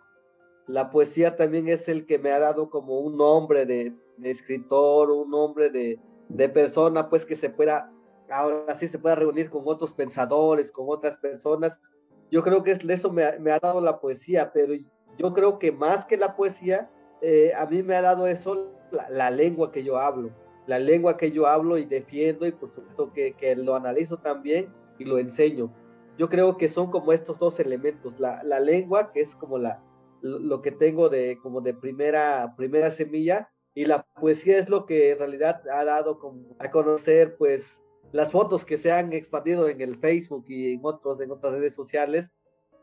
La 0.67 0.89
poesía 0.89 1.35
también 1.35 1.67
es 1.67 1.87
el 1.87 2.05
que 2.05 2.19
me 2.19 2.31
ha 2.31 2.39
dado 2.39 2.69
como 2.69 2.99
un 2.99 3.17
nombre 3.17 3.65
de, 3.65 3.93
de 4.17 4.31
escritor, 4.31 5.09
un 5.09 5.29
nombre 5.29 5.69
de, 5.69 5.99
de, 6.27 6.49
persona, 6.49 7.09
pues 7.09 7.25
que 7.25 7.35
se 7.35 7.49
pueda, 7.49 7.91
ahora 8.29 8.75
sí 8.75 8.87
se 8.87 8.99
pueda 8.99 9.15
reunir 9.15 9.49
con 9.49 9.63
otros 9.65 9.93
pensadores, 9.93 10.71
con 10.71 10.85
otras 10.89 11.17
personas. 11.17 11.81
Yo 12.31 12.43
creo 12.43 12.63
que 12.63 12.71
es, 12.71 12.83
eso 12.83 13.11
me, 13.11 13.37
me 13.39 13.51
ha 13.51 13.59
dado 13.59 13.81
la 13.81 13.99
poesía, 13.99 14.51
pero 14.53 14.73
yo 15.17 15.33
creo 15.33 15.59
que 15.59 15.71
más 15.71 16.05
que 16.05 16.17
la 16.17 16.35
poesía, 16.35 16.89
eh, 17.21 17.51
a 17.57 17.65
mí 17.65 17.83
me 17.83 17.95
ha 17.95 18.01
dado 18.01 18.27
eso 18.27 18.73
la, 18.91 19.09
la, 19.09 19.31
lengua 19.31 19.71
que 19.71 19.83
yo 19.83 19.97
hablo, 19.97 20.31
la 20.67 20.79
lengua 20.79 21.17
que 21.17 21.31
yo 21.31 21.47
hablo 21.47 21.77
y 21.77 21.85
defiendo 21.85 22.45
y 22.45 22.51
por 22.51 22.69
supuesto 22.69 23.11
que, 23.11 23.33
que 23.33 23.55
lo 23.55 23.75
analizo 23.75 24.17
también 24.17 24.73
y 24.97 25.05
lo 25.05 25.17
enseño. 25.17 25.73
Yo 26.17 26.29
creo 26.29 26.57
que 26.57 26.67
son 26.67 26.91
como 26.91 27.13
estos 27.13 27.39
dos 27.39 27.59
elementos, 27.59 28.19
la, 28.19 28.43
la 28.43 28.59
lengua, 28.59 29.11
que 29.11 29.21
es 29.21 29.35
como 29.35 29.57
la, 29.57 29.81
lo 30.21 30.61
que 30.61 30.71
tengo 30.71 31.09
de, 31.09 31.39
como 31.41 31.61
de 31.61 31.73
primera, 31.73 32.53
primera 32.57 32.91
semilla, 32.91 33.49
y 33.73 33.85
la 33.85 34.03
poesía 34.19 34.57
es 34.57 34.69
lo 34.69 34.85
que 34.85 35.11
en 35.11 35.19
realidad 35.19 35.61
ha 35.71 35.85
dado 35.85 36.19
como 36.19 36.55
a 36.59 36.69
conocer, 36.69 37.37
pues, 37.37 37.81
las 38.11 38.31
fotos 38.31 38.65
que 38.65 38.77
se 38.77 38.91
han 38.91 39.13
expandido 39.13 39.67
en 39.69 39.81
el 39.81 39.97
Facebook 39.97 40.45
y 40.47 40.73
en, 40.73 40.79
otros, 40.83 41.21
en 41.21 41.31
otras 41.31 41.53
redes 41.53 41.75
sociales, 41.75 42.31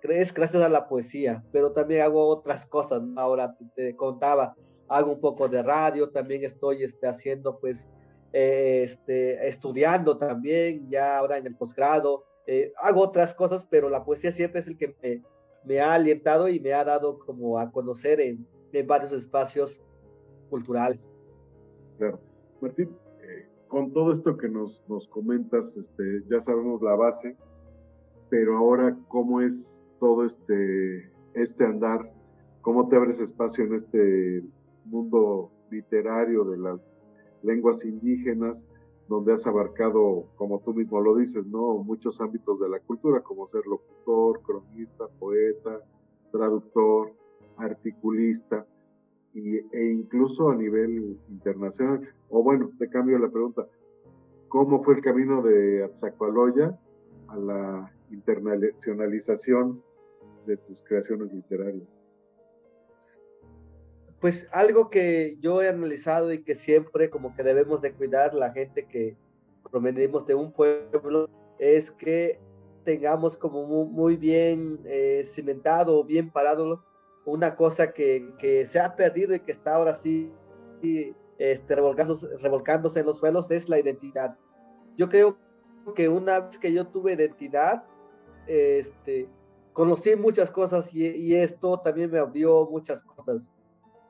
es 0.03 0.33
gracias 0.33 0.63
a 0.63 0.69
la 0.69 0.89
poesía, 0.89 1.45
pero 1.53 1.73
también 1.73 2.03
hago 2.03 2.27
otras 2.27 2.67
cosas. 2.67 3.03
Ahora 3.17 3.57
te, 3.75 3.97
contaba, 3.97 4.55
hago 4.89 5.13
un 5.13 5.21
poco 5.21 5.49
de 5.49 5.63
radio, 5.63 6.11
también 6.11 6.45
estoy 6.45 6.85
este, 6.85 7.07
haciendo 7.07 7.59
pues 7.59 7.89
eh, 8.33 8.83
este, 8.85 9.49
estudiando 9.49 10.17
también, 10.19 10.89
ya 10.91 11.19
ahora 11.19 11.39
en 11.39 11.47
el 11.47 11.57
posgrado, 11.57 12.25
eh, 12.47 12.73
hago 12.79 13.01
otras 13.01 13.35
cosas, 13.35 13.67
pero 13.69 13.89
la 13.89 14.05
poesía 14.05 14.31
siempre 14.31 14.61
es 14.61 14.69
el 14.69 14.77
que 14.77 14.95
me, 15.03 15.23
me 15.65 15.81
ha 15.81 15.95
alientado 15.95 16.49
y 16.49 16.61
me 16.61 16.73
ha 16.73 16.85
dado 16.85 17.19
como 17.19 17.59
a 17.59 17.71
conocer 17.71 18.21
en, 18.21 18.47
en 18.73 18.87
varios 18.87 19.13
espacios 19.13 19.81
culturales. 20.51 21.05
Claro. 21.99 22.21
Martín, 22.61 22.97
con 23.69 23.93
todo 23.93 24.13
esto 24.13 24.37
que 24.37 24.49
nos, 24.49 24.83
nos 24.89 25.09
comentas, 25.09 25.77
este, 25.77 26.23
ya 26.31 26.41
sabemos 26.41 26.83
la 26.83 26.95
base, 26.95 27.37
pero 28.29 28.57
ahora, 28.57 28.97
¿cómo 29.09 29.41
es 29.41 29.85
todo 30.01 30.25
este, 30.25 31.11
este 31.35 31.65
andar? 31.65 32.13
¿Cómo 32.63 32.89
te 32.89 32.97
abres 32.97 33.19
espacio 33.21 33.65
en 33.65 33.75
este 33.75 34.43
mundo 34.85 35.51
literario 35.71 36.45
de 36.45 36.59
las 36.59 36.81
lenguas 37.43 37.85
indígenas, 37.85 38.65
donde 39.09 39.33
has 39.33 39.47
abarcado, 39.47 40.27
como 40.37 40.61
tú 40.61 40.75
mismo 40.75 41.01
lo 41.01 41.17
dices, 41.17 41.47
¿no? 41.47 41.79
Muchos 41.79 42.21
ámbitos 42.21 42.59
de 42.61 42.69
la 42.69 42.81
cultura, 42.81 43.21
como 43.21 43.47
ser 43.47 43.65
locutor, 43.67 44.41
cronista, 44.43 45.07
poeta, 45.21 45.81
traductor, 46.33 47.13
articulista, 47.57 48.67
y, 49.37 49.57
e 49.77 49.93
incluso 49.93 50.51
a 50.51 50.57
nivel 50.57 51.19
internacional. 51.29 52.09
O 52.31 52.43
bueno, 52.43 52.71
te 52.79 52.89
cambio 52.89 53.19
la 53.19 53.29
pregunta, 53.29 53.67
¿cómo 54.49 54.83
fue 54.83 54.95
el 54.95 55.03
camino 55.03 55.43
de 55.43 55.85
Atzacoaloya 55.85 56.79
a 57.29 57.37
la 57.37 57.93
internacionalización 58.11 59.83
de 60.47 60.57
tus 60.57 60.83
creaciones 60.83 61.33
literarias? 61.33 61.87
pues 64.21 64.49
algo 64.51 64.89
que 64.91 65.37
yo 65.41 65.63
he 65.63 65.69
analizado 65.69 66.33
y 66.33 66.43
que 66.43 66.55
siempre 66.55 67.11
como 67.11 67.35
que 67.37 67.43
debemos 67.43 67.83
de 67.83 67.93
cuidar 67.93 68.35
la 68.35 68.51
gente 68.51 68.87
que 68.87 69.17
provenimos 69.71 70.27
de 70.27 70.35
un 70.35 70.53
pueblo 70.53 71.29
es 71.59 71.91
que 71.91 72.41
tengamos 72.85 73.37
como 73.37 73.85
muy, 73.85 74.17
bien 74.17 74.81
eh, 74.85 75.23
cimentado, 75.25 76.03
bien 76.05 76.31
parado 76.31 76.83
una 77.27 77.57
cosa 77.57 77.93
que, 77.93 78.33
que, 78.39 78.65
se 78.65 78.81
ha 78.81 78.97
perdido 78.97 79.35
y 79.35 79.41
que 79.41 79.53
está 79.53 79.75
ahora 79.75 79.95
sí 79.95 80.33
este, 81.39 81.75
revolcándose, 81.75 82.29
revolcándose 82.41 83.01
en 83.01 83.07
los 83.07 83.19
suelos 83.19 83.51
es 83.51 83.69
la 83.69 83.79
identidad. 83.79 84.37
Yo 84.97 85.09
creo 85.09 85.37
que 85.95 86.09
una 86.09 86.41
vez 86.41 86.59
que 86.59 86.73
yo 86.73 86.87
tuve 86.87 87.13
identidad, 87.13 87.85
este, 88.47 89.29
conocí 89.73 90.17
muchas 90.17 90.51
cosas 90.51 90.95
y, 90.95 91.35
esto 91.35 91.79
también 91.81 92.11
me 92.11 92.19
abrió 92.19 92.67
muchas 92.71 93.03
cosas 93.03 93.51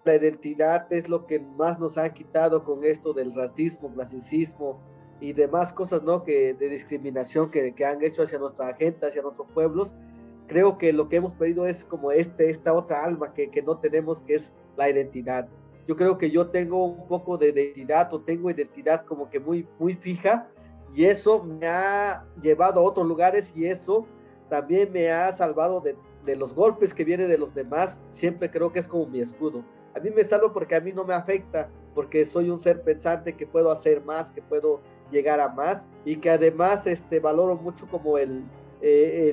la 0.04 0.14
identidad 0.14 0.86
es 0.90 1.08
lo 1.08 1.26
que 1.26 1.40
más 1.40 1.80
nos 1.80 1.98
ha 1.98 2.12
quitado 2.14 2.62
con 2.62 2.84
esto 2.84 3.12
del 3.12 3.34
racismo, 3.34 3.92
clasicismo 3.92 4.80
y 5.20 5.32
demás 5.32 5.72
cosas, 5.72 6.04
¿no? 6.04 6.22
Que 6.22 6.54
de 6.54 6.68
discriminación 6.68 7.50
que 7.50 7.74
han 7.84 8.00
hecho 8.04 8.22
hacia 8.22 8.38
nuestra 8.38 8.72
gente, 8.76 9.04
hacia 9.04 9.22
nuestros 9.22 9.50
pueblos. 9.50 9.96
Creo 10.46 10.78
que 10.78 10.92
lo 10.92 11.08
que 11.08 11.16
hemos 11.16 11.34
pedido 11.34 11.66
es 11.66 11.84
como 11.84 12.12
este, 12.12 12.50
esta 12.50 12.72
otra 12.72 13.04
alma 13.04 13.34
que, 13.34 13.50
que 13.50 13.62
no 13.62 13.78
tenemos, 13.78 14.20
que 14.22 14.34
es 14.34 14.52
la 14.76 14.88
identidad. 14.88 15.48
Yo 15.86 15.96
creo 15.96 16.18
que 16.18 16.30
yo 16.30 16.48
tengo 16.48 16.84
un 16.84 17.06
poco 17.08 17.38
de 17.38 17.50
identidad 17.50 18.12
o 18.12 18.20
tengo 18.20 18.50
identidad 18.50 19.04
como 19.04 19.30
que 19.30 19.38
muy, 19.38 19.68
muy 19.78 19.94
fija 19.94 20.48
y 20.94 21.04
eso 21.04 21.42
me 21.42 21.66
ha 21.66 22.24
llevado 22.42 22.80
a 22.80 22.84
otros 22.84 23.06
lugares 23.06 23.52
y 23.54 23.66
eso 23.66 24.06
también 24.48 24.92
me 24.92 25.10
ha 25.10 25.32
salvado 25.32 25.80
de, 25.80 25.96
de 26.24 26.36
los 26.36 26.54
golpes 26.54 26.92
que 26.92 27.04
vienen 27.04 27.28
de 27.28 27.38
los 27.38 27.54
demás. 27.54 28.00
Siempre 28.08 28.50
creo 28.50 28.72
que 28.72 28.80
es 28.80 28.88
como 28.88 29.06
mi 29.06 29.20
escudo 29.20 29.64
a 29.96 30.00
mí 30.00 30.10
me 30.10 30.24
salvo 30.24 30.52
porque 30.52 30.74
a 30.74 30.80
mí 30.80 30.92
no 30.92 31.04
me 31.04 31.14
afecta, 31.14 31.70
porque 31.94 32.26
soy 32.26 32.50
un 32.50 32.58
ser 32.58 32.82
pensante 32.82 33.34
que 33.34 33.46
puedo 33.46 33.70
hacer 33.70 34.04
más, 34.04 34.30
que 34.30 34.42
puedo 34.42 34.82
llegar 35.10 35.40
a 35.40 35.48
más 35.48 35.88
y 36.04 36.16
que 36.16 36.28
además 36.28 36.86
este, 36.86 37.18
valoro 37.18 37.56
mucho 37.56 37.88
como 37.88 38.18
el, 38.18 38.44
eh, 38.88 39.30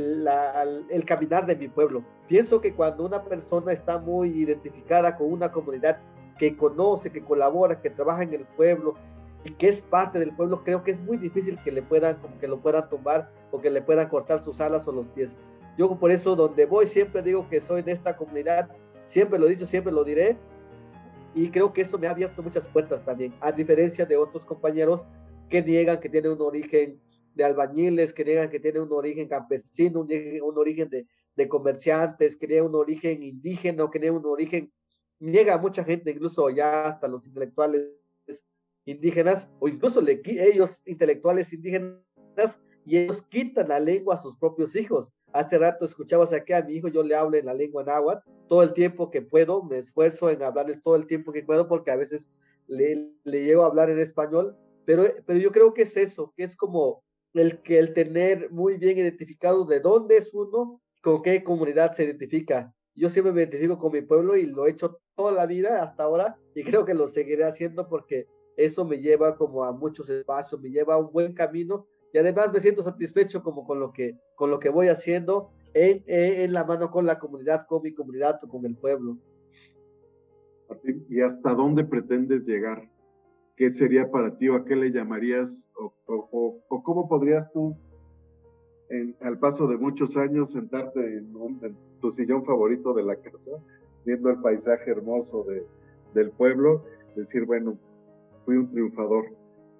el, 0.89 1.06
caminar 1.06 1.46
de 1.46 1.56
mi 1.56 1.68
pueblo. 1.68 2.04
Pienso 2.28 2.60
que 2.60 2.74
cuando 2.74 3.06
una 3.06 3.24
persona 3.24 3.72
está 3.72 4.00
muy 4.00 4.30
identificada 4.30 5.16
con 5.16 5.32
una 5.32 5.52
comunidad 5.52 6.00
que 6.39 6.58
conoce, 6.58 7.12
que 7.12 7.24
colabora, 7.24 7.80
que 7.80 7.92
trabaja 7.92 8.24
en 8.24 8.34
el 8.34 8.46
pueblo 8.46 8.96
y 9.44 9.52
que 9.52 9.70
es 9.70 9.82
parte 9.82 10.18
del 10.18 10.36
pueblo, 10.36 10.64
creo 10.64 10.84
que 10.84 10.89
es 10.89 11.01
muy 11.01 11.18
difícil 11.18 11.60
que 11.64 11.72
le 11.72 11.84
puedan, 11.84 12.16
como 12.16 12.39
que 12.39 12.47
lo 12.47 12.62
puedan 12.62 12.89
tumbar 12.89 13.30
o 13.51 13.62
que 13.62 13.70
le 13.70 13.84
puedan 13.84 14.10
cortar 14.10 14.41
sus 14.41 14.60
alas 14.60 14.88
o 14.88 14.91
los 14.91 15.08
pies. 15.10 15.36
Yo 15.78 15.99
por 15.99 16.10
eso 16.10 16.36
donde 16.36 16.66
voy 16.66 16.88
siempre 16.88 17.22
digo 17.22 17.47
que 17.47 17.62
soy 17.62 17.84
de 17.84 17.91
esta 17.91 18.18
comunidad, 18.18 18.72
siempre 19.06 19.38
lo 19.38 19.45
he 19.45 19.51
dicho, 19.51 19.68
siempre 19.68 19.93
lo 19.93 20.04
diré, 20.04 20.36
y 21.36 21.49
creo 21.49 21.74
que 21.74 21.82
eso 21.82 21.99
me 21.99 22.08
ha 22.08 22.12
abierto 22.12 22.41
muchas 22.41 22.68
puertas 22.70 23.06
también, 23.06 23.36
a 23.39 23.51
diferencia 23.51 24.04
de 24.04 24.18
otros 24.18 24.45
compañeros 24.45 25.06
que 25.47 25.62
niegan 25.62 25.99
que 25.99 26.10
tienen 26.10 26.32
un 26.32 26.41
origen 26.41 26.99
de 27.36 27.43
albañiles, 27.43 28.13
que 28.13 28.25
niegan 28.25 28.49
que 28.49 28.59
tienen 28.59 28.84
un 28.84 28.91
origen 28.91 29.27
campesino, 29.27 30.01
un, 30.01 30.09
un 30.41 30.57
origen 30.57 30.89
de, 30.89 31.07
de, 31.36 31.47
comerciantes, 31.47 32.36
que 32.36 32.47
niegan 32.47 32.67
un 32.67 32.75
origen 32.75 33.23
indígena, 33.23 33.89
que 33.91 33.99
niegan 33.99 34.17
un 34.17 34.25
origen, 34.25 34.71
niega 35.19 35.55
a 35.55 35.57
mucha 35.57 35.84
gente, 35.84 36.11
incluso 36.11 36.49
ya 36.49 36.86
hasta 36.86 37.07
los 37.07 37.25
intelectuales 37.25 37.89
indígenas, 38.86 39.49
o 39.59 39.67
incluso 39.67 40.01
ellos 40.07 40.81
intelectuales 40.86 41.51
indígenas, 41.53 42.59
y 42.86 42.97
ellos 42.97 43.21
quitan 43.23 43.69
la 43.69 43.79
lengua 43.79 44.15
a 44.15 44.21
sus 44.21 44.38
propios 44.38 44.75
hijos. 44.75 45.09
Hace 45.31 45.57
rato 45.57 45.86
escuchabas 45.86 46.34
aquí 46.34 46.53
a 46.53 46.61
mi 46.61 46.73
hijo, 46.73 46.89
yo 46.89 47.01
le 47.01 47.15
hablo 47.15 47.38
en 47.38 47.45
la 47.45 47.53
lengua 47.53 47.84
náhuatl 47.84 48.29
todo 48.47 48.61
el 48.61 48.73
tiempo 48.73 49.09
que 49.09 49.21
puedo, 49.21 49.63
me 49.63 49.77
esfuerzo 49.77 50.29
en 50.29 50.43
hablarle 50.43 50.77
todo 50.77 50.95
el 50.95 51.07
tiempo 51.07 51.31
que 51.31 51.43
puedo 51.43 51.67
porque 51.67 51.91
a 51.91 51.95
veces 51.95 52.31
le, 52.67 53.09
le 53.23 53.43
llego 53.43 53.63
a 53.63 53.67
hablar 53.67 53.89
en 53.89 53.99
español, 53.99 54.55
pero, 54.86 55.05
pero 55.25 55.39
yo 55.39 55.51
creo 55.51 55.73
que 55.73 55.84
es 55.84 55.97
eso, 55.97 56.34
que 56.36 56.43
es 56.43 56.55
como 56.55 57.03
el 57.34 57.61
que 57.61 57.79
el 57.79 57.93
tener 57.93 58.51
muy 58.51 58.77
bien 58.77 58.97
identificado 58.97 59.65
de 59.65 59.79
dónde 59.79 60.17
es 60.17 60.34
uno, 60.34 60.81
con 61.01 61.21
qué 61.21 61.43
comunidad 61.43 61.93
se 61.93 62.03
identifica. 62.03 62.73
Yo 62.95 63.09
siempre 63.09 63.34
me 63.34 63.41
identifico 63.41 63.79
con 63.79 63.91
mi 63.91 64.01
pueblo 64.01 64.38
y 64.38 64.45
lo 64.45 64.67
he 64.67 64.71
hecho 64.71 64.99
toda 65.15 65.31
la 65.31 65.45
vida 65.45 65.81
hasta 65.84 66.03
ahora 66.03 66.38
y 66.55 66.63
creo 66.63 66.86
que 66.86 66.93
lo 66.93 67.07
seguiré 67.07 67.43
haciendo 67.43 67.89
porque 67.89 68.27
eso 68.55 68.86
me 68.86 68.99
lleva 68.99 69.36
como 69.36 69.63
a 69.63 69.71
muchos 69.71 70.09
espacios, 70.09 70.61
me 70.61 70.69
lleva 70.69 70.93
a 70.93 70.97
un 70.97 71.11
buen 71.11 71.34
camino 71.34 71.88
y 72.13 72.19
además 72.19 72.53
me 72.53 72.59
siento 72.59 72.84
satisfecho 72.84 73.41
como 73.41 73.65
con 73.65 73.79
lo 73.79 73.91
que, 73.91 74.15
con 74.36 74.51
lo 74.51 74.59
que 74.59 74.69
voy 74.69 74.88
haciendo 74.89 75.49
en, 75.73 76.03
en 76.05 76.53
la 76.53 76.63
mano 76.63 76.91
con 76.91 77.07
la 77.07 77.17
comunidad, 77.17 77.65
con 77.67 77.81
mi 77.81 77.93
comunidad 77.93 78.39
o 78.43 78.47
con 78.47 78.63
el 78.65 78.75
pueblo. 78.75 79.17
¿Y 81.09 81.21
hasta 81.21 81.53
dónde 81.55 81.84
pretendes 81.84 82.45
llegar? 82.45 82.93
¿Qué 83.56 83.70
sería 83.70 84.10
para 84.10 84.36
ti 84.38 84.49
o 84.49 84.56
a 84.56 84.66
qué 84.66 84.76
le 84.76 84.91
llamarías 84.91 85.70
o, 85.76 85.93
cómo 86.84 87.08
podrías 87.08 87.51
tú, 87.51 87.76
al 89.22 89.39
paso 89.39 89.68
de 89.68 89.78
muchos 89.78 90.18
años, 90.18 90.51
sentarte 90.51 90.99
en, 90.99 91.34
en, 91.62 91.78
tu 91.99 92.12
sillón 92.12 92.43
favorito 92.45 92.93
de 92.93 93.04
la 93.04 93.16
casa, 93.16 93.51
viendo 94.06 94.30
el 94.30 94.41
paisaje 94.41 94.91
hermoso 94.91 95.43
de, 95.43 95.66
del 96.14 96.32
pueblo, 96.32 96.84
decir, 97.16 97.45
bueno, 97.45 97.78
fui 98.45 98.58
un 98.58 98.70
triunfador? 98.70 99.26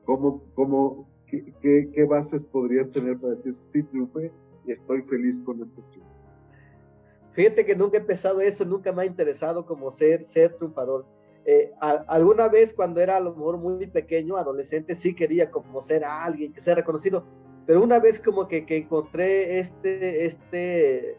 ¿Cómo, 0.05 0.43
cómo, 0.53 1.07
qué, 1.28 1.89
qué, 1.93 2.03
bases 2.05 2.43
podrías 2.43 2.91
tener 2.91 3.17
para 3.17 3.36
decir, 3.36 3.55
sí, 3.71 3.84
triunfé 3.84 4.32
y 4.65 4.71
estoy 4.71 5.01
feliz 5.03 5.39
con 5.41 5.61
este 5.61 5.82
triunfo? 5.82 6.11
Fíjate 7.34 7.65
que 7.65 7.76
nunca 7.76 7.97
he 7.97 8.01
pensado 8.01 8.41
eso, 8.41 8.63
nunca 8.63 8.91
me 8.91 9.01
ha 9.01 9.05
interesado 9.05 9.65
como 9.65 9.89
ser, 9.89 10.24
ser 10.26 10.55
triunfador. 10.55 11.05
Eh, 11.45 11.73
alguna 12.07 12.47
vez 12.47 12.73
cuando 12.73 13.01
era 13.01 13.17
a 13.17 13.19
lo 13.19 13.33
mejor 13.35 13.57
muy 13.57 13.87
pequeño, 13.87 14.37
adolescente, 14.37 14.95
sí 14.95 15.13
quería 15.13 15.51
como 15.51 15.81
ser 15.81 16.05
alguien, 16.05 16.53
que 16.53 16.61
sea 16.61 16.75
reconocido, 16.75 17.25
pero 17.65 17.81
una 17.81 17.99
vez 17.99 18.19
como 18.19 18.47
que, 18.47 18.65
que 18.65 18.77
encontré 18.77 19.59
este, 19.59 20.25
este, 20.25 21.17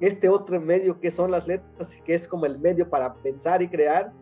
este 0.00 0.28
otro 0.28 0.60
medio 0.60 1.00
que 1.00 1.10
son 1.10 1.30
las 1.30 1.46
letras, 1.46 1.96
que 2.04 2.14
es 2.14 2.28
como 2.28 2.46
el 2.46 2.58
medio 2.58 2.88
para 2.88 3.14
pensar 3.14 3.62
y 3.62 3.68
crear, 3.68 4.12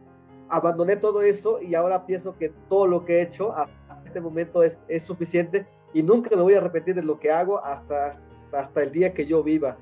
abandoné 0.48 0.96
todo 0.96 1.22
eso 1.22 1.60
y 1.60 1.74
ahora 1.74 2.06
pienso 2.06 2.36
que 2.36 2.50
todo 2.68 2.86
lo 2.86 3.04
que 3.04 3.18
he 3.18 3.22
hecho 3.22 3.52
hasta 3.52 4.02
este 4.04 4.20
momento 4.20 4.62
es, 4.62 4.80
es 4.88 5.02
suficiente 5.02 5.66
y 5.92 6.02
nunca 6.02 6.34
me 6.36 6.42
voy 6.42 6.54
a 6.54 6.60
repetir 6.60 6.94
de 6.94 7.02
lo 7.02 7.18
que 7.18 7.30
hago 7.30 7.62
hasta, 7.64 8.20
hasta 8.52 8.82
el 8.82 8.92
día 8.92 9.12
que 9.12 9.26
yo 9.26 9.42
viva. 9.42 9.76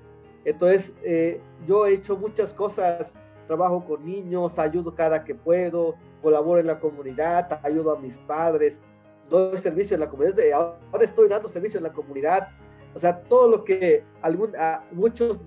Entonces, 0.45 0.92
eh, 1.03 1.40
yo 1.66 1.86
he 1.86 1.95
hecho 1.95 2.16
muchas 2.16 2.53
cosas, 2.53 3.14
trabajo 3.47 3.84
con 3.84 4.05
niños, 4.05 4.59
ayudo 4.59 4.95
cada 4.95 5.24
que 5.24 5.34
puedo, 5.34 5.95
colaboro 6.22 6.61
en 6.61 6.66
la 6.66 6.80
comunidad, 6.80 7.61
ayudo 7.62 7.92
a 7.92 8.01
mis 8.01 8.18
padres, 8.18 8.80
doy 9.28 9.57
servicio 9.59 9.95
en 9.95 10.01
la 10.01 10.11
comunidad, 10.11 10.76
ahora 10.90 11.05
estoy 11.05 11.28
dando 11.28 11.49
servicio 11.49 11.78
en 11.78 11.84
la 11.84 11.92
comunidad, 11.92 12.49
o 12.95 12.99
sea, 12.99 13.22
todo 13.22 13.51
lo 13.51 13.64
que 13.64 14.05
algún, 14.22 14.55
a 14.57 14.84
muchos 14.92 15.40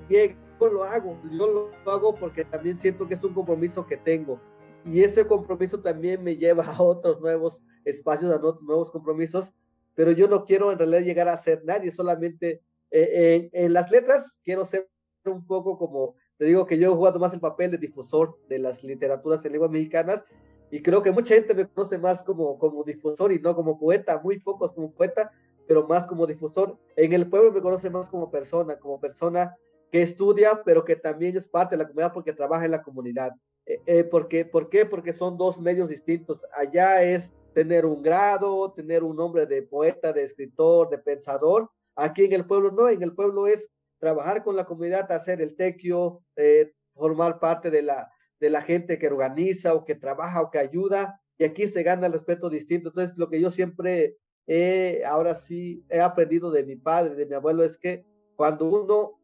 yo 0.60 0.68
lo 0.70 0.84
hago, 0.84 1.18
yo 1.32 1.72
lo 1.86 1.92
hago 1.92 2.16
porque 2.16 2.44
también 2.44 2.78
siento 2.78 3.08
que 3.08 3.14
es 3.14 3.24
un 3.24 3.34
compromiso 3.34 3.86
que 3.86 3.98
tengo. 3.98 4.40
Y 4.86 5.02
ese 5.02 5.26
compromiso 5.26 5.80
también 5.82 6.24
me 6.24 6.36
lleva 6.36 6.66
a 6.66 6.82
otros 6.82 7.20
nuevos 7.22 7.62
espacios, 7.86 8.32
a 8.32 8.38
otros 8.38 8.62
nuevos 8.64 8.92
compromisos, 8.92 9.54
pero 9.96 10.12
yo 10.12 10.28
no 10.28 10.46
quiero 10.46 10.72
en 10.72 10.78
realidad 10.78 11.02
llegar 11.02 11.28
a 11.28 11.38
ser 11.38 11.64
nadie, 11.66 11.92
solamente 11.92 12.62
eh, 12.92 13.50
en, 13.52 13.74
las 13.74 13.92
letras 13.92 14.38
quiero 14.44 14.64
ser 14.64 14.90
un 15.26 15.46
poco 15.46 15.78
como, 15.78 16.16
te 16.38 16.46
digo 16.46 16.66
que 16.66 16.78
yo 16.78 16.92
he 16.92 16.96
jugado 16.96 17.20
más 17.20 17.34
el 17.34 17.40
papel 17.40 17.72
de 17.72 17.78
difusor 17.78 18.38
de 18.48 18.60
las 18.60 18.84
literaturas 18.84 19.44
en 19.46 19.54
lenguas 19.54 19.72
mexicanas 19.72 20.26
y 20.70 20.82
creo 20.82 21.02
que 21.02 21.12
mucha 21.12 21.36
gente 21.36 21.56
me 21.56 21.68
conoce 21.68 21.98
más 21.98 22.22
como, 22.22 22.58
como 22.60 22.84
difusor 22.84 23.32
y 23.32 23.40
no 23.40 23.56
como 23.56 23.80
poeta, 23.80 24.20
muy 24.22 24.40
pocos 24.40 24.74
como 24.74 24.92
poeta, 24.92 25.32
pero 25.68 25.88
más 25.88 26.06
como 26.06 26.28
difusor. 26.28 26.78
En 26.96 27.14
el 27.14 27.30
pueblo 27.30 27.52
me 27.52 27.62
conoce 27.62 27.90
más 27.90 28.10
como 28.10 28.30
persona, 28.30 28.78
como 28.78 29.00
persona 29.00 29.56
que 29.92 30.02
estudia, 30.02 30.62
pero 30.66 30.84
que 30.84 30.96
también 30.96 31.38
es 31.38 31.48
parte 31.48 31.76
de 31.76 31.84
la 31.84 31.88
comunidad 31.88 32.14
porque 32.14 32.34
trabaja 32.34 32.66
en 32.66 32.72
la 32.72 32.84
comunidad. 32.84 33.32
Eh, 33.66 33.82
eh, 33.86 34.04
porque, 34.04 34.46
¿Por 34.46 34.70
qué? 34.70 34.86
Porque 34.86 35.14
son 35.14 35.38
dos 35.38 35.60
medios 35.60 35.90
distintos. 35.90 36.46
Allá 36.54 37.02
es 37.02 37.34
tener 37.54 37.86
un 37.86 38.04
grado, 38.04 38.72
tener 38.74 39.04
un 39.04 39.16
nombre 39.16 39.46
de 39.46 39.64
poeta, 39.64 40.12
de 40.14 40.24
escritor, 40.24 40.90
de 40.90 40.98
pensador. 40.98 41.70
Aquí 41.96 42.26
en 42.26 42.34
el 42.34 42.46
pueblo 42.46 42.72
no, 42.72 42.90
en 42.90 43.02
el 43.02 43.14
pueblo 43.14 43.48
es 43.48 43.70
trabajar 44.00 44.44
con 44.44 44.56
la 44.56 44.66
comunidad, 44.66 45.12
hacer 45.12 45.42
el 45.42 45.56
tequio, 45.56 46.22
eh, 46.36 46.72
formar 46.94 47.40
parte 47.40 47.72
de 47.72 47.82
la, 47.82 48.12
de 48.40 48.50
la 48.50 48.62
gente 48.62 48.98
que 48.98 49.08
organiza 49.08 49.74
o 49.74 49.86
que 49.86 49.96
trabaja 49.96 50.42
o 50.42 50.52
que 50.52 50.60
ayuda. 50.60 51.22
Y 51.38 51.44
aquí 51.44 51.68
se 51.68 51.84
gana 51.84 52.08
el 52.08 52.14
respeto 52.14 52.50
distinto. 52.50 52.90
Entonces, 52.90 53.18
lo 53.18 53.30
que 53.30 53.40
yo 53.40 53.52
siempre 53.52 54.18
he, 54.48 55.04
ahora 55.06 55.36
sí, 55.36 55.86
he 55.90 56.00
aprendido 56.00 56.52
de 56.52 56.64
mi 56.64 56.76
padre, 56.76 57.16
de 57.16 57.26
mi 57.26 57.36
abuelo, 57.36 57.64
es 57.64 57.78
que 57.78 58.06
cuando 58.36 58.66
uno 58.66 59.20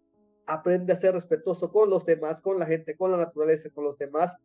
aprende 0.46 0.94
a 0.94 0.98
ser 0.98 1.14
respetuoso 1.14 1.72
con 1.72 1.90
los 1.90 2.06
demás, 2.06 2.42
con 2.42 2.60
la 2.60 2.66
gente, 2.66 2.96
con 2.96 3.12
la 3.12 3.18
naturaleza, 3.18 3.70
con 3.70 3.86
los 3.86 3.98
demás, 3.98 4.36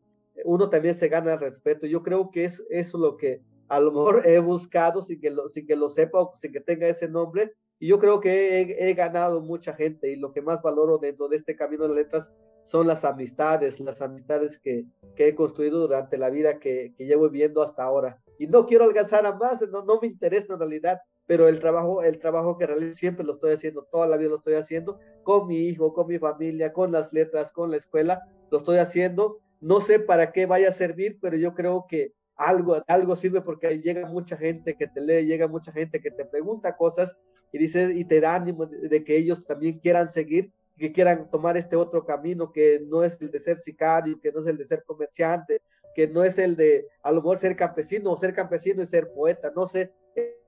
uno 0.44 0.70
también 0.70 0.94
se 0.94 1.08
gana 1.08 1.34
el 1.34 1.40
respeto. 1.40 1.86
Yo 1.86 2.02
creo 2.02 2.30
que 2.30 2.44
es 2.44 2.62
eso 2.70 2.98
lo 2.98 3.16
que 3.16 3.42
a 3.68 3.80
lo 3.80 3.92
mejor 3.92 4.22
he 4.24 4.38
buscado 4.38 5.02
sin 5.02 5.20
que 5.20 5.30
lo, 5.30 5.48
sin 5.48 5.66
que 5.66 5.76
lo 5.76 5.88
sepa 5.88 6.20
o 6.20 6.32
sin 6.36 6.52
que 6.52 6.60
tenga 6.60 6.88
ese 6.88 7.08
nombre. 7.08 7.54
Y 7.78 7.88
yo 7.88 7.98
creo 7.98 8.20
que 8.20 8.60
he, 8.60 8.94
ganado 8.94 9.40
mucha 9.40 9.72
gente 9.72 10.10
y 10.10 10.16
lo 10.16 10.32
que 10.32 10.42
más 10.42 10.62
valoro 10.62 10.98
dentro 10.98 11.28
de 11.28 11.36
este 11.36 11.54
camino 11.54 11.86
de 11.86 11.94
letras 11.94 12.32
son 12.64 12.86
las 12.86 13.04
amistades, 13.04 13.80
las 13.80 14.02
amistades 14.02 14.58
que, 14.58 14.84
que 15.14 15.28
he 15.28 15.34
construido 15.34 15.80
durante 15.80 16.18
la 16.18 16.28
vida 16.28 16.58
que, 16.58 16.92
que, 16.96 17.06
llevo 17.06 17.30
viviendo 17.30 17.62
hasta 17.62 17.84
ahora. 17.84 18.20
Y 18.38 18.46
no 18.46 18.66
quiero 18.66 18.84
alcanzar 18.84 19.24
a 19.26 19.34
más, 19.34 19.60
no, 19.70 19.84
no 19.84 20.00
me 20.00 20.08
interesa 20.08 20.52
en 20.52 20.58
realidad 20.58 20.98
pero 21.28 21.46
el 21.46 21.60
trabajo, 21.60 22.02
el 22.02 22.18
trabajo 22.18 22.56
que 22.56 22.66
realizo 22.66 22.94
siempre 22.94 23.24
lo 23.24 23.34
estoy 23.34 23.52
haciendo, 23.52 23.82
toda 23.92 24.06
la 24.06 24.16
vida 24.16 24.30
lo 24.30 24.36
estoy 24.36 24.54
haciendo, 24.54 24.98
con 25.22 25.46
mi 25.46 25.58
hijo, 25.58 25.92
con 25.92 26.06
mi 26.06 26.18
familia, 26.18 26.72
con 26.72 26.90
las 26.90 27.12
letras, 27.12 27.52
con 27.52 27.70
la 27.70 27.76
escuela, 27.76 28.22
lo 28.50 28.56
estoy 28.56 28.78
haciendo. 28.78 29.38
No 29.60 29.82
sé 29.82 30.00
para 30.00 30.32
qué 30.32 30.46
vaya 30.46 30.70
a 30.70 30.72
servir, 30.72 31.18
pero 31.20 31.36
yo 31.36 31.54
creo 31.54 31.84
que 31.86 32.14
algo, 32.34 32.82
algo 32.86 33.14
sirve 33.14 33.42
porque 33.42 33.78
llega 33.78 34.08
mucha 34.08 34.38
gente 34.38 34.74
que 34.74 34.86
te 34.86 35.02
lee, 35.02 35.26
llega 35.26 35.46
mucha 35.48 35.70
gente 35.70 36.00
que 36.00 36.10
te 36.10 36.24
pregunta 36.24 36.78
cosas 36.78 37.14
y 37.52 37.58
dice, 37.58 37.92
y 37.94 38.04
te 38.04 38.20
da 38.20 38.34
ánimo 38.34 38.66
de, 38.66 39.04
que 39.04 39.16
ellos 39.16 39.44
también 39.44 39.78
quieran 39.78 40.08
seguir, 40.08 40.52
que 40.76 40.92
quieran 40.92 41.30
tomar 41.30 41.56
este 41.56 41.76
otro 41.76 42.04
camino 42.04 42.52
que 42.52 42.80
no 42.86 43.02
es 43.02 43.20
el 43.20 43.30
de 43.30 43.38
ser 43.38 43.58
sicario, 43.58 44.20
que 44.20 44.30
no 44.32 44.40
es 44.40 44.46
el 44.46 44.56
de 44.56 44.64
ser 44.64 44.84
comerciante, 44.84 45.60
que 45.94 46.06
no 46.06 46.22
es 46.22 46.38
el 46.38 46.56
de 46.56 46.86
a 47.02 47.10
lo 47.10 47.16
mejor 47.16 47.38
ser 47.38 47.56
campesino 47.56 48.12
o 48.12 48.16
ser 48.16 48.34
campesino 48.34 48.82
y 48.82 48.86
ser 48.86 49.08
poeta, 49.12 49.52
no 49.54 49.66
sé, 49.66 49.92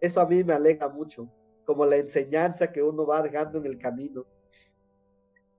eso 0.01 0.21
a 0.21 0.27
mí 0.27 0.45
me 0.45 0.53
alegra 0.53 0.89
mucho, 0.89 1.29
como 1.65 1.85
la 1.85 1.97
enseñanza 1.97 2.71
que 2.71 2.83
uno 2.83 3.07
va 3.07 3.23
dejando 3.23 3.59
en 3.59 3.67
el 3.67 3.79
camino. 3.79 4.25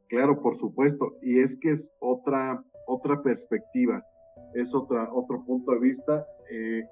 Claro, 0.08 0.42
por 0.42 0.58
supuesto, 0.58 1.18
y 1.22 1.39
es 1.39 1.56
que 1.56 1.72
es 1.72 1.92
otra, 2.00 2.64
otra 2.86 3.22
perspectiva, 3.22 4.06
es 4.54 4.74
otra, 4.74 5.10
otro 5.14 5.44
punto 5.46 5.72
de 5.72 5.80
vista, 5.80 6.28
eh, 6.50 6.84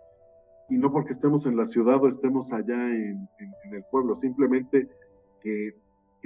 y 0.69 0.77
no 0.77 0.91
porque 0.91 1.13
estemos 1.13 1.45
en 1.45 1.57
la 1.57 1.65
ciudad 1.65 2.01
o 2.03 2.07
estemos 2.07 2.51
allá 2.51 2.75
en, 2.75 3.27
el 3.71 3.83
pueblo, 3.91 4.15
simplemente 4.15 4.87
que, 5.41 5.73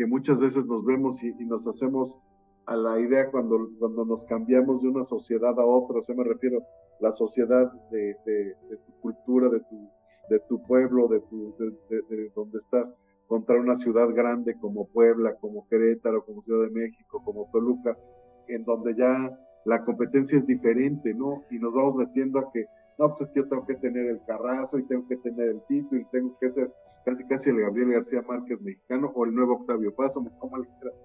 muchas 0.07 0.39
veces 0.39 0.65
nos 0.65 0.83
vemos 0.85 1.23
y, 1.23 1.31
nos 1.45 1.65
hacemos 1.67 2.17
a 2.65 2.75
la 2.75 2.99
idea 2.99 3.29
cuando, 3.31 3.69
cuando 3.79 4.05
nos 4.05 4.23
cambiamos 4.25 4.81
de 4.81 4.89
una 4.89 5.05
sociedad 5.05 5.57
a 5.59 5.65
otra, 5.65 5.99
o 5.99 6.03
sea, 6.03 6.15
me 6.15 6.23
refiero 6.23 6.61
la 6.99 7.11
sociedad 7.11 7.71
de, 7.91 8.15
de 8.25 8.77
tu 8.85 8.93
cultura, 9.01 9.49
de 9.49 9.59
tu 9.59 9.89
de 10.29 10.39
tu 10.47 10.61
pueblo, 10.63 11.07
de, 11.07 11.19
tu, 11.21 11.55
de, 11.89 12.31
donde 12.35 12.57
estás, 12.59 12.93
contra 13.27 13.59
una 13.59 13.77
ciudad 13.77 14.09
grande 14.13 14.55
como 14.59 14.87
Puebla, 14.87 15.35
como 15.35 15.67
Querétaro, 15.67 16.25
como 16.25 16.41
Ciudad 16.43 16.67
de 16.67 16.71
México, 16.71 17.21
como 17.23 17.49
Toluca, 17.51 17.97
en 18.47 18.63
donde 18.63 18.95
ya 18.95 19.31
la 19.65 19.83
competencia 19.83 20.37
es 20.37 20.45
diferente, 20.45 21.13
¿no? 21.13 21.43
Y 21.49 21.57
nos 21.57 21.73
vamos 21.73 21.95
metiendo 21.95 22.39
a 22.39 22.51
que, 22.51 22.65
no, 22.97 23.15
pues 23.15 23.29
yo 23.35 23.47
tengo 23.47 23.65
que 23.65 23.75
tener 23.75 24.07
el 24.07 24.21
carrazo 24.25 24.77
y 24.77 24.83
tengo 24.83 25.07
que 25.07 25.17
tener 25.17 25.49
el 25.49 25.61
título 25.67 26.01
y 26.01 26.05
tengo 26.05 26.37
que 26.39 26.51
ser 26.51 26.71
casi 27.05 27.25
casi 27.25 27.49
el 27.49 27.61
Gabriel 27.61 27.91
García 27.91 28.21
Márquez 28.21 28.61
mexicano 28.61 29.11
o 29.13 29.25
el 29.25 29.33
nuevo 29.33 29.55
Octavio 29.55 29.93
Paso, 29.93 30.23
como 30.39 30.57
le 30.57 30.67
quiera 30.79 30.95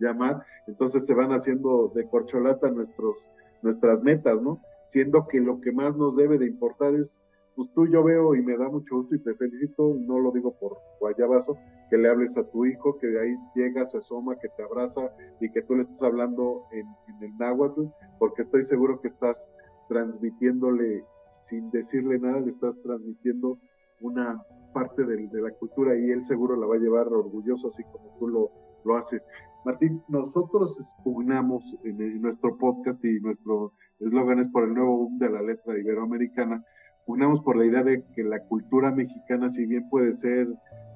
llamar. 0.00 0.42
Entonces 0.66 1.06
se 1.06 1.14
van 1.14 1.32
haciendo 1.32 1.92
de 1.94 2.08
corcholata 2.08 2.70
nuestros, 2.70 3.16
nuestras 3.62 4.02
metas, 4.02 4.40
¿no? 4.42 4.60
Siendo 4.86 5.26
que 5.26 5.40
lo 5.40 5.60
que 5.60 5.72
más 5.72 5.96
nos 5.96 6.16
debe 6.16 6.38
de 6.38 6.46
importar 6.46 6.94
es 6.94 7.14
pues 7.58 7.72
tú 7.74 7.88
yo 7.88 8.04
veo 8.04 8.36
y 8.36 8.40
me 8.40 8.56
da 8.56 8.68
mucho 8.68 8.98
gusto 8.98 9.16
y 9.16 9.18
te 9.18 9.34
felicito, 9.34 9.96
no 10.06 10.20
lo 10.20 10.30
digo 10.30 10.54
por 10.60 10.78
guayabazo, 11.00 11.58
que 11.90 11.98
le 11.98 12.08
hables 12.08 12.36
a 12.36 12.44
tu 12.44 12.64
hijo, 12.64 12.96
que 12.98 13.08
de 13.08 13.20
ahí 13.20 13.34
llega, 13.56 13.84
se 13.84 13.98
asoma, 13.98 14.38
que 14.38 14.48
te 14.56 14.62
abraza 14.62 15.10
y 15.40 15.50
que 15.50 15.62
tú 15.62 15.74
le 15.74 15.82
estés 15.82 16.00
hablando 16.00 16.62
en, 16.70 16.86
el 17.20 17.36
náhuatl, 17.36 17.86
porque 18.20 18.42
estoy 18.42 18.64
seguro 18.66 19.00
que 19.00 19.08
estás 19.08 19.50
transmitiéndole, 19.88 21.02
sin 21.40 21.70
decirle 21.70 22.18
nada, 22.18 22.40
le 22.40 22.50
estás 22.50 22.74
transmitiendo 22.82 23.58
una 24.00 24.42
parte 24.72 25.04
de, 25.04 25.28
la 25.40 25.50
cultura 25.52 25.96
y 25.96 26.10
él 26.10 26.24
seguro 26.24 26.56
la 26.56 26.66
va 26.66 26.76
a 26.76 26.78
llevar 26.78 27.08
orgulloso, 27.08 27.68
así 27.68 27.82
como 27.84 28.16
tú 28.18 28.28
lo, 28.28 28.50
lo 28.84 28.96
haces. 28.96 29.22
Martín, 29.64 30.02
nosotros 30.08 30.78
pugnamos 31.02 31.76
en, 31.84 32.22
nuestro 32.22 32.56
podcast 32.58 33.04
y 33.04 33.20
nuestro 33.20 33.72
eslogan 33.98 34.38
es 34.38 34.48
por 34.48 34.64
el 34.64 34.74
nuevo 34.74 34.96
boom 34.98 35.18
de 35.18 35.30
la 35.30 35.42
letra 35.42 35.78
iberoamericana, 35.78 36.64
pugnamos 37.06 37.40
por 37.40 37.56
la 37.56 37.66
idea 37.66 37.82
de 37.82 38.04
que 38.14 38.22
la 38.22 38.40
cultura 38.44 38.92
mexicana, 38.92 39.50
si 39.50 39.66
bien 39.66 39.88
puede 39.88 40.12
ser 40.12 40.48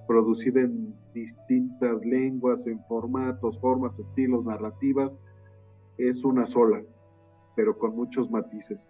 producida 0.06 0.60
en 0.60 0.94
distintas 1.14 2.04
lenguas, 2.04 2.66
en 2.66 2.78
formatos, 2.84 3.58
formas, 3.60 3.98
estilos, 3.98 4.44
narrativas, 4.44 5.18
es 5.98 6.24
una 6.24 6.46
sola, 6.46 6.82
pero 7.56 7.78
con 7.78 7.96
muchos 7.96 8.30
matices. 8.30 8.88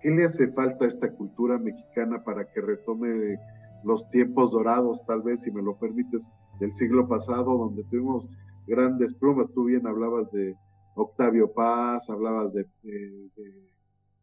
¿Qué 0.00 0.10
le 0.10 0.24
hace 0.24 0.48
falta 0.48 0.84
a 0.84 0.88
esta 0.88 1.10
cultura 1.12 1.58
mexicana 1.58 2.22
para 2.22 2.44
que 2.52 2.60
retome 2.60 3.38
los 3.84 4.08
tiempos 4.10 4.50
dorados, 4.50 5.04
tal 5.06 5.22
vez, 5.22 5.40
si 5.40 5.50
me 5.50 5.62
lo 5.62 5.76
permites, 5.76 6.26
del 6.60 6.72
siglo 6.74 7.08
pasado, 7.08 7.56
donde 7.56 7.84
tuvimos 7.84 8.28
grandes 8.66 9.14
plumas? 9.14 9.50
Tú 9.52 9.64
bien 9.64 9.86
hablabas 9.86 10.30
de 10.30 10.54
Octavio 10.94 11.52
Paz, 11.52 12.08
hablabas 12.08 12.52
de, 12.52 12.66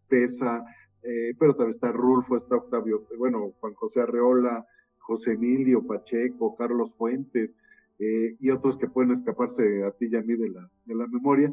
Pesa, 0.08 0.64
eh, 1.02 1.34
pero 1.40 1.56
también 1.56 1.76
está 1.76 1.92
Rulfo, 1.92 2.38
está 2.38 2.56
Octavio, 2.56 3.08
bueno, 3.18 3.52
Juan 3.60 3.74
José 3.74 4.02
Arreola, 4.02 4.66
José 5.00 5.34
Emilio 5.34 5.86
Pacheco, 5.86 6.56
Carlos 6.56 6.94
Fuentes, 6.96 7.52
eh, 7.98 8.36
y 8.40 8.50
otros 8.50 8.78
que 8.78 8.88
pueden 8.88 9.12
escaparse 9.12 9.84
a 9.84 9.92
ti 9.92 10.08
y 10.12 10.16
a 10.16 10.22
mí 10.22 10.36
de 10.36 10.50
la, 10.50 10.70
de 10.86 10.96
la 10.96 11.08
memoria, 11.08 11.52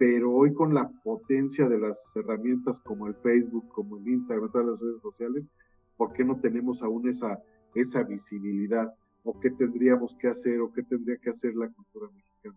pero 0.00 0.32
hoy 0.32 0.54
con 0.54 0.72
la 0.72 0.88
potencia 1.04 1.68
de 1.68 1.78
las 1.78 2.00
herramientas 2.16 2.80
como 2.80 3.06
el 3.06 3.14
Facebook, 3.16 3.68
como 3.68 3.98
el 3.98 4.08
Instagram, 4.08 4.50
todas 4.50 4.68
las 4.68 4.80
redes 4.80 5.02
sociales, 5.02 5.46
¿por 5.98 6.14
qué 6.14 6.24
no 6.24 6.40
tenemos 6.40 6.82
aún 6.82 7.06
esa, 7.06 7.38
esa 7.74 8.02
visibilidad? 8.02 8.90
¿O 9.24 9.38
qué 9.38 9.50
tendríamos 9.50 10.16
que 10.16 10.28
hacer? 10.28 10.58
¿O 10.62 10.72
qué 10.72 10.82
tendría 10.84 11.18
que 11.18 11.28
hacer 11.28 11.54
la 11.54 11.68
cultura 11.68 12.10
mexicana? 12.14 12.56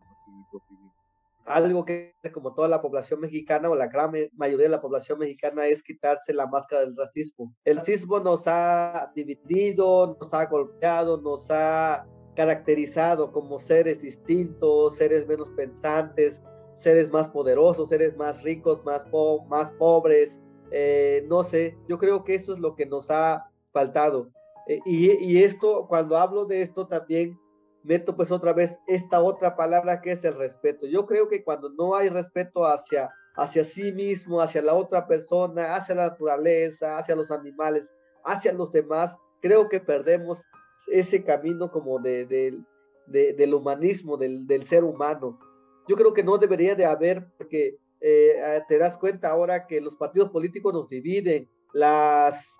Algo 1.43 1.83
que 1.83 2.15
como 2.33 2.53
toda 2.53 2.69
la 2.69 2.81
población 2.81 3.19
mexicana 3.19 3.69
o 3.69 3.75
la 3.75 3.87
gran 3.87 4.13
mayoría 4.37 4.67
de 4.67 4.69
la 4.69 4.81
población 4.81 5.19
mexicana 5.19 5.67
es 5.67 5.83
quitarse 5.83 6.31
la 6.31 6.47
máscara 6.47 6.83
del 6.83 6.95
racismo. 6.95 7.53
El 7.65 7.75
racismo 7.75 8.21
nos 8.21 8.43
ha 8.45 9.11
dividido, 9.13 10.17
nos 10.17 10.33
ha 10.33 10.45
golpeado, 10.45 11.19
nos 11.19 11.51
ha 11.51 12.07
caracterizado 12.37 13.33
como 13.33 13.59
seres 13.59 14.01
distintos, 14.01 14.95
seres 14.95 15.27
menos 15.27 15.49
pensantes, 15.49 16.41
seres 16.83 17.09
más 17.11 17.29
poderosos, 17.29 17.89
seres 17.89 18.15
más 18.17 18.43
ricos, 18.43 18.83
más, 18.83 19.07
más 19.47 19.71
pobres, 19.71 20.41
eh, 20.71 21.25
no 21.29 21.43
sé, 21.43 21.77
yo 21.87 21.97
creo 21.97 22.23
que 22.23 22.35
eso 22.35 22.53
es 22.53 22.59
lo 22.59 22.75
que 22.75 22.85
nos 22.85 23.09
ha 23.09 23.49
faltado. 23.71 24.29
Eh, 24.67 24.79
y, 24.85 25.43
esto, 25.43 25.87
cuando 25.87 26.17
hablo 26.17 26.45
de 26.45 26.61
esto 26.61 26.87
también, 26.87 27.39
meto 27.83 28.15
pues 28.15 28.31
otra 28.31 28.53
vez 28.53 28.79
esta 28.87 29.21
otra 29.21 29.55
palabra 29.55 30.01
que 30.01 30.11
es 30.11 30.23
el 30.23 30.33
respeto. 30.33 30.85
Yo 30.85 31.05
creo 31.05 31.27
que 31.27 31.43
cuando 31.43 31.69
no 31.69 31.95
hay 31.95 32.09
respeto 32.09 32.65
hacia, 32.65 33.09
hacia 33.35 33.63
sí 33.65 33.91
mismo, 33.91 34.41
hacia 34.41 34.61
la 34.61 34.73
otra 34.73 35.07
persona, 35.07 35.75
hacia 35.75 35.95
la 35.95 36.09
naturaleza, 36.09 36.97
hacia 36.97 37.15
los 37.15 37.31
animales, 37.31 37.93
hacia 38.23 38.53
los 38.53 38.71
demás, 38.71 39.17
creo 39.41 39.69
que 39.69 39.79
perdemos 39.79 40.41
ese 40.87 41.23
camino 41.23 41.71
como 41.71 41.99
de, 41.99 42.25
de, 42.25 43.33
del 43.33 43.53
humanismo, 43.53 44.17
del 44.17 44.63
ser 44.65 44.83
humano 44.83 45.39
yo 45.87 45.95
creo 45.95 46.13
que 46.13 46.23
no 46.23 46.37
debería 46.37 46.75
de 46.75 46.85
haber, 46.85 47.27
porque 47.37 47.77
eh, 48.01 48.41
ah, 48.43 48.65
te 48.67 48.77
das 48.77 48.97
cuenta 48.97 49.29
ahora 49.29 49.65
que 49.67 49.81
los 49.81 49.95
partidos 49.95 50.29
políticos 50.29 50.73
nos 50.73 50.89
dividen, 50.89 51.49
las, 51.73 52.57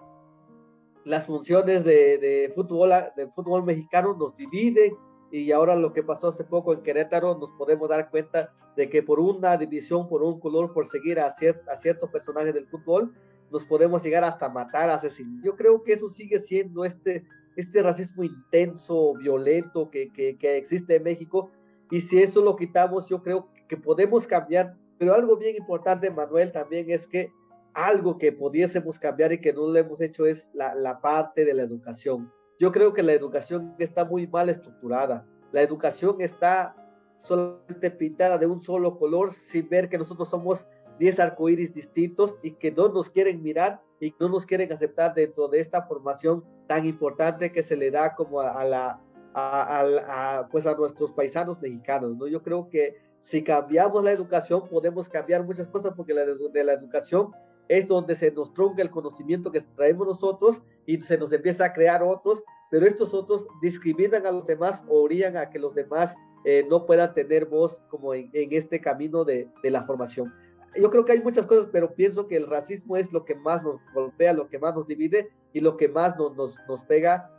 las 1.06 1.26
funciones 1.26 1.84
de, 1.84 2.18
de, 2.18 2.52
fútbol, 2.54 2.92
de 3.16 3.28
fútbol 3.28 3.64
mexicano 3.64 4.16
nos 4.16 4.36
dividen, 4.36 4.96
y 5.32 5.52
ahora 5.52 5.76
lo 5.76 5.94
que 5.94 6.04
pasó 6.04 6.28
hace 6.28 6.44
poco 6.44 6.74
en 6.74 6.84
Querétaro, 6.84 7.38
nos 7.38 7.50
podemos 7.52 7.90
dar 7.90 8.12
cuenta 8.12 8.54
de 8.76 8.90
que 8.90 9.02
por 9.02 9.20
una 9.20 9.58
división, 9.58 10.08
por 10.08 10.22
un 10.22 10.40
color, 10.40 10.74
por 10.74 10.88
seguir 10.88 11.20
a, 11.20 11.28
a 11.28 11.78
ciertos 11.78 12.10
personajes 12.12 12.54
del 12.54 12.68
fútbol, 12.68 13.14
nos 13.52 13.66
podemos 13.66 14.04
llegar 14.04 14.24
hasta 14.24 14.50
matar, 14.50 14.90
asesinar. 14.90 15.44
Yo 15.44 15.56
creo 15.56 15.84
que 15.84 15.94
eso 15.94 16.10
sigue 16.10 16.40
siendo 16.40 16.86
este, 16.86 17.24
este 17.56 17.84
racismo 17.84 18.24
intenso, 18.24 19.14
violento 19.16 19.90
que, 19.90 20.12
que, 20.12 20.38
que 20.38 20.58
existe 20.58 20.96
en 20.96 21.04
México 21.04 21.52
y 21.94 22.02
si 22.02 22.18
eso 22.18 22.42
lo 22.42 22.56
quitamos, 22.56 23.08
yo 23.08 23.22
creo 23.22 23.50
que 23.68 23.78
podemos 23.78 24.26
cambiar. 24.26 24.76
Pero 24.98 25.14
algo 25.14 25.38
bien 25.38 25.56
importante, 25.56 26.10
Manuel, 26.10 26.52
también 26.52 26.90
es 26.90 27.06
que 27.06 27.32
algo 27.76 28.18
que 28.18 28.32
pudiésemos 28.32 28.98
cambiar 28.98 29.32
y 29.32 29.40
que 29.40 29.54
no 29.54 29.68
lo 29.68 29.76
hemos 29.78 30.02
hecho 30.02 30.26
es 30.26 30.50
la, 30.56 30.74
la 30.74 31.00
parte 31.02 31.46
de 31.46 31.54
la 31.54 31.62
educación. 31.62 32.34
Yo 32.58 32.72
creo 32.72 32.94
que 32.94 33.04
la 33.04 33.14
educación 33.14 33.76
está 33.78 34.06
muy 34.06 34.26
mal 34.26 34.50
estructurada. 34.50 35.24
La 35.52 35.62
educación 35.62 36.20
está 36.20 36.76
solamente 37.20 37.92
pintada 37.92 38.40
de 38.40 38.48
un 38.48 38.60
solo 38.60 38.98
color 38.98 39.32
sin 39.32 39.70
ver 39.70 39.88
que 39.88 40.00
nosotros 40.00 40.28
somos 40.30 40.66
10 40.98 41.20
arcoíris 41.20 41.76
distintos 41.76 42.38
y 42.42 42.54
que 42.54 42.72
no 42.72 42.90
nos 42.90 43.12
quieren 43.12 43.44
mirar 43.44 43.84
y 44.00 44.16
no 44.20 44.30
nos 44.30 44.48
quieren 44.48 44.74
aceptar 44.74 45.14
dentro 45.14 45.48
de 45.48 45.60
esta 45.60 45.84
formación 45.84 46.44
tan 46.66 46.88
importante 46.88 47.52
que 47.52 47.62
se 47.62 47.78
le 47.78 47.92
da 47.92 48.16
como 48.16 48.42
a 48.42 48.64
la, 48.64 49.00
a, 49.34 50.48
pues 50.52 50.68
a 50.68 50.76
nuestros 50.76 51.12
paisanos 51.12 51.62
mexicanos, 51.62 52.16
¿no? 52.18 52.28
Yo 52.28 52.42
creo 52.44 52.70
que 52.70 52.98
si 53.22 53.44
cambiamos 53.44 54.04
la 54.04 54.12
educación 54.12 54.68
podemos 54.68 55.10
cambiar 55.10 55.44
muchas 55.44 55.68
cosas 55.68 55.94
porque 55.96 56.14
la, 56.14 56.26
de 56.26 56.64
la 56.64 56.74
educación 56.74 57.32
es 57.68 57.88
donde 57.88 58.16
se 58.16 58.32
nos 58.32 58.54
trunca 58.54 58.82
el 58.82 58.92
conocimiento 58.92 59.52
que 59.52 59.62
traemos 59.62 60.08
nosotros 60.08 60.62
y 60.86 61.02
se 61.02 61.18
nos 61.18 61.32
empieza 61.32 61.66
a 61.66 61.74
crear 61.74 62.04
otros, 62.04 62.44
pero 62.70 62.86
estos 62.86 63.14
otros 63.14 63.48
discriminan 63.62 64.26
a 64.26 64.32
los 64.32 64.46
demás 64.46 64.84
o 64.88 65.02
orían 65.02 65.38
a 65.38 65.50
que 65.50 65.60
los 65.60 65.74
demás 65.74 66.16
eh, 66.44 66.66
no 66.70 66.86
puedan 66.86 67.14
tener 67.14 67.46
voz 67.46 67.82
como 67.90 68.14
en, 68.14 68.30
este 68.34 68.82
camino 68.82 69.24
de, 69.24 69.50
de, 69.64 69.72
la 69.72 69.84
formación. 69.84 70.34
Yo 70.76 70.90
creo 70.90 71.06
que 71.06 71.14
hay 71.14 71.22
muchas 71.22 71.46
cosas, 71.46 71.70
pero 71.72 71.94
pienso 71.94 72.28
que 72.28 72.36
el 72.36 72.48
racismo 72.48 72.98
es 72.98 73.14
lo 73.14 73.24
que 73.24 73.36
más 73.36 73.64
nos 73.64 73.78
golpea, 73.94 74.34
lo 74.34 74.50
que 74.50 74.60
más 74.60 74.76
nos 74.76 74.88
divide 74.88 75.30
y 75.54 75.62
lo 75.62 75.78
que 75.78 75.88
más 75.88 76.18
nos, 76.18 76.36
nos, 76.36 76.58
nos 76.68 76.84
pega 76.84 77.32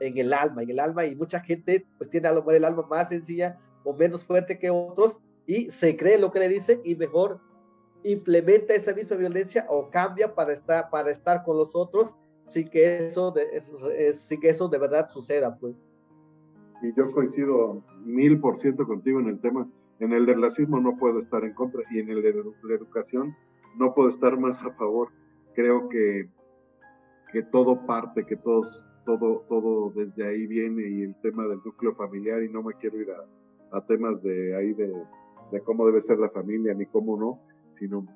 en 0.00 0.18
el 0.18 0.32
alma, 0.32 0.62
en 0.62 0.70
el 0.70 0.80
alma, 0.80 1.04
y 1.04 1.14
mucha 1.14 1.40
gente 1.40 1.86
pues 1.98 2.10
tiene 2.10 2.28
a 2.28 2.32
lo 2.32 2.40
mejor 2.40 2.54
el 2.54 2.64
alma 2.64 2.86
más 2.88 3.08
sencilla 3.10 3.58
o 3.84 3.94
menos 3.94 4.24
fuerte 4.24 4.58
que 4.58 4.70
otros 4.70 5.20
y 5.46 5.70
se 5.70 5.96
cree 5.96 6.18
lo 6.18 6.30
que 6.30 6.40
le 6.40 6.48
dicen 6.48 6.80
y 6.84 6.94
mejor 6.96 7.40
implementa 8.02 8.74
esa 8.74 8.94
misma 8.94 9.16
violencia 9.16 9.66
o 9.68 9.90
cambia 9.90 10.34
para 10.34 10.52
estar, 10.52 10.90
para 10.90 11.10
estar 11.10 11.44
con 11.44 11.56
los 11.56 11.74
otros 11.74 12.16
sin 12.46 12.68
que 12.68 13.06
eso 13.06 13.30
de, 13.30 14.12
sin 14.12 14.40
que 14.40 14.48
eso 14.48 14.68
de 14.68 14.78
verdad 14.78 15.08
suceda, 15.08 15.54
pues. 15.56 15.76
Y 16.82 16.94
yo 16.94 17.10
coincido 17.12 17.82
mil 18.04 18.40
por 18.40 18.58
ciento 18.58 18.86
contigo 18.86 19.20
en 19.20 19.28
el 19.28 19.40
tema. 19.40 19.68
En 20.00 20.12
el 20.12 20.24
del 20.24 20.40
racismo 20.40 20.80
no 20.80 20.96
puedo 20.96 21.18
estar 21.18 21.44
en 21.44 21.52
contra 21.52 21.82
y 21.90 22.00
en 22.00 22.08
el 22.08 22.22
de 22.22 22.32
la 22.32 22.74
educación 22.74 23.36
no 23.76 23.94
puedo 23.94 24.08
estar 24.08 24.38
más 24.38 24.62
a 24.62 24.70
favor. 24.72 25.08
Creo 25.54 25.88
que, 25.88 26.28
que 27.32 27.42
todo 27.42 27.86
parte, 27.86 28.24
que 28.24 28.36
todos 28.36 28.84
todo, 29.04 29.44
todo 29.48 29.90
desde 29.90 30.26
ahí 30.26 30.46
viene 30.46 30.88
y 30.88 31.02
el 31.02 31.14
tema 31.16 31.46
del 31.46 31.60
núcleo 31.64 31.94
familiar 31.94 32.42
y 32.42 32.48
no 32.48 32.62
me 32.62 32.74
quiero 32.74 33.00
ir 33.00 33.08
a, 33.10 33.80
temas 33.86 34.22
de 34.22 34.56
ahí 34.56 34.72
de, 34.74 34.92
de, 35.52 35.60
cómo 35.60 35.86
debe 35.86 36.00
ser 36.00 36.18
la 36.18 36.28
familia 36.30 36.74
ni 36.74 36.86
cómo 36.86 37.16
no, 37.16 37.40
sino 37.78 38.06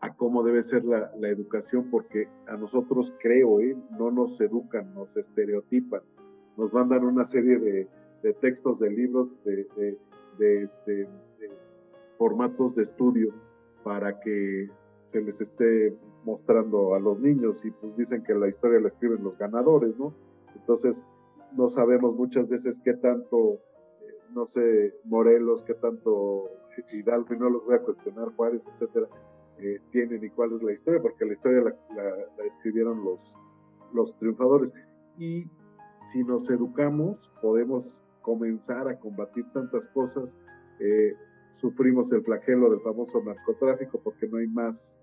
a 0.00 0.14
cómo 0.14 0.42
debe 0.42 0.62
ser 0.62 0.84
la, 0.84 1.10
la 1.18 1.28
educación 1.28 1.88
porque 1.90 2.28
a 2.48 2.56
nosotros 2.56 3.12
creo, 3.20 3.60
¿eh? 3.60 3.76
no 3.98 4.10
nos 4.10 4.40
educan, 4.40 4.92
nos 4.94 5.16
estereotipan, 5.16 6.02
nos 6.56 6.72
mandan 6.72 7.04
una 7.04 7.24
serie 7.24 7.58
de, 7.58 7.88
de 8.22 8.32
textos 8.34 8.78
de 8.78 8.90
libros 8.90 9.28
de, 9.44 9.66
de, 10.38 10.62
este, 10.62 11.08
formatos 12.18 12.74
de 12.74 12.82
estudio 12.82 13.32
para 13.84 14.18
que 14.20 14.68
se 15.04 15.20
les 15.20 15.40
esté 15.40 15.96
mostrando 16.24 16.94
a 16.94 16.98
los 16.98 17.20
niños 17.20 17.64
y 17.64 17.70
pues 17.70 17.96
dicen 17.96 18.24
que 18.24 18.34
la 18.34 18.48
historia 18.48 18.80
la 18.80 18.88
escriben 18.88 19.22
los 19.22 19.38
ganadores, 19.38 19.96
¿no? 19.96 20.12
Entonces, 20.56 21.02
no 21.52 21.68
sabemos 21.68 22.14
muchas 22.14 22.48
veces 22.48 22.80
qué 22.84 22.94
tanto, 22.94 23.54
eh, 23.54 24.14
no 24.34 24.46
sé, 24.46 24.94
Morelos, 25.04 25.64
qué 25.64 25.74
tanto 25.74 26.50
Hidalgo, 26.92 27.34
y 27.34 27.38
no 27.38 27.48
los 27.48 27.64
voy 27.64 27.76
a 27.76 27.82
cuestionar, 27.82 28.28
Juárez, 28.36 28.62
etcétera, 28.72 29.08
eh, 29.58 29.80
tienen 29.90 30.22
y 30.22 30.28
cuál 30.30 30.52
es 30.52 30.62
la 30.62 30.72
historia, 30.72 31.00
porque 31.00 31.24
la 31.24 31.32
historia 31.32 31.62
la, 31.62 32.44
escribieron 32.44 33.02
los, 33.04 33.20
los 33.94 34.16
triunfadores. 34.18 34.72
Y 35.18 35.46
si 36.12 36.22
nos 36.24 36.48
educamos, 36.50 37.30
podemos 37.40 38.02
comenzar 38.20 38.88
a 38.88 38.98
combatir 38.98 39.46
tantas 39.52 39.86
cosas. 39.88 40.34
Eh, 40.80 41.14
sufrimos 41.52 42.12
el 42.12 42.22
flagelo 42.22 42.70
del 42.70 42.80
famoso 42.80 43.22
narcotráfico 43.22 43.98
porque 44.02 44.28
no 44.28 44.36
hay 44.36 44.48
más, 44.48 44.94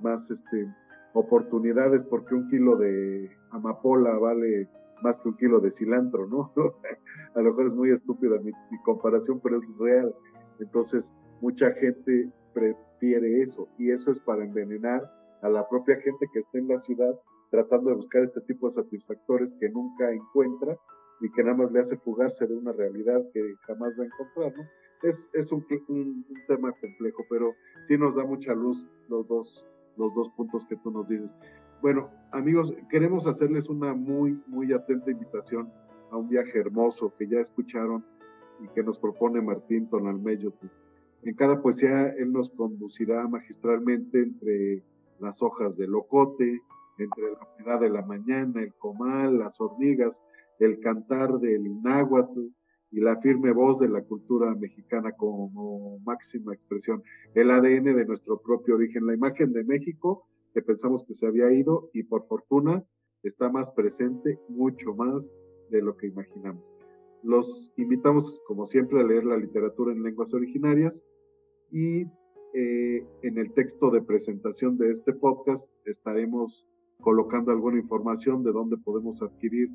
más 0.00 0.28
este, 0.30 0.66
oportunidades, 1.12 2.02
porque 2.02 2.34
un 2.34 2.48
kilo 2.48 2.76
de 2.76 3.30
amapola 3.50 4.18
vale 4.18 4.68
más 5.02 5.18
que 5.20 5.28
un 5.28 5.36
kilo 5.36 5.60
de 5.60 5.70
cilantro, 5.70 6.26
¿no? 6.26 6.52
a 7.34 7.40
lo 7.40 7.50
mejor 7.50 7.66
es 7.66 7.74
muy 7.74 7.90
estúpida 7.90 8.38
mi, 8.42 8.52
comparación, 8.84 9.40
pero 9.40 9.56
es 9.56 9.64
real. 9.78 10.14
Entonces, 10.58 11.12
mucha 11.40 11.72
gente 11.72 12.30
prefiere 12.52 13.42
eso 13.42 13.68
y 13.78 13.90
eso 13.90 14.10
es 14.10 14.20
para 14.20 14.44
envenenar 14.44 15.02
a 15.42 15.48
la 15.48 15.66
propia 15.68 15.96
gente 15.96 16.26
que 16.32 16.40
está 16.40 16.58
en 16.58 16.68
la 16.68 16.78
ciudad 16.78 17.18
tratando 17.50 17.90
de 17.90 17.96
buscar 17.96 18.22
este 18.22 18.40
tipo 18.42 18.68
de 18.68 18.74
satisfactores 18.74 19.52
que 19.58 19.68
nunca 19.70 20.12
encuentra 20.12 20.76
y 21.20 21.30
que 21.32 21.42
nada 21.42 21.56
más 21.56 21.72
le 21.72 21.80
hace 21.80 21.96
fugarse 21.98 22.46
de 22.46 22.56
una 22.56 22.72
realidad 22.72 23.22
que 23.32 23.42
jamás 23.66 23.92
va 23.98 24.04
a 24.04 24.06
encontrar, 24.06 24.52
¿no? 24.56 24.64
es, 25.02 25.30
es 25.32 25.50
un, 25.52 25.64
un, 25.88 26.24
tema 26.46 26.72
complejo, 26.72 27.24
pero 27.28 27.54
sí 27.86 27.96
nos 27.96 28.14
da 28.14 28.24
mucha 28.24 28.52
luz 28.54 28.86
los 29.08 29.26
dos, 29.28 29.66
los 29.96 30.14
dos 30.14 30.28
puntos 30.36 30.64
que 30.66 30.76
tú 30.76 30.90
nos 30.90 31.08
dices. 31.08 31.30
Bueno, 31.82 32.10
amigos, 32.32 32.74
queremos 32.90 33.26
hacerles 33.26 33.70
una 33.70 33.94
muy, 33.94 34.38
muy 34.46 34.70
atenta 34.70 35.10
invitación 35.10 35.72
a 36.10 36.16
un 36.18 36.28
viaje 36.28 36.58
hermoso 36.58 37.14
que 37.16 37.26
ya 37.26 37.40
escucharon 37.40 38.04
y 38.62 38.68
que 38.74 38.82
nos 38.82 38.98
propone 38.98 39.40
Martín 39.40 39.88
Tonalmello. 39.88 40.52
En 41.22 41.34
cada 41.34 41.62
poesía 41.62 42.08
él 42.18 42.32
nos 42.32 42.50
conducirá 42.50 43.26
magistralmente 43.26 44.20
entre 44.20 44.82
las 45.20 45.40
hojas 45.42 45.74
del 45.78 45.92
locote, 45.92 46.60
entre 46.98 47.32
la 47.32 47.48
humedad 47.56 47.80
de 47.80 47.88
la 47.88 48.02
mañana, 48.02 48.62
el 48.62 48.74
comal, 48.74 49.38
las 49.38 49.58
hormigas, 49.58 50.20
el 50.58 50.80
cantar 50.80 51.38
del 51.38 51.80
náhuatl 51.82 52.40
y 52.90 53.00
la 53.00 53.16
firme 53.22 53.52
voz 53.52 53.78
de 53.78 53.88
la 53.88 54.02
cultura 54.02 54.54
mexicana 54.54 55.12
como 55.12 55.98
máxima 56.04 56.52
expresión, 56.52 57.02
el 57.34 57.50
ADN 57.50 57.96
de 57.96 58.04
nuestro 58.04 58.38
propio 58.38 58.74
origen, 58.74 59.06
la 59.06 59.14
imagen 59.14 59.54
de 59.54 59.64
México 59.64 60.26
que 60.52 60.62
pensamos 60.62 61.04
que 61.04 61.14
se 61.14 61.26
había 61.26 61.52
ido 61.52 61.90
y 61.92 62.02
por 62.02 62.26
fortuna 62.26 62.84
está 63.22 63.50
más 63.50 63.70
presente, 63.70 64.38
mucho 64.48 64.94
más 64.94 65.30
de 65.70 65.82
lo 65.82 65.96
que 65.96 66.08
imaginamos. 66.08 66.64
Los 67.22 67.72
invitamos, 67.76 68.40
como 68.46 68.66
siempre, 68.66 69.00
a 69.00 69.04
leer 69.04 69.24
la 69.24 69.36
literatura 69.36 69.92
en 69.92 70.02
lenguas 70.02 70.32
originarias 70.32 71.02
y 71.70 72.02
eh, 72.54 73.06
en 73.22 73.38
el 73.38 73.52
texto 73.52 73.90
de 73.90 74.00
presentación 74.02 74.76
de 74.78 74.90
este 74.90 75.12
podcast 75.12 75.68
estaremos 75.84 76.66
colocando 77.00 77.52
alguna 77.52 77.78
información 77.78 78.42
de 78.42 78.52
dónde 78.52 78.76
podemos 78.78 79.22
adquirir 79.22 79.68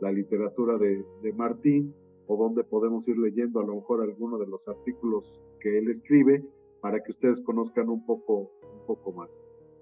la 0.00 0.12
literatura 0.12 0.78
de, 0.78 1.04
de 1.22 1.32
Martín 1.32 1.94
o 2.26 2.36
dónde 2.36 2.64
podemos 2.64 3.06
ir 3.08 3.18
leyendo 3.18 3.60
a 3.60 3.66
lo 3.66 3.76
mejor 3.76 4.00
alguno 4.02 4.38
de 4.38 4.46
los 4.46 4.66
artículos 4.66 5.40
que 5.60 5.78
él 5.78 5.90
escribe 5.90 6.44
para 6.80 7.02
que 7.02 7.10
ustedes 7.10 7.40
conozcan 7.40 7.88
un 7.88 8.04
poco, 8.06 8.50
un 8.62 8.86
poco 8.86 9.12
más. 9.12 9.30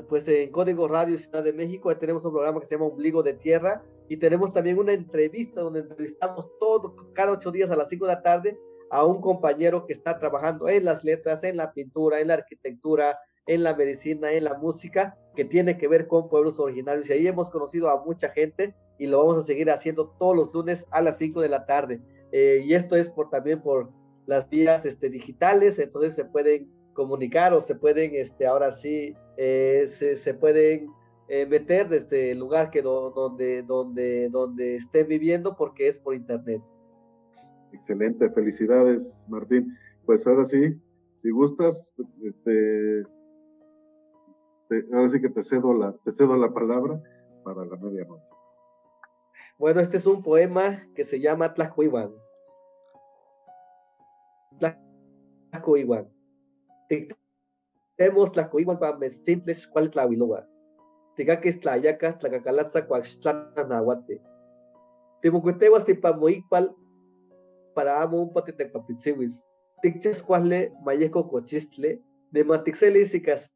pues 0.09 0.27
en 0.29 0.51
Código 0.51 0.89
Radio 0.89 1.19
Ciudad 1.19 1.43
de 1.43 1.53
México 1.53 1.95
tenemos 1.97 2.25
un 2.25 2.33
programa 2.33 2.61
que 2.61 2.67
se 2.67 2.75
llama 2.75 2.87
Ombligo 2.87 3.23
de 3.23 3.35
Tierra 3.35 3.83
y 4.09 4.17
tenemos 4.17 4.53
también 4.53 4.79
una 4.79 4.93
entrevista 4.93 5.61
donde 5.61 5.81
entrevistamos 5.81 6.49
todo, 6.59 6.97
cada 7.13 7.33
ocho 7.33 7.51
días 7.51 7.71
a 7.71 7.77
las 7.77 7.89
5 7.89 8.07
de 8.07 8.13
la 8.13 8.23
tarde 8.23 8.59
a 8.91 9.05
un 9.05 9.21
compañero 9.21 9.87
que 9.87 9.93
está 9.93 10.19
trabajando 10.19 10.69
en 10.69 10.85
las 10.85 11.05
letras, 11.05 11.45
en 11.45 11.57
la 11.57 11.73
pintura, 11.73 12.21
en 12.21 12.29
la 12.29 12.35
arquitectura, 12.35 13.19
en 13.47 13.63
la 13.63 13.75
medicina, 13.75 14.33
en 14.33 14.45
la 14.45 14.55
música, 14.55 15.17
que 15.37 15.45
tiene 15.45 15.79
que 15.79 15.89
ver 15.89 16.09
con 16.09 16.29
pueblos 16.29 16.59
originarios. 16.59 17.09
Y 17.09 17.13
ahí 17.13 17.27
hemos 17.27 17.51
conocido 17.51 17.89
a 17.89 18.05
mucha 18.05 18.31
gente 18.31 18.75
y 18.99 19.07
lo 19.07 19.19
vamos 19.19 19.39
a 19.39 19.47
seguir 19.47 19.71
haciendo 19.71 20.09
todos 20.19 20.37
los 20.37 20.53
lunes 20.53 20.87
a 20.91 21.03
las 21.03 21.19
5 21.19 21.41
de 21.41 21.49
la 21.49 21.67
tarde. 21.67 22.01
Eh, 22.33 22.63
y 22.65 22.75
esto 22.75 22.97
es 22.97 23.11
por, 23.11 23.31
también 23.31 23.63
por 23.63 23.91
las 24.27 24.49
vías 24.49 24.85
este, 24.85 25.09
digitales, 25.09 25.79
entonces 25.79 26.15
se 26.15 26.25
pueden 26.25 26.71
comunicar 26.95 27.53
o 27.53 27.61
se 27.61 27.75
pueden, 27.75 28.15
este, 28.15 28.47
ahora 28.47 28.73
sí, 28.73 29.15
eh, 29.37 29.87
se, 29.89 30.17
se, 30.17 30.35
pueden 30.35 30.89
eh, 31.29 31.47
meter 31.47 31.89
desde 31.89 32.33
el 32.33 32.39
lugar 32.39 32.71
que 32.71 32.83
donde, 32.83 33.63
donde, 33.63 34.29
donde 34.31 34.77
estén 34.77 35.09
viviendo 35.09 35.57
porque 35.57 35.89
es 35.89 35.99
por 35.99 36.15
internet. 36.15 36.63
Excelente, 37.73 38.29
felicidades, 38.31 39.15
Martín. 39.29 39.77
Pues 40.05 40.27
ahora 40.27 40.45
sí, 40.45 40.81
si 41.19 41.31
gustas, 41.31 41.93
este, 42.25 43.05
ahora 44.93 45.09
sí 45.09 45.21
que 45.21 45.29
te 45.29 45.43
cedo 45.43 45.73
la, 45.75 45.93
te 46.05 46.13
cedo 46.13 46.37
la 46.37 46.53
palabra 46.53 47.01
para 47.45 47.65
la 47.65 47.77
medianoche. 47.77 48.25
Bueno, 49.59 49.81
este 49.81 49.99
es 49.99 50.07
un 50.07 50.23
poema 50.23 50.89
que 50.95 51.05
se 51.05 51.21
llama 51.21 51.53
Tlacuiwan. 51.53 52.11
Tlacuiwan. 55.51 56.20
Temos 57.97 58.33
Tlacuiwan 58.33 58.79
para 58.79 58.97
mestintles 58.97 59.67
cual 59.67 59.91
tlahuiloa. 59.91 60.49
Ticaques 61.17 61.61
tlayaca, 61.61 62.19
tlacacalatza, 62.19 62.87
cuaxtlana 62.87 63.65
nahuate. 63.69 64.23
Timocuetewas 65.23 65.85
tipamoicpal 65.85 66.75
para 67.75 68.03
amo 68.03 68.23
un 68.23 68.33
paquete 68.33 68.67
papitziwis. 68.67 69.45
Tichas 69.83 70.23
cuasle 70.23 70.73
mayeco 70.85 71.29
cochistle, 71.29 72.03
de 72.31 72.45
matixelis 72.45 73.15
y 73.15 73.23
cas 73.23 73.53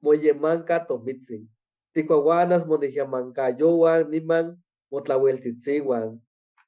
moyemanca 0.00 0.86
tomitzin. 0.86 1.48
Ticuaguanas 1.92 2.66
monejamanca 2.66 3.50
yowan 3.50 4.10
niman 4.10 4.62
motlahueltitziwan. 4.90 6.20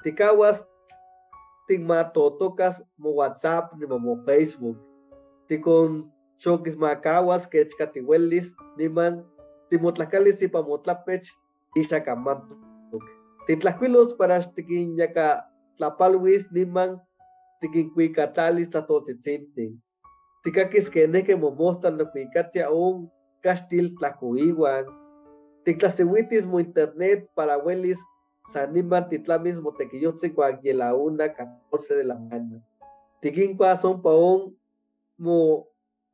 Ticaguas 0.03 0.67
tigmatotocas 1.69 2.83
mo 2.97 3.11
WhatsApp 3.11 3.73
ni 3.79 3.87
mo 3.87 4.23
Facebook. 4.27 4.90
Ticon 5.51 6.07
choquis 6.39 6.79
macaguas 6.79 7.51
que 7.51 7.67
chcatihuelis 7.67 8.55
niman 8.79 9.27
timotlacalis 9.69 10.39
y 10.43 10.49
pamotlapech 10.49 11.27
y 11.75 11.83
chacamantuk. 11.85 13.03
Titlacuilos 13.49 14.15
para 14.15 14.39
tiquin 14.39 14.95
yaca 14.97 15.51
tlapalwis 15.75 16.47
niman 16.55 17.03
tikinkuikatalis 17.61 18.71
tlatotitzintin. 18.71 19.75
Tikakis 20.47 20.87
keneke 20.87 21.35
momostan 21.35 21.99
nokuikatzia 21.99 22.71
un 22.71 23.11
castil 23.43 23.91
tlakuiwan. 23.99 24.87
Tiklasiwitis 25.67 26.47
mo 26.47 26.63
internet 26.63 27.27
para 27.35 27.59
huelis 27.59 27.99
saniman 28.55 29.09
titlamis 29.11 29.59
motequillotzi 29.59 30.31
la 30.79 30.95
una 30.95 31.35
14 31.35 31.97
de 31.97 32.05
la 32.05 32.15
mañana. 32.15 32.63
Tikinkua 33.21 33.77
son 33.77 34.01
pa 34.01 34.15
un 35.21 35.25
mo 35.25 35.67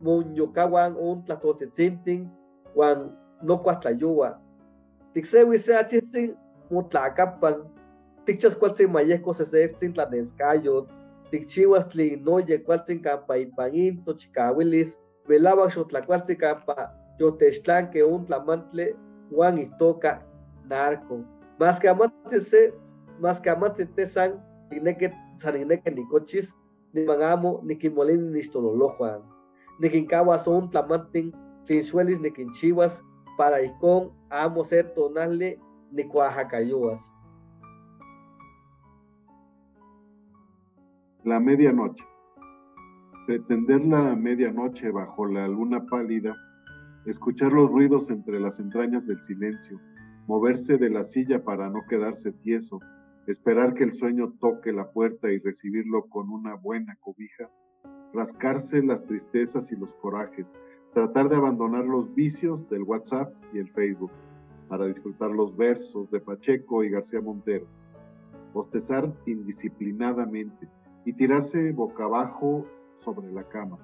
munyokawan 0.03 0.97
un 0.97 1.25
tlatotitzintin 1.25 2.29
wan 2.75 3.17
no 3.43 3.57
kuatlayua. 3.59 4.39
Tiksewi 5.15 5.59
se 5.59 5.73
achitsin 5.73 6.37
mo 6.71 6.83
tlakapan 6.83 7.65
Tichas 8.27 8.57
cualtzin 8.57 8.91
mayeco 8.91 9.33
se 9.33 9.45
se 9.47 9.69
tlanescayot, 9.69 10.89
tichiwas 11.31 11.85
tli 11.89 12.17
noye 12.17 12.59
cualtzin 12.59 13.01
campa 13.01 13.39
ipaninto 13.39 14.17
chicawilis, 14.19 14.99
velaba 15.29 15.71
xotlacualtzin 15.71 16.37
campa 16.37 16.91
yotextlan 17.21 17.91
que 17.93 18.03
un 18.03 18.27
tlamantle 18.27 18.97
Juan 19.31 19.59
y 19.59 19.71
toca 19.79 20.27
narco. 20.69 21.25
Más 21.61 21.79
que 21.79 21.89
amate 21.89 22.41
se, 22.41 22.75
más 23.21 23.41
que 23.41 23.51
amate 23.51 23.87
te 23.87 24.07
san, 24.07 24.43
que 24.71 25.13
san 25.39 25.55
ni 25.95 26.09
cochis, 26.09 26.53
ni 26.97 27.05
mangamo, 27.05 27.61
ni 27.63 27.77
quimolín 27.77 28.33
ni 28.33 28.41
stololo 28.41 28.89
Juan. 28.97 29.21
Ni 29.79 29.91
quincawa 29.91 30.39
son 30.39 30.71
tlamantin, 30.71 31.33
tinsuelis 31.67 32.19
ni 32.21 32.31
quinchiwas, 32.31 33.05
para 33.37 33.61
icon 33.63 34.11
amo 34.31 34.65
ser 34.65 34.95
tonale 34.95 35.61
ni 35.93 36.05
cuajacayuas. 36.05 37.13
La 41.25 41.39
medianoche. 41.39 42.03
Pretender 43.27 43.85
la 43.85 44.17
medianoche 44.17 44.91
bajo 44.91 45.27
la 45.27 45.49
luna 45.49 45.85
pálida, 45.91 46.35
escuchar 47.05 47.53
los 47.53 47.71
ruidos 47.71 48.09
entre 48.09 48.41
las 48.41 48.59
entrañas 48.59 49.07
del 49.07 49.21
silencio, 49.25 49.79
moverse 50.29 50.79
de 50.79 50.89
la 50.89 51.05
silla 51.05 51.45
para 51.45 51.69
no 51.69 51.81
quedarse 51.91 52.33
tieso, 52.33 52.81
esperar 53.27 53.75
que 53.75 53.85
el 53.85 53.93
sueño 53.93 54.33
toque 54.41 54.73
la 54.73 54.91
puerta 54.91 55.31
y 55.31 55.39
recibirlo 55.39 56.05
con 56.05 56.31
una 56.31 56.55
buena 56.55 56.97
cobija, 57.01 57.51
rascarse 58.13 58.83
las 58.83 59.05
tristezas 59.05 59.71
y 59.73 59.77
los 59.77 59.93
corajes, 59.95 60.51
tratar 60.95 61.29
de 61.29 61.37
abandonar 61.37 61.85
los 61.85 62.15
vicios 62.15 62.69
del 62.69 62.83
WhatsApp 62.83 63.33
y 63.53 63.59
el 63.59 63.69
Facebook 63.71 64.13
para 64.69 64.87
disfrutar 64.87 65.31
los 65.31 65.57
versos 65.57 66.11
de 66.11 66.21
Pacheco 66.21 66.83
y 66.83 66.91
García 66.91 67.21
Montero, 67.21 67.67
bostezar 68.53 69.13
indisciplinadamente, 69.27 70.69
y 71.07 71.13
tirarse 71.13 71.71
boca 71.73 72.05
abajo 72.05 72.67
sobre 72.99 73.33
la 73.33 73.45
cama. 73.45 73.79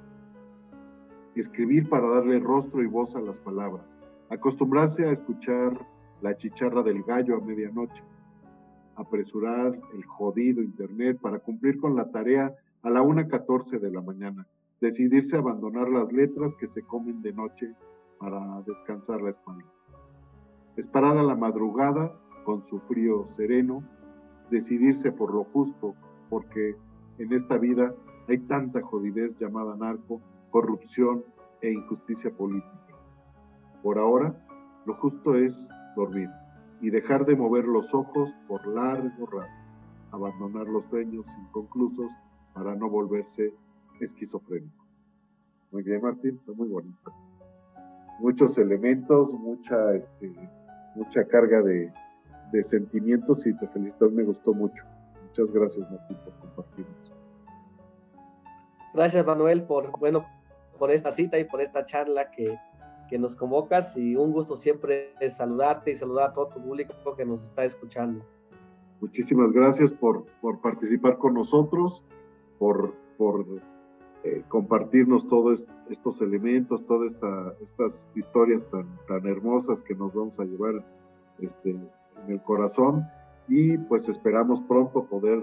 Escribir 1.36 1.88
para 1.88 2.08
darle 2.08 2.40
rostro 2.40 2.82
y 2.82 2.86
voz 2.86 3.14
a 3.14 3.20
las 3.20 3.38
palabras. 3.40 3.96
Acostumbrarse 4.28 5.06
a 5.06 5.12
escuchar 5.12 5.72
la 6.20 6.36
chicharra 6.36 6.82
del 6.82 7.02
gallo 7.04 7.36
a 7.36 7.40
medianoche. 7.40 8.02
Apresurar 8.96 9.78
el 9.94 10.04
jodido 10.04 10.62
internet 10.62 11.18
para 11.20 11.38
cumplir 11.38 11.78
con 11.78 11.96
la 11.96 12.10
tarea 12.10 12.54
a 12.82 12.90
la 12.90 13.02
1.14 13.02 13.78
de 13.80 13.90
la 13.90 14.02
mañana. 14.02 14.46
Decidirse 14.80 15.36
a 15.36 15.40
abandonar 15.40 15.88
las 15.88 16.12
letras 16.12 16.54
que 16.56 16.68
se 16.68 16.82
comen 16.82 17.22
de 17.22 17.32
noche 17.32 17.72
para 18.18 18.60
descansar 18.66 19.22
la 19.22 19.30
espalda. 19.30 19.64
Esperar 20.76 21.16
a 21.16 21.22
la 21.22 21.34
madrugada 21.34 22.12
con 22.44 22.66
su 22.68 22.80
frío 22.80 23.26
sereno. 23.28 23.82
Decidirse 24.50 25.12
por 25.12 25.32
lo 25.32 25.44
justo, 25.44 25.94
porque 26.28 26.76
en 27.18 27.32
esta 27.32 27.56
vida 27.56 27.94
hay 28.28 28.38
tanta 28.38 28.82
jodidez 28.82 29.38
llamada 29.38 29.76
narco, 29.76 30.20
corrupción 30.50 31.24
e 31.60 31.72
injusticia 31.72 32.30
política. 32.30 32.96
Por 33.82 33.98
ahora, 33.98 34.34
lo 34.84 34.94
justo 34.94 35.34
es 35.36 35.68
dormir 35.96 36.28
y 36.82 36.90
dejar 36.90 37.24
de 37.24 37.36
mover 37.36 37.64
los 37.64 37.94
ojos 37.94 38.34
por 38.48 38.66
largo 38.66 39.26
rato, 39.26 39.52
abandonar 40.10 40.66
los 40.66 40.84
sueños 40.86 41.24
inconclusos 41.40 42.12
para 42.52 42.74
no 42.74 42.90
volverse 42.90 43.54
esquizofrénico. 44.00 44.84
Muy 45.70 45.84
bien, 45.84 46.02
Martín, 46.02 46.38
fue 46.44 46.54
muy 46.54 46.68
bonito. 46.68 47.12
Muchos 48.18 48.58
elementos, 48.58 49.32
mucha, 49.32 49.94
este, 49.94 50.34
mucha 50.96 51.24
carga 51.24 51.62
de, 51.62 51.90
de 52.50 52.62
sentimientos 52.64 53.46
y 53.46 53.56
te 53.56 53.66
felicito, 53.68 54.10
me 54.10 54.24
gustó 54.24 54.52
mucho. 54.52 54.84
Muchas 55.28 55.50
gracias, 55.52 55.90
Martín, 55.90 56.18
por 56.24 56.34
compartirnos. 56.34 57.12
Gracias, 58.92 59.24
Manuel, 59.24 59.62
por, 59.62 59.98
bueno, 59.98 60.26
por 60.78 60.90
esta 60.90 61.12
cita 61.12 61.38
y 61.38 61.44
por 61.44 61.60
esta 61.62 61.86
charla 61.86 62.30
que, 62.30 62.58
que 63.12 63.18
nos 63.18 63.36
convocas 63.36 63.94
y 63.94 64.16
un 64.16 64.32
gusto 64.32 64.56
siempre 64.56 65.12
saludarte 65.28 65.90
y 65.90 65.96
saludar 65.96 66.30
a 66.30 66.32
todo 66.32 66.48
tu 66.48 66.62
público 66.62 66.94
que 67.14 67.26
nos 67.26 67.44
está 67.44 67.62
escuchando. 67.66 68.24
Muchísimas 69.02 69.52
gracias 69.52 69.92
por, 69.92 70.24
por 70.40 70.62
participar 70.62 71.18
con 71.18 71.34
nosotros, 71.34 72.06
por, 72.58 72.94
por 73.18 73.44
eh, 74.24 74.42
compartirnos 74.48 75.28
todos 75.28 75.68
estos 75.90 76.22
elementos, 76.22 76.86
todas 76.86 77.12
esta, 77.12 77.54
estas 77.60 78.06
historias 78.14 78.66
tan, 78.70 78.88
tan 79.06 79.26
hermosas 79.26 79.82
que 79.82 79.94
nos 79.94 80.14
vamos 80.14 80.40
a 80.40 80.44
llevar 80.44 80.82
este, 81.38 81.68
en 81.68 81.90
el 82.28 82.42
corazón 82.44 83.04
y 83.46 83.76
pues 83.76 84.08
esperamos 84.08 84.62
pronto 84.62 85.04
poder 85.04 85.38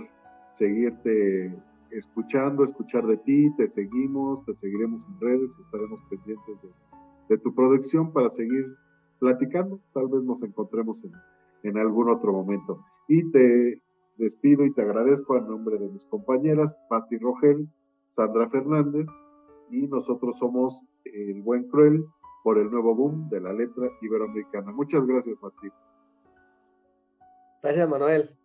seguirte 0.53 1.55
escuchando, 1.91 2.63
escuchar 2.63 3.05
de 3.05 3.17
ti, 3.17 3.53
te 3.57 3.67
seguimos, 3.67 4.43
te 4.43 4.55
seguiremos 4.55 5.05
en 5.05 5.19
redes, 5.19 5.51
estaremos 5.63 5.99
pendientes 6.09 6.63
de, 7.29 7.37
tu 7.37 7.53
producción 7.53 8.11
para 8.11 8.29
seguir 8.31 8.75
platicando, 9.19 9.79
tal 9.93 10.07
vez 10.07 10.23
nos 10.23 10.43
encontremos 10.43 11.03
en, 11.63 11.77
algún 11.77 12.09
otro 12.09 12.33
momento. 12.33 12.83
Y 13.07 13.29
te 13.31 13.81
despido 14.17 14.65
y 14.65 14.73
te 14.73 14.81
agradezco 14.81 15.35
a 15.35 15.41
nombre 15.41 15.77
de 15.77 15.89
mis 15.89 16.03
compañeras, 16.05 16.75
Patti 16.89 17.17
Rogel, 17.17 17.67
Sandra 18.09 18.49
Fernández, 18.49 19.07
y 19.69 19.87
nosotros 19.87 20.37
somos 20.39 20.81
El 21.05 21.41
Buen 21.41 21.67
Cruel 21.69 22.03
por 22.43 22.57
el 22.57 22.71
nuevo 22.71 22.95
boom 22.95 23.29
de 23.29 23.41
la 23.41 23.53
letra 23.53 23.89
iberoamericana. 24.01 24.71
Muchas 24.71 25.05
gracias, 25.05 25.37
Martín. 25.41 25.71
Gracias, 27.61 27.89
Manuel. 27.89 28.38